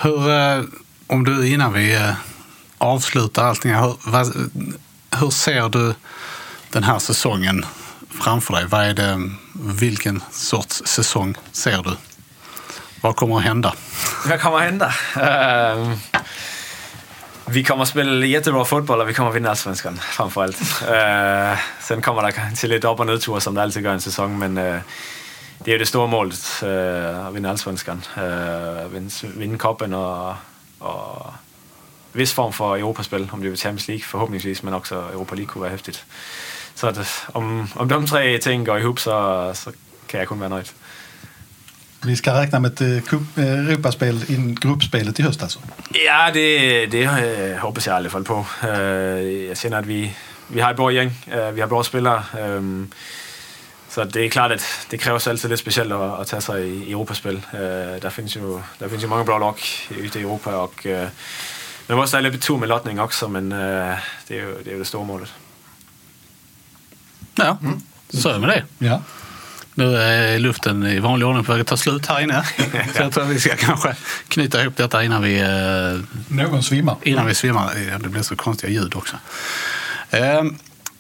Hur, 0.03 0.31
eh, 0.31 0.65
om 1.11 1.25
du 1.25 1.49
innan 1.49 1.73
vi 1.73 1.95
eh, 1.95 2.13
avslutar 2.79 3.45
allting, 3.45 3.75
hur, 3.75 3.97
vad, 4.05 4.27
hur 5.21 5.31
ser 5.31 5.69
du 5.69 5.95
den 6.71 6.85
här 6.85 6.99
säsongen 6.99 7.65
framför 8.23 8.55
dig? 8.55 8.67
Vad 8.67 8.85
är 8.85 8.95
det, 8.95 9.31
vilken 9.55 10.23
sorts 10.31 10.83
säsong 10.87 11.35
ser 11.53 11.83
du? 11.83 11.91
Vad 13.01 13.17
kommer 13.17 13.37
att 13.37 13.43
hända? 13.43 13.75
Vad 14.27 14.41
kommer 14.41 14.57
att 14.57 14.63
hända? 14.63 14.95
Øh, 15.17 15.97
vi 17.47 17.65
kommer 17.65 17.83
att 17.83 17.89
spela 17.89 18.27
jättebra 18.27 18.65
fotboll 18.65 19.01
och 19.01 19.09
vi 19.09 19.15
kommer 19.15 19.31
att 19.31 19.37
vinna 19.37 19.51
Allsvenskan, 19.51 19.99
framför 19.99 20.43
allt. 20.43 20.83
Ehm, 20.91 21.57
sen 21.81 22.03
kommer 22.03 22.23
det 22.23 22.33
kanske 22.33 22.67
lite 22.67 22.89
upp 22.89 23.01
och 23.01 23.07
nedtur, 23.07 23.41
som 23.41 23.55
det 23.55 23.63
alltid 23.63 23.85
gör 23.85 23.93
en 23.93 24.01
säsong, 24.01 24.39
men 24.39 24.59
uh, 24.59 24.81
det 25.65 25.75
är 25.75 25.79
det 25.79 25.87
stora 25.87 26.07
målet, 26.07 26.63
eh, 26.63 27.27
att 27.27 27.35
vinna 27.35 27.51
Allsvenskan. 27.51 28.03
Ehm, 28.17 29.09
vinna 29.23 29.59
cupen 29.59 29.91
vinde 29.91 30.35
og, 30.81 31.33
vis 32.13 32.33
form 32.35 32.53
for 32.53 32.77
Europaspil, 32.77 33.31
om 33.33 33.43
det 33.43 33.53
er 33.53 33.57
Champions 33.57 33.89
League 33.89 34.05
forhåbentligvis, 34.05 34.63
men 34.63 34.75
også 34.75 34.95
Europa 34.95 35.35
League 35.35 35.47
kunne 35.47 35.63
være 35.63 35.71
hæftigt. 35.71 36.05
Så 36.75 36.89
at, 36.89 37.27
om, 37.35 37.69
om 37.77 37.89
de 37.89 38.07
tre 38.07 38.39
ting 38.39 38.67
går 38.67 38.77
ihop, 38.77 38.99
så, 38.99 39.51
så 39.55 39.71
kan 40.09 40.21
jeg 40.21 40.29
kun 40.29 40.41
være 40.41 40.51
nöjd. 40.51 40.67
Vi 42.05 42.17
ska 42.17 42.33
räkna 42.33 42.59
med 42.59 42.71
ett 42.71 42.81
eh, 42.81 43.03
cup- 43.03 43.39
eh, 43.39 43.71
Europaspel 43.71 44.25
in 44.29 44.55
gruppspelet 44.55 45.19
i 45.19 45.23
höst 45.23 45.43
alltså. 45.43 45.59
Ja, 45.95 46.31
det, 46.35 46.93
det 46.93 47.03
øh, 47.03 47.57
hoppas 47.57 47.87
jeg 47.87 47.99
i 47.99 48.03
hvert 48.03 48.13
fald 48.13 48.25
på. 48.25 48.47
Øh, 48.69 49.47
jeg 49.47 49.57
kender, 49.57 49.79
at 49.79 49.89
vi, 49.89 50.17
vi 50.49 50.61
har 50.61 50.71
et 50.71 50.77
bra 50.77 50.91
gæng. 50.91 51.13
Øh, 51.33 51.55
vi 51.55 51.61
har 51.61 51.67
bra 51.67 51.83
spillere. 51.83 52.25
Så 53.91 54.05
det 54.05 54.27
er 54.27 54.31
klart, 54.31 54.53
at 54.53 54.87
det 54.91 55.01
kræver 55.01 55.29
altid 55.29 55.49
lidt 55.49 55.61
specielt 55.61 55.93
at, 55.93 56.21
at 56.21 56.27
tage 56.27 56.41
sig 56.41 56.69
i, 56.69 56.85
i 56.85 56.91
Europaspil. 56.91 57.47
Øh, 57.55 57.61
der, 58.03 58.11
findes 58.11 58.37
jo, 58.37 58.63
der 58.81 58.89
findes 58.89 59.03
jo 59.03 59.09
mange 59.09 59.25
bra 59.25 59.39
lag 59.39 59.55
ute 60.05 60.19
i 60.19 60.23
Europa, 60.23 60.51
og 60.51 60.73
øh, 60.85 61.09
man 61.89 61.97
må 61.97 62.01
også 62.03 62.17
have 62.17 62.31
lidt 62.31 62.43
tur 62.43 62.59
med 62.59 62.69
lotning 62.69 63.01
også, 63.01 63.29
men 63.29 63.53
øh, 63.53 63.97
det, 64.29 64.39
er 64.39 64.43
jo, 64.43 64.59
det 64.59 64.69
er 64.69 64.73
jo 64.73 64.79
det 64.79 64.87
store 64.87 65.07
målet. 65.07 65.35
Ja, 67.39 67.57
så 68.11 68.29
är 68.29 68.33
det 68.33 68.41
med 68.41 68.49
det. 68.49 68.65
Ja. 68.79 68.99
Nu 69.75 69.97
är 69.97 70.39
luften 70.39 70.87
i 70.87 70.99
vanlig 70.99 71.27
ordning 71.27 71.45
på 71.45 71.53
väg 71.53 71.61
att 71.61 71.67
ta 71.67 71.77
slut 71.77 72.07
här 72.07 72.21
inne. 72.21 72.45
Så 72.95 73.03
jag 73.03 73.13
tror 73.13 73.25
att 73.25 73.31
vi 73.31 73.41
ska 73.41 73.57
kanske 73.57 73.95
knyta 74.29 74.63
ihop 74.63 74.77
detta 74.77 75.05
innan 75.05 75.23
vi, 75.23 75.43
Någon 76.29 76.63
svimmar. 76.63 76.97
innan 77.03 77.27
vi 77.27 77.35
svimmar. 77.35 77.99
Det 78.03 78.09
blir 78.09 78.23
så 78.23 78.37
konstiga 78.37 78.73
ljud 78.73 78.95
också. 78.97 79.17
Eh, 80.11 80.43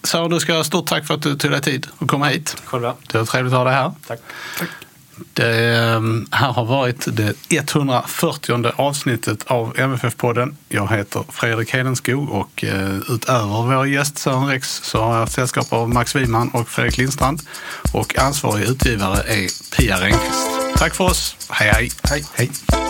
Så 0.02 0.28
du 0.28 0.40
ska 0.40 0.54
ha 0.54 0.64
stort 0.64 0.86
tack 0.86 1.06
för 1.06 1.14
att 1.14 1.22
du 1.22 1.36
tog 1.36 1.50
dig 1.50 1.60
tid 1.60 1.86
att 1.98 2.08
komma 2.08 2.26
hit. 2.26 2.56
Själva. 2.64 2.94
Det 3.12 3.18
var 3.18 3.24
trevligt 3.24 3.52
att 3.52 3.58
ha 3.58 3.64
dig 3.64 3.74
här. 3.74 3.92
Tak. 4.06 4.20
Det 5.32 5.76
ehm, 5.76 6.26
här 6.30 6.52
har 6.52 6.64
varit 6.64 7.06
det 7.16 7.34
140 7.50 8.72
avsnittet 8.76 9.44
av 9.46 9.74
MFF-podden. 9.76 10.56
Jag 10.68 10.90
heter 10.90 11.24
Fredrik 11.28 11.74
Hedenskog 11.74 12.30
och 12.30 12.64
eh, 12.64 12.96
utöver 13.08 13.76
vår 13.76 13.86
gäst 13.86 14.18
Sören 14.18 14.46
Rex 14.46 14.80
så 14.84 15.02
har 15.02 15.18
jag 15.18 15.30
sällskap 15.30 15.72
av 15.72 15.88
Max 15.88 16.16
Wiman 16.16 16.48
och 16.48 16.68
Fredrik 16.68 16.98
Lindstrand. 16.98 17.42
Och 17.92 18.18
ansvarig 18.18 18.68
utgivare 18.68 19.22
är 19.22 19.76
Pia 19.76 20.00
Renqvist. 20.00 20.50
Tack 20.76 20.94
för 20.94 21.04
oss. 21.04 21.36
Hej, 21.50 21.68
hej. 21.68 21.90
Hej. 22.02 22.24
Hej. 22.34 22.89